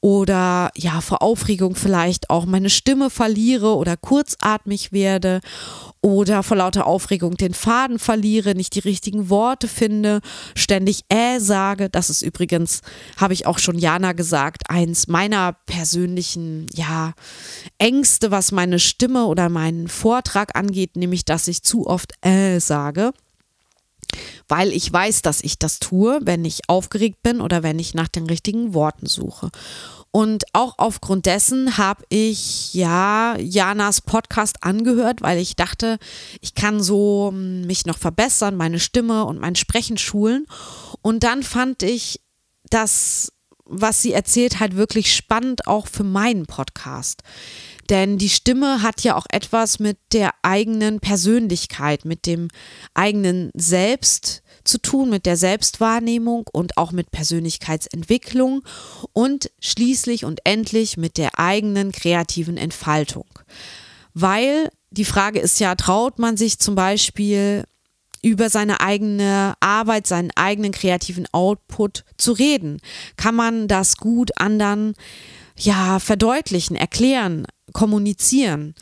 oder 0.00 0.70
ja, 0.76 1.00
vor 1.00 1.22
Aufregung 1.22 1.74
vielleicht 1.74 2.30
auch 2.30 2.46
meine 2.46 2.70
Stimme 2.70 3.10
verliere 3.10 3.76
oder 3.76 3.96
kurzatmig 3.96 4.92
werde 4.92 5.40
oder 6.06 6.44
vor 6.44 6.58
lauter 6.58 6.86
Aufregung 6.86 7.36
den 7.36 7.52
Faden 7.52 7.98
verliere, 7.98 8.54
nicht 8.54 8.76
die 8.76 8.80
richtigen 8.80 9.28
Worte 9.28 9.66
finde, 9.66 10.20
ständig 10.54 11.00
äh 11.08 11.40
sage. 11.40 11.90
Das 11.90 12.10
ist 12.10 12.22
übrigens, 12.22 12.82
habe 13.16 13.34
ich 13.34 13.44
auch 13.44 13.58
schon 13.58 13.76
Jana 13.76 14.12
gesagt, 14.12 14.70
eins 14.70 15.08
meiner 15.08 15.54
persönlichen, 15.66 16.66
ja, 16.72 17.12
Ängste, 17.78 18.30
was 18.30 18.52
meine 18.52 18.78
Stimme 18.78 19.26
oder 19.26 19.48
meinen 19.48 19.88
Vortrag 19.88 20.56
angeht, 20.56 20.94
nämlich, 20.94 21.24
dass 21.24 21.48
ich 21.48 21.64
zu 21.64 21.88
oft 21.88 22.12
äh 22.24 22.60
sage 22.60 23.10
weil 24.48 24.72
ich 24.72 24.90
weiß, 24.90 25.22
dass 25.22 25.42
ich 25.42 25.58
das 25.58 25.80
tue, 25.80 26.20
wenn 26.22 26.44
ich 26.44 26.68
aufgeregt 26.68 27.22
bin 27.24 27.40
oder 27.40 27.64
wenn 27.64 27.80
ich 27.80 27.92
nach 27.92 28.06
den 28.06 28.26
richtigen 28.26 28.72
Worten 28.72 29.06
suche. 29.06 29.50
Und 30.16 30.44
auch 30.54 30.76
aufgrund 30.78 31.26
dessen 31.26 31.76
habe 31.76 32.02
ich 32.08 32.72
ja 32.72 33.36
Janas 33.38 34.00
Podcast 34.00 34.62
angehört, 34.62 35.20
weil 35.20 35.36
ich 35.36 35.56
dachte, 35.56 35.98
ich 36.40 36.54
kann 36.54 36.82
so 36.82 37.28
hm, 37.30 37.66
mich 37.66 37.84
noch 37.84 37.98
verbessern, 37.98 38.56
meine 38.56 38.80
Stimme 38.80 39.26
und 39.26 39.38
mein 39.38 39.56
Sprechen 39.56 39.98
schulen. 39.98 40.46
Und 41.02 41.22
dann 41.22 41.42
fand 41.42 41.82
ich 41.82 42.22
das, 42.70 43.30
was 43.66 44.00
sie 44.00 44.14
erzählt 44.14 44.58
hat, 44.58 44.74
wirklich 44.74 45.14
spannend 45.14 45.66
auch 45.66 45.86
für 45.86 46.04
meinen 46.04 46.46
Podcast. 46.46 47.22
Denn 47.90 48.16
die 48.16 48.30
Stimme 48.30 48.80
hat 48.80 49.02
ja 49.02 49.16
auch 49.16 49.26
etwas 49.28 49.80
mit 49.80 49.98
der 50.14 50.30
eigenen 50.40 50.98
Persönlichkeit, 51.00 52.06
mit 52.06 52.24
dem 52.24 52.48
eigenen 52.94 53.50
Selbst 53.52 54.42
zu 54.66 54.78
tun 54.78 55.10
mit 55.10 55.26
der 55.26 55.36
Selbstwahrnehmung 55.36 56.46
und 56.52 56.76
auch 56.76 56.92
mit 56.92 57.10
Persönlichkeitsentwicklung 57.10 58.62
und 59.12 59.50
schließlich 59.60 60.24
und 60.24 60.40
endlich 60.44 60.96
mit 60.96 61.16
der 61.16 61.38
eigenen 61.38 61.92
kreativen 61.92 62.56
Entfaltung. 62.56 63.26
Weil 64.14 64.70
die 64.90 65.04
Frage 65.04 65.40
ist 65.40 65.60
ja, 65.60 65.74
traut 65.74 66.18
man 66.18 66.36
sich 66.36 66.58
zum 66.58 66.74
Beispiel 66.74 67.64
über 68.22 68.50
seine 68.50 68.80
eigene 68.80 69.54
Arbeit, 69.60 70.06
seinen 70.06 70.30
eigenen 70.34 70.72
kreativen 70.72 71.26
Output 71.32 72.04
zu 72.16 72.32
reden? 72.32 72.80
Kann 73.16 73.34
man 73.34 73.68
das 73.68 73.96
gut 73.96 74.30
anderen 74.36 74.94
ja 75.58 75.98
verdeutlichen, 75.98 76.76
erklären, 76.76 77.46
kommunizieren 77.72 78.74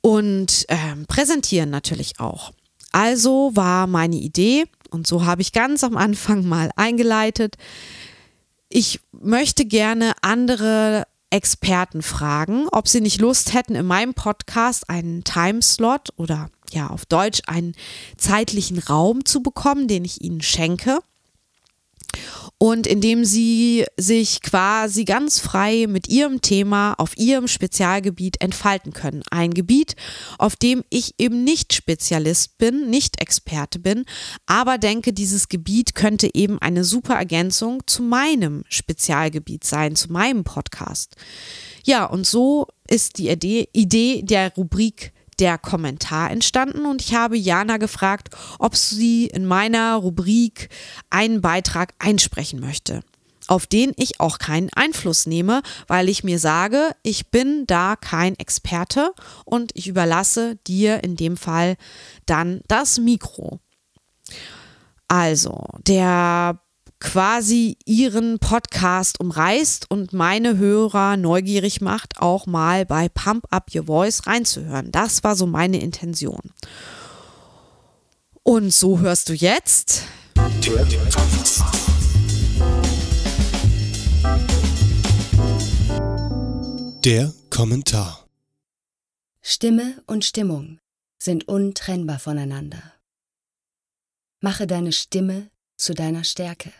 und 0.00 0.66
äh, 0.68 0.96
präsentieren 1.06 1.70
natürlich 1.70 2.20
auch? 2.20 2.52
Also 2.96 3.50
war 3.52 3.86
meine 3.86 4.16
Idee, 4.16 4.64
und 4.88 5.06
so 5.06 5.26
habe 5.26 5.42
ich 5.42 5.52
ganz 5.52 5.84
am 5.84 5.98
Anfang 5.98 6.44
mal 6.48 6.70
eingeleitet, 6.76 7.56
ich 8.70 9.00
möchte 9.12 9.66
gerne 9.66 10.14
andere 10.22 11.06
Experten 11.28 12.00
fragen, 12.00 12.68
ob 12.72 12.88
sie 12.88 13.02
nicht 13.02 13.20
Lust 13.20 13.52
hätten, 13.52 13.74
in 13.74 13.84
meinem 13.84 14.14
Podcast 14.14 14.88
einen 14.88 15.24
Timeslot 15.24 16.08
oder 16.16 16.48
ja 16.70 16.88
auf 16.88 17.04
Deutsch 17.04 17.42
einen 17.46 17.74
zeitlichen 18.16 18.78
Raum 18.78 19.26
zu 19.26 19.42
bekommen, 19.42 19.88
den 19.88 20.06
ich 20.06 20.22
ihnen 20.22 20.40
schenke 20.40 21.00
und 22.58 22.86
indem 22.86 23.24
sie 23.24 23.84
sich 23.98 24.40
quasi 24.40 25.04
ganz 25.04 25.38
frei 25.38 25.86
mit 25.88 26.08
ihrem 26.08 26.40
Thema 26.40 26.94
auf 26.94 27.16
ihrem 27.18 27.48
Spezialgebiet 27.48 28.40
entfalten 28.40 28.94
können. 28.94 29.22
Ein 29.30 29.52
Gebiet, 29.52 29.94
auf 30.38 30.56
dem 30.56 30.82
ich 30.88 31.14
eben 31.18 31.44
nicht 31.44 31.74
Spezialist 31.74 32.56
bin, 32.56 32.88
nicht 32.88 33.20
Experte 33.20 33.78
bin, 33.78 34.04
aber 34.46 34.78
denke, 34.78 35.12
dieses 35.12 35.48
Gebiet 35.48 35.94
könnte 35.94 36.34
eben 36.34 36.58
eine 36.58 36.84
super 36.84 37.14
Ergänzung 37.14 37.82
zu 37.86 38.02
meinem 38.02 38.64
Spezialgebiet 38.68 39.64
sein, 39.64 39.94
zu 39.94 40.10
meinem 40.10 40.44
Podcast. 40.44 41.16
Ja, 41.84 42.06
und 42.06 42.26
so 42.26 42.68
ist 42.88 43.18
die 43.18 43.28
Idee, 43.28 43.68
Idee 43.72 44.22
der 44.22 44.54
Rubrik 44.54 45.12
der 45.38 45.58
Kommentar 45.58 46.30
entstanden 46.30 46.86
und 46.86 47.02
ich 47.02 47.14
habe 47.14 47.36
Jana 47.36 47.76
gefragt, 47.76 48.30
ob 48.58 48.76
sie 48.76 49.26
in 49.26 49.46
meiner 49.46 49.96
Rubrik 49.96 50.68
einen 51.10 51.40
Beitrag 51.40 51.94
einsprechen 51.98 52.60
möchte 52.60 53.02
auf 53.48 53.66
den 53.66 53.92
ich 53.96 54.20
auch 54.20 54.38
keinen 54.38 54.70
Einfluss 54.74 55.26
nehme, 55.26 55.62
weil 55.86 56.08
ich 56.08 56.24
mir 56.24 56.38
sage, 56.38 56.90
ich 57.02 57.30
bin 57.30 57.66
da 57.66 57.96
kein 57.96 58.36
Experte 58.38 59.12
und 59.44 59.70
ich 59.74 59.86
überlasse 59.88 60.56
dir 60.66 61.04
in 61.04 61.16
dem 61.16 61.36
Fall 61.36 61.76
dann 62.26 62.60
das 62.68 62.98
Mikro. 62.98 63.60
Also, 65.08 65.64
der 65.86 66.60
quasi 67.00 67.76
ihren 67.84 68.38
Podcast 68.38 69.20
umreißt 69.20 69.90
und 69.90 70.12
meine 70.12 70.56
Hörer 70.56 71.16
neugierig 71.16 71.80
macht, 71.80 72.18
auch 72.18 72.46
mal 72.46 72.86
bei 72.86 73.08
Pump 73.08 73.46
Up 73.50 73.74
Your 73.74 73.84
Voice 73.84 74.26
reinzuhören. 74.26 74.90
Das 74.92 75.24
war 75.24 75.36
so 75.36 75.46
meine 75.46 75.80
Intention. 75.80 76.52
Und 78.42 78.72
so 78.72 79.00
hörst 79.00 79.28
du 79.28 79.34
jetzt. 79.34 80.04
Der 87.04 87.32
Kommentar. 87.50 88.26
Stimme 89.42 90.02
und 90.06 90.24
Stimmung 90.24 90.78
sind 91.18 91.46
untrennbar 91.48 92.18
voneinander. 92.18 92.82
Mache 94.40 94.66
deine 94.66 94.92
Stimme 94.92 95.50
zu 95.76 95.94
deiner 95.94 96.24
Stärke. 96.24 96.72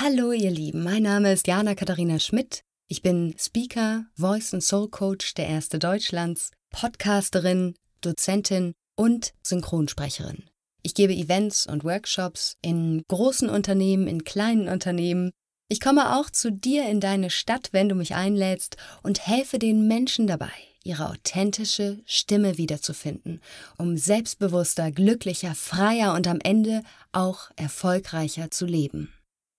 Hallo 0.00 0.30
ihr 0.30 0.52
Lieben, 0.52 0.84
mein 0.84 1.02
Name 1.02 1.32
ist 1.32 1.48
Jana 1.48 1.74
Katharina 1.74 2.20
Schmidt. 2.20 2.62
Ich 2.86 3.02
bin 3.02 3.34
Speaker, 3.36 4.04
Voice 4.14 4.54
and 4.54 4.62
Soul 4.62 4.88
Coach 4.88 5.34
der 5.34 5.48
Erste 5.48 5.80
Deutschlands, 5.80 6.52
Podcasterin, 6.70 7.74
Dozentin 8.00 8.74
und 8.94 9.34
Synchronsprecherin. 9.42 10.44
Ich 10.84 10.94
gebe 10.94 11.12
Events 11.12 11.66
und 11.66 11.82
Workshops 11.82 12.54
in 12.62 13.02
großen 13.08 13.50
Unternehmen, 13.50 14.06
in 14.06 14.22
kleinen 14.22 14.68
Unternehmen. 14.68 15.32
Ich 15.68 15.80
komme 15.80 16.16
auch 16.16 16.30
zu 16.30 16.52
dir 16.52 16.88
in 16.88 17.00
deine 17.00 17.28
Stadt, 17.28 17.70
wenn 17.72 17.88
du 17.88 17.96
mich 17.96 18.14
einlädst 18.14 18.76
und 19.02 19.26
helfe 19.26 19.58
den 19.58 19.88
Menschen 19.88 20.28
dabei, 20.28 20.52
ihre 20.84 21.08
authentische 21.10 21.98
Stimme 22.06 22.56
wiederzufinden, 22.56 23.40
um 23.78 23.96
selbstbewusster, 23.96 24.92
glücklicher, 24.92 25.56
freier 25.56 26.14
und 26.14 26.28
am 26.28 26.38
Ende 26.40 26.84
auch 27.10 27.50
erfolgreicher 27.56 28.52
zu 28.52 28.64
leben 28.64 29.12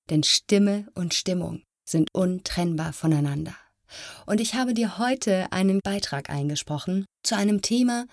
denn 0.10 0.24
Stimme 0.24 0.88
und 0.95 1.14
Stimmung 1.14 1.64
sind 1.86 2.10
untrennbar 2.14 2.93
voneinander. 2.93 3.55
Und 4.26 4.39
ich 4.39 4.53
habe 4.53 4.74
dir 4.74 4.97
heute 4.97 5.51
einen 5.51 5.80
Beitrag 5.84 6.30
eingesprochen 6.30 7.05
zu 7.24 7.36
einem 7.36 7.62
Thema, 7.62 8.05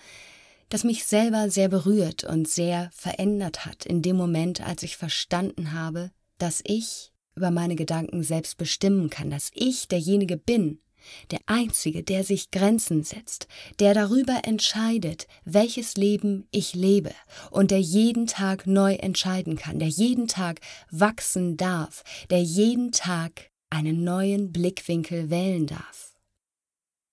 das 0.69 0.83
mich 0.83 1.05
selber 1.05 1.49
sehr 1.49 1.69
berührt 1.69 2.23
und 2.23 2.47
sehr 2.47 2.89
verändert 2.93 3.65
hat 3.65 3.85
in 3.85 4.01
dem 4.01 4.17
Moment, 4.17 4.61
als 4.61 4.83
ich 4.83 4.97
verstanden 4.97 5.71
habe, 5.71 6.11
dass 6.39 6.61
ich 6.65 7.11
über 7.35 7.51
meine 7.51 7.75
Gedanken 7.75 8.23
selbst 8.23 8.57
bestimmen 8.57 9.09
kann, 9.09 9.29
dass 9.29 9.51
ich 9.53 9.87
derjenige 9.87 10.37
bin, 10.37 10.79
der 11.31 11.39
Einzige, 11.45 12.03
der 12.03 12.23
sich 12.23 12.51
Grenzen 12.51 13.03
setzt, 13.03 13.47
der 13.79 13.93
darüber 13.93 14.41
entscheidet, 14.43 15.27
welches 15.45 15.95
Leben 15.95 16.47
ich 16.51 16.73
lebe 16.73 17.11
und 17.51 17.71
der 17.71 17.81
jeden 17.81 18.27
Tag 18.27 18.67
neu 18.67 18.95
entscheiden 18.95 19.55
kann, 19.55 19.79
der 19.79 19.89
jeden 19.89 20.27
Tag 20.27 20.61
wachsen 20.91 21.57
darf, 21.57 22.03
der 22.29 22.41
jeden 22.41 22.91
Tag 22.91 23.51
einen 23.69 24.03
neuen 24.03 24.51
Blickwinkel 24.51 25.29
wählen 25.29 25.67
darf. 25.67 26.15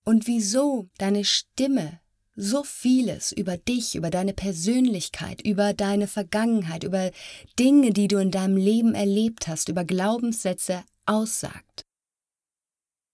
Und 0.03 0.27
wieso 0.27 0.89
deine 0.97 1.25
Stimme 1.25 1.99
so 2.35 2.63
vieles 2.63 3.31
über 3.31 3.57
dich, 3.57 3.95
über 3.95 4.09
deine 4.09 4.33
Persönlichkeit, 4.33 5.41
über 5.41 5.73
deine 5.73 6.07
Vergangenheit, 6.07 6.83
über 6.83 7.11
Dinge, 7.57 7.91
die 7.91 8.07
du 8.07 8.17
in 8.17 8.31
deinem 8.31 8.57
Leben 8.57 8.93
erlebt 8.93 9.47
hast, 9.47 9.69
über 9.69 9.85
Glaubenssätze 9.85 10.83
aussagt. 11.05 11.85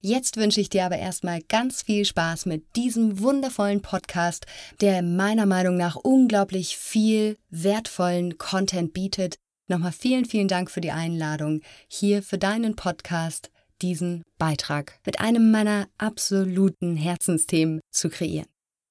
Jetzt 0.04 0.38
wünsche 0.38 0.60
ich 0.60 0.70
dir 0.70 0.86
aber 0.86 0.98
erstmal 0.98 1.44
ganz 1.44 1.84
viel 1.84 2.06
Spaß 2.06 2.48
mit 2.48 2.76
diesem 2.76 3.20
wundervollen 3.20 3.84
Podcast, 3.84 4.48
der 4.82 5.04
meiner 5.04 5.46
Meinung 5.46 5.78
nach 5.78 5.96
unglaublich 5.96 6.76
viel 6.76 7.38
wertvollen 7.52 8.40
Content 8.40 8.94
bietet. 8.94 9.36
Nochmal 9.68 9.92
vielen, 9.92 10.26
vielen 10.26 10.48
Dank 10.48 10.72
für 10.72 10.82
die 10.82 10.90
Einladung, 10.92 11.62
hier 11.88 12.24
für 12.24 12.40
deinen 12.40 12.76
Podcast 12.76 13.52
diesen 13.84 14.24
Beitrag 14.40 15.00
mit 15.06 15.20
einem 15.20 15.52
meiner 15.52 15.88
absoluten 16.00 16.96
Herzensthemen 16.96 17.80
zu 17.92 18.10
kreieren. 18.10 18.48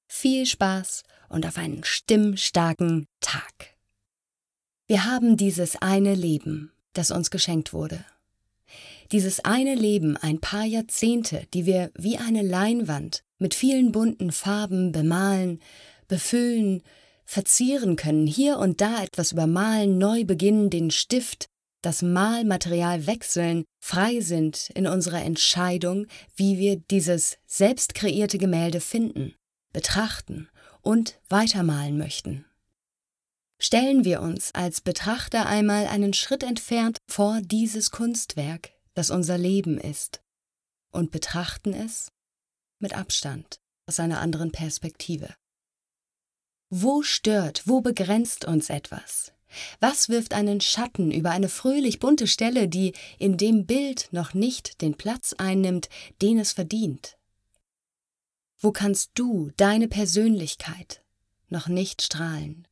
Viel 0.07 0.47
Spaß 0.47 1.03
und 1.29 1.45
auf 1.45 1.59
einen 1.59 1.83
stimmstarken 1.83 3.07
Tag. 3.21 3.75
Wir 4.87 5.07
haben 5.07 5.37
dieses 5.37 5.75
eine 5.83 6.15
Leben, 6.15 6.73
das 6.93 7.11
uns 7.11 7.33
geschenkt 7.33 7.73
wurde. 7.73 8.05
Dieses 9.13 9.41
eine 9.45 9.75
Leben, 9.75 10.17
ein 10.17 10.41
paar 10.41 10.65
Jahrzehnte, 10.65 11.47
die 11.53 11.67
wir 11.67 11.91
wie 11.97 12.19
eine 12.19 12.43
Leinwand 12.43 13.25
mit 13.39 13.55
vielen 13.55 13.91
bunten 13.91 14.31
Farben 14.31 14.93
bemalen, 14.93 15.61
befüllen, 16.07 16.83
verzieren 17.25 17.97
können, 17.97 18.27
hier 18.27 18.59
und 18.59 18.81
da 18.81 19.03
etwas 19.03 19.33
übermalen, 19.33 19.99
neu 19.99 20.25
beginnen, 20.25 20.71
den 20.71 20.91
Stift, 20.91 21.47
das 21.83 22.03
Malmaterial 22.03 23.07
wechseln, 23.07 23.65
frei 23.81 24.21
sind 24.21 24.71
in 24.75 24.87
unserer 24.87 25.23
Entscheidung, 25.23 26.07
wie 26.37 26.59
wir 26.59 26.77
dieses 26.77 27.39
selbst 27.47 27.95
kreierte 27.95 28.39
Gemälde 28.39 28.81
finden, 28.81 29.35
betrachten 29.73 30.49
und 30.83 31.19
weitermalen 31.29 31.99
möchten. 31.99 32.45
Stellen 33.59 34.05
wir 34.05 34.23
uns 34.23 34.55
als 34.55 34.81
Betrachter 34.81 35.47
einmal 35.47 35.87
einen 35.87 36.15
Schritt 36.15 36.43
entfernt 36.43 36.99
vor 37.07 37.41
dieses 37.43 37.91
Kunstwerk, 37.91 38.71
das 38.95 39.11
unser 39.11 39.39
Leben 39.39 39.79
ist, 39.79 40.23
und 40.91 41.11
betrachten 41.11 41.73
es 41.73 42.11
mit 42.79 42.95
Abstand 42.95 43.61
aus 43.87 44.01
einer 44.01 44.21
anderen 44.21 44.53
Perspektive. 44.53 45.35
Wo 46.69 47.03
stört, 47.03 47.63
wo 47.67 47.81
begrenzt 47.81 48.45
uns 48.45 48.71
etwas? 48.71 49.33
Was 49.81 50.09
wirft 50.09 50.33
einen 50.33 50.61
Schatten 50.61 51.11
über 51.11 51.31
eine 51.31 51.49
fröhlich 51.49 51.99
bunte 51.99 52.27
Stelle, 52.27 52.69
die 52.69 52.93
in 53.19 53.37
dem 53.37 53.67
Bild 53.67 54.09
noch 54.13 54.35
nicht 54.35 54.81
den 54.81 54.97
Platz 54.97 55.35
einnimmt, 55.37 55.89
den 56.23 56.39
es 56.39 56.53
verdient? 56.53 57.19
Wo 58.59 58.71
kannst 58.73 59.11
du 59.15 59.51
deine 59.57 59.89
Persönlichkeit 59.89 61.03
noch 61.49 61.67
nicht 61.67 62.03
strahlen? 62.03 62.69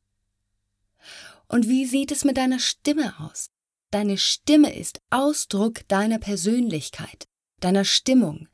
Und 1.47 1.67
wie 1.67 1.85
sieht 1.85 2.11
es 2.11 2.23
mit 2.23 2.37
deiner 2.37 2.59
Stimme 2.59 3.19
aus? 3.19 3.49
Deine 3.91 4.19
Stimme 4.19 4.75
ist 4.75 5.01
Ausdruck 5.09 5.87
deiner 5.87 6.19
Persönlichkeit, 6.19 7.27
deiner 7.59 7.85
Stimmung, 7.85 8.47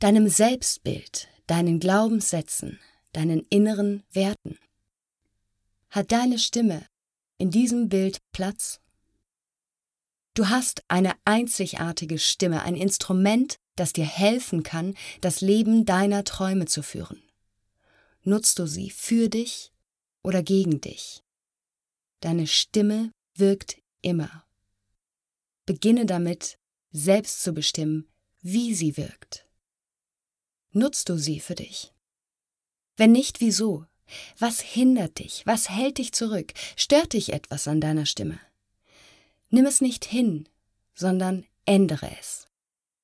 deinem 0.00 0.28
Selbstbild, 0.28 1.28
deinen 1.46 1.78
Glaubenssätzen, 1.78 2.80
deinen 3.12 3.46
inneren 3.48 4.02
Werten. 4.10 4.58
Hat 5.88 6.10
deine 6.10 6.38
Stimme 6.38 6.84
in 7.38 7.52
diesem 7.52 7.88
Bild 7.88 8.18
Platz? 8.32 8.80
Du 10.34 10.48
hast 10.48 10.82
eine 10.88 11.14
einzigartige 11.24 12.18
Stimme, 12.18 12.62
ein 12.62 12.74
Instrument, 12.74 13.56
das 13.76 13.92
dir 13.92 14.06
helfen 14.06 14.64
kann, 14.64 14.94
das 15.20 15.42
Leben 15.42 15.84
deiner 15.84 16.24
Träume 16.24 16.66
zu 16.66 16.82
führen. 16.82 17.22
Nutzt 18.24 18.58
du 18.58 18.66
sie 18.66 18.90
für 18.90 19.28
dich 19.28 19.72
oder 20.24 20.42
gegen 20.42 20.80
dich? 20.80 21.22
Deine 22.20 22.46
Stimme 22.48 23.12
wirkt 23.36 23.76
immer. 24.00 24.44
Beginne 25.66 26.06
damit, 26.06 26.58
selbst 26.90 27.42
zu 27.42 27.52
bestimmen, 27.52 28.08
wie 28.40 28.74
sie 28.74 28.96
wirkt. 28.96 29.46
Nutzt 30.72 31.08
du 31.08 31.16
sie 31.16 31.40
für 31.40 31.54
dich? 31.54 31.92
Wenn 32.96 33.12
nicht, 33.12 33.40
wieso? 33.40 33.86
Was 34.38 34.60
hindert 34.60 35.18
dich? 35.18 35.46
Was 35.46 35.70
hält 35.70 35.98
dich 35.98 36.12
zurück? 36.12 36.52
Stört 36.76 37.12
dich 37.12 37.32
etwas 37.32 37.68
an 37.68 37.80
deiner 37.80 38.06
Stimme? 38.06 38.38
Nimm 39.50 39.66
es 39.66 39.80
nicht 39.80 40.04
hin, 40.04 40.48
sondern 40.94 41.46
ändere 41.64 42.10
es. 42.18 42.48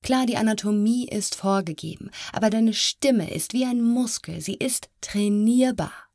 Klar, 0.03 0.27
die 0.27 0.37
Anatomie 0.37 1.09
ist 1.09 1.35
vorgegeben, 1.35 2.11
aber 2.33 2.51
deine 2.51 2.73
Stimme 2.73 3.31
ist 3.31 3.53
wie 3.53 3.65
ein 3.65 3.83
Muskel, 3.83 4.41
sie 4.41 4.55
ist 4.55 4.91
trainierbar. 5.01 6.08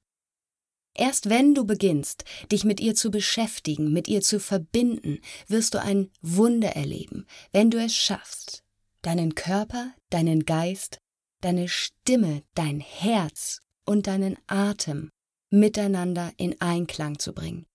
Erst 0.95 1.29
wenn 1.29 1.55
du 1.55 1.65
beginnst, 1.65 2.23
dich 2.51 2.63
mit 2.63 2.79
ihr 2.79 2.93
zu 2.93 3.09
beschäftigen, 3.09 3.91
mit 3.91 4.07
ihr 4.07 4.21
zu 4.21 4.39
verbinden, 4.39 5.19
wirst 5.47 5.73
du 5.73 5.81
ein 5.81 6.11
Wunder 6.21 6.75
erleben, 6.75 7.25
wenn 7.51 7.71
du 7.71 7.79
es 7.79 7.95
schaffst, 7.95 8.63
deinen 9.01 9.33
Körper, 9.33 9.93
deinen 10.09 10.45
Geist, 10.45 10.99
deine 11.41 11.67
Stimme, 11.67 12.43
dein 12.53 12.79
Herz 12.79 13.59
und 13.85 14.07
deinen 14.07 14.37
Atem 14.47 15.09
miteinander 15.49 16.31
in 16.37 16.59
Einklang 16.61 17.19
zu 17.19 17.33
bringen. 17.33 17.65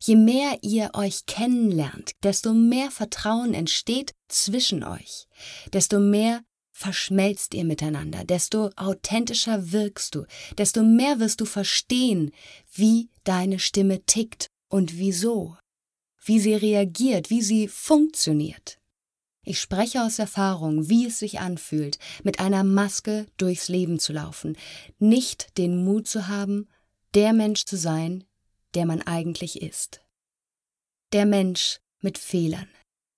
Je 0.00 0.14
mehr 0.14 0.58
ihr 0.62 0.90
euch 0.94 1.26
kennenlernt, 1.26 2.12
desto 2.22 2.54
mehr 2.54 2.90
Vertrauen 2.90 3.54
entsteht 3.54 4.14
zwischen 4.28 4.84
euch, 4.84 5.26
desto 5.72 5.98
mehr 5.98 6.42
verschmelzt 6.78 7.54
ihr 7.54 7.64
miteinander, 7.64 8.22
desto 8.24 8.70
authentischer 8.76 9.72
wirkst 9.72 10.14
du, 10.14 10.26
desto 10.56 10.84
mehr 10.84 11.18
wirst 11.18 11.40
du 11.40 11.44
verstehen, 11.44 12.30
wie 12.72 13.10
deine 13.24 13.58
Stimme 13.58 14.04
tickt 14.06 14.46
und 14.68 14.96
wieso, 14.96 15.56
wie 16.24 16.38
sie 16.38 16.54
reagiert, 16.54 17.30
wie 17.30 17.42
sie 17.42 17.66
funktioniert. 17.66 18.78
Ich 19.42 19.60
spreche 19.60 20.04
aus 20.04 20.20
Erfahrung, 20.20 20.88
wie 20.88 21.06
es 21.06 21.18
sich 21.18 21.40
anfühlt, 21.40 21.98
mit 22.22 22.38
einer 22.38 22.62
Maske 22.62 23.26
durchs 23.38 23.68
Leben 23.68 23.98
zu 23.98 24.12
laufen, 24.12 24.56
nicht 25.00 25.58
den 25.58 25.84
Mut 25.84 26.06
zu 26.06 26.28
haben, 26.28 26.68
der 27.14 27.32
Mensch 27.32 27.64
zu 27.64 27.76
sein, 27.76 28.22
der 28.74 28.86
man 28.86 29.02
eigentlich 29.02 29.62
ist. 29.62 30.00
Der 31.12 31.26
Mensch 31.26 31.80
mit 32.00 32.18
Fehlern, 32.18 32.68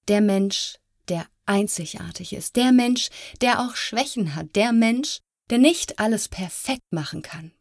der 0.09 0.23
Mensch, 0.23 0.79
der 1.11 1.27
einzigartig 1.47 2.33
ist, 2.33 2.57
der 2.57 2.73
Mensch, 2.73 3.11
der 3.41 3.61
auch 3.61 3.75
Schwächen 3.75 4.35
hat, 4.35 4.55
der 4.57 4.73
Mensch, 4.73 5.21
der 5.51 5.59
nicht 5.59 5.99
alles 5.99 6.29
perfekt 6.29 6.93
machen 6.93 7.23
kann. 7.23 7.53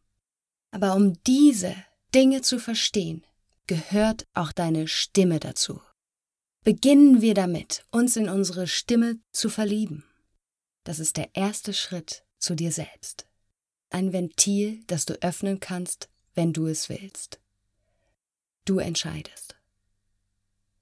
Aber 0.71 0.95
um 0.95 1.21
diese 1.23 1.75
Dinge 2.13 2.41
zu 2.41 2.59
verstehen, 2.59 3.25
gehört 3.67 4.25
auch 4.33 4.51
deine 4.51 4.87
Stimme 4.87 5.39
dazu. 5.39 5.81
Beginnen 6.63 7.21
wir 7.21 7.33
damit, 7.33 7.85
uns 7.91 8.15
in 8.15 8.29
unsere 8.29 8.67
Stimme 8.67 9.19
zu 9.31 9.49
verlieben. 9.49 10.03
Das 10.83 10.99
ist 10.99 11.17
der 11.17 11.29
erste 11.35 11.73
Schritt 11.73 12.23
zu 12.37 12.55
dir 12.55 12.71
selbst. 12.71 13.27
Ein 13.89 14.13
Ventil, 14.13 14.83
das 14.87 15.05
du 15.05 15.13
öffnen 15.21 15.59
kannst, 15.59 16.09
wenn 16.35 16.53
du 16.53 16.67
es 16.67 16.89
willst. 16.89 17.39
Du 18.65 18.77
entscheidest. 18.77 19.55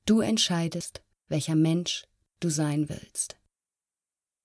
Du 0.06 0.20
entscheidest, 0.20 1.02
welcher 1.30 1.56
Mensch 1.56 2.06
du 2.40 2.50
sein 2.50 2.90
willst. 2.90 3.38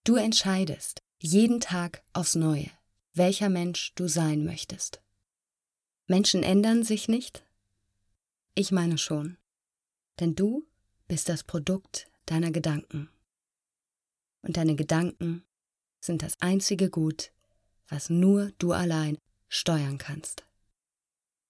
Du 0.04 0.16
entscheidest 0.16 1.02
jeden 1.18 1.60
Tag 1.60 2.02
aufs 2.12 2.34
Neue, 2.34 2.70
welcher 3.14 3.48
Mensch 3.48 3.92
du 3.94 4.08
sein 4.08 4.44
möchtest. 4.44 5.00
Menschen 6.06 6.42
ändern 6.42 6.82
sich 6.82 7.08
nicht? 7.08 7.44
Ich 8.54 8.72
meine 8.72 8.98
schon. 8.98 9.36
Denn 10.20 10.34
du 10.34 10.66
bist 11.08 11.28
das 11.28 11.44
Produkt 11.44 12.08
deiner 12.26 12.50
Gedanken. 12.50 13.08
Und 14.42 14.56
deine 14.56 14.74
Gedanken 14.74 15.44
sind 16.00 16.22
das 16.22 16.40
einzige 16.40 16.90
Gut, 16.90 17.32
was 17.88 18.10
nur 18.10 18.52
du 18.58 18.72
allein 18.72 19.16
steuern 19.48 19.98
kannst. 19.98 20.44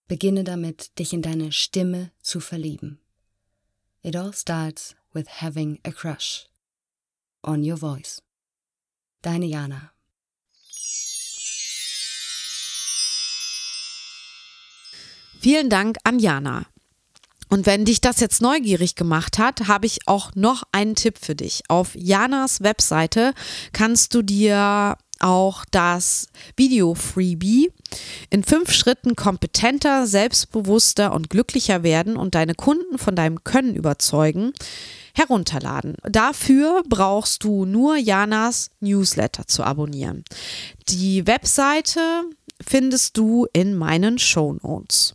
Beginne 0.08 0.44
damit, 0.44 0.98
dich 0.98 1.12
in 1.12 1.22
deine 1.22 1.52
Stimme 1.52 2.12
zu 2.20 2.40
verlieben. 2.40 2.98
It 4.04 4.16
all 4.16 4.32
starts 4.32 4.96
with 5.14 5.28
having 5.40 5.78
a 5.84 5.92
crush 5.92 6.48
on 7.44 7.62
your 7.62 7.76
voice. 7.76 8.20
Deine 9.22 9.46
Jana. 9.46 9.92
Vielen 15.40 15.70
Dank 15.70 15.98
an 16.02 16.18
Jana. 16.18 16.66
Und 17.48 17.66
wenn 17.66 17.84
dich 17.84 18.00
das 18.00 18.18
jetzt 18.18 18.42
neugierig 18.42 18.96
gemacht 18.96 19.38
hat, 19.38 19.68
habe 19.68 19.86
ich 19.86 20.08
auch 20.08 20.34
noch 20.34 20.64
einen 20.72 20.96
Tipp 20.96 21.18
für 21.20 21.36
dich. 21.36 21.62
Auf 21.68 21.94
Janas 21.94 22.62
Webseite 22.62 23.34
kannst 23.72 24.14
du 24.14 24.22
dir 24.22 24.96
auch 25.22 25.64
das 25.70 26.28
Video-Freebie 26.56 27.72
in 28.30 28.44
fünf 28.44 28.72
Schritten 28.72 29.16
kompetenter, 29.16 30.06
selbstbewusster 30.06 31.12
und 31.12 31.30
glücklicher 31.30 31.82
werden 31.82 32.16
und 32.16 32.34
deine 32.34 32.54
Kunden 32.54 32.98
von 32.98 33.16
deinem 33.16 33.44
Können 33.44 33.74
überzeugen, 33.74 34.52
herunterladen. 35.14 35.96
Dafür 36.04 36.82
brauchst 36.88 37.44
du 37.44 37.64
nur 37.64 37.96
Janas 37.96 38.70
Newsletter 38.80 39.46
zu 39.46 39.62
abonnieren. 39.62 40.24
Die 40.88 41.26
Webseite 41.26 42.00
findest 42.66 43.16
du 43.16 43.46
in 43.52 43.74
meinen 43.74 44.18
Show 44.18 44.56
Notes. 44.62 45.14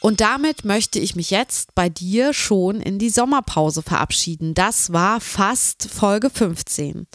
Und 0.00 0.20
damit 0.22 0.64
möchte 0.64 0.98
ich 0.98 1.14
mich 1.14 1.30
jetzt 1.30 1.74
bei 1.74 1.90
dir 1.90 2.32
schon 2.32 2.80
in 2.80 2.98
die 2.98 3.10
Sommerpause 3.10 3.82
verabschieden. 3.82 4.54
Das 4.54 4.94
war 4.94 5.20
fast 5.20 5.90
Folge 5.90 6.30
15. 6.30 7.06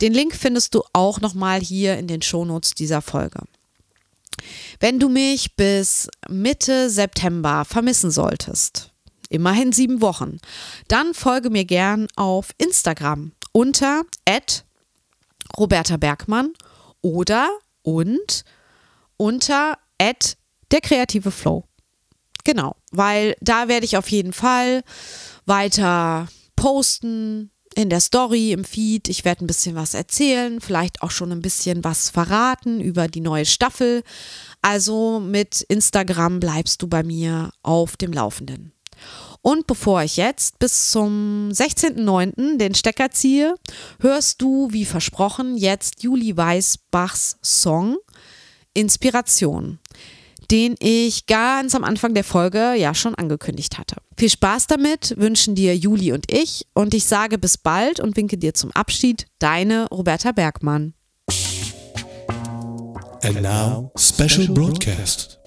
Den 0.00 0.12
Link 0.12 0.34
findest 0.34 0.74
du 0.74 0.82
auch 0.92 1.20
nochmal 1.20 1.60
hier 1.60 1.98
in 1.98 2.06
den 2.06 2.22
Shownotes 2.22 2.74
dieser 2.74 3.02
Folge. 3.02 3.40
Wenn 4.80 5.00
du 5.00 5.08
mich 5.08 5.56
bis 5.56 6.08
Mitte 6.28 6.90
September 6.90 7.64
vermissen 7.64 8.10
solltest, 8.10 8.90
immerhin 9.28 9.72
sieben 9.72 10.00
Wochen, 10.00 10.38
dann 10.88 11.14
folge 11.14 11.50
mir 11.50 11.64
gern 11.64 12.06
auf 12.16 12.50
Instagram 12.58 13.32
unter 13.52 14.02
Roberta 15.56 15.96
Bergmann 15.96 16.52
oder 17.00 17.48
und 17.82 18.44
unter 19.16 19.78
der 20.70 20.80
kreative 20.82 21.30
Flow. 21.30 21.65
Genau, 22.46 22.76
weil 22.92 23.34
da 23.40 23.66
werde 23.66 23.86
ich 23.86 23.96
auf 23.96 24.08
jeden 24.08 24.32
Fall 24.32 24.84
weiter 25.46 26.28
posten 26.54 27.50
in 27.74 27.90
der 27.90 27.98
Story, 27.98 28.52
im 28.52 28.64
Feed. 28.64 29.08
Ich 29.08 29.24
werde 29.24 29.44
ein 29.44 29.48
bisschen 29.48 29.74
was 29.74 29.94
erzählen, 29.94 30.60
vielleicht 30.60 31.02
auch 31.02 31.10
schon 31.10 31.32
ein 31.32 31.42
bisschen 31.42 31.82
was 31.82 32.08
verraten 32.08 32.80
über 32.80 33.08
die 33.08 33.20
neue 33.20 33.46
Staffel. 33.46 34.04
Also 34.62 35.18
mit 35.18 35.62
Instagram 35.62 36.38
bleibst 36.38 36.82
du 36.82 36.86
bei 36.86 37.02
mir 37.02 37.50
auf 37.64 37.96
dem 37.96 38.12
Laufenden. 38.12 38.72
Und 39.42 39.66
bevor 39.66 40.04
ich 40.04 40.16
jetzt 40.16 40.60
bis 40.60 40.92
zum 40.92 41.48
16.09. 41.52 42.58
den 42.58 42.76
Stecker 42.76 43.10
ziehe, 43.10 43.56
hörst 43.98 44.40
du, 44.40 44.68
wie 44.70 44.84
versprochen, 44.84 45.56
jetzt 45.56 46.04
Juli 46.04 46.36
Weißbachs 46.36 47.38
Song 47.42 47.96
Inspiration 48.72 49.80
den 50.50 50.74
ich 50.78 51.26
ganz 51.26 51.74
am 51.74 51.84
Anfang 51.84 52.14
der 52.14 52.24
Folge 52.24 52.74
ja 52.74 52.94
schon 52.94 53.14
angekündigt 53.14 53.78
hatte. 53.78 53.96
Viel 54.16 54.30
Spaß 54.30 54.66
damit 54.66 55.14
wünschen 55.16 55.54
dir 55.54 55.76
Juli 55.76 56.12
und 56.12 56.32
ich 56.32 56.66
und 56.74 56.94
ich 56.94 57.04
sage 57.04 57.38
bis 57.38 57.58
bald 57.58 58.00
und 58.00 58.16
winke 58.16 58.38
dir 58.38 58.54
zum 58.54 58.70
Abschied, 58.72 59.26
deine 59.38 59.88
Roberta 59.88 60.32
Bergmann. 60.32 60.94
And 63.22 63.42
now, 63.42 63.90
special 63.96 64.46
broadcast. 64.48 65.38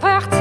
parti. 0.00 0.35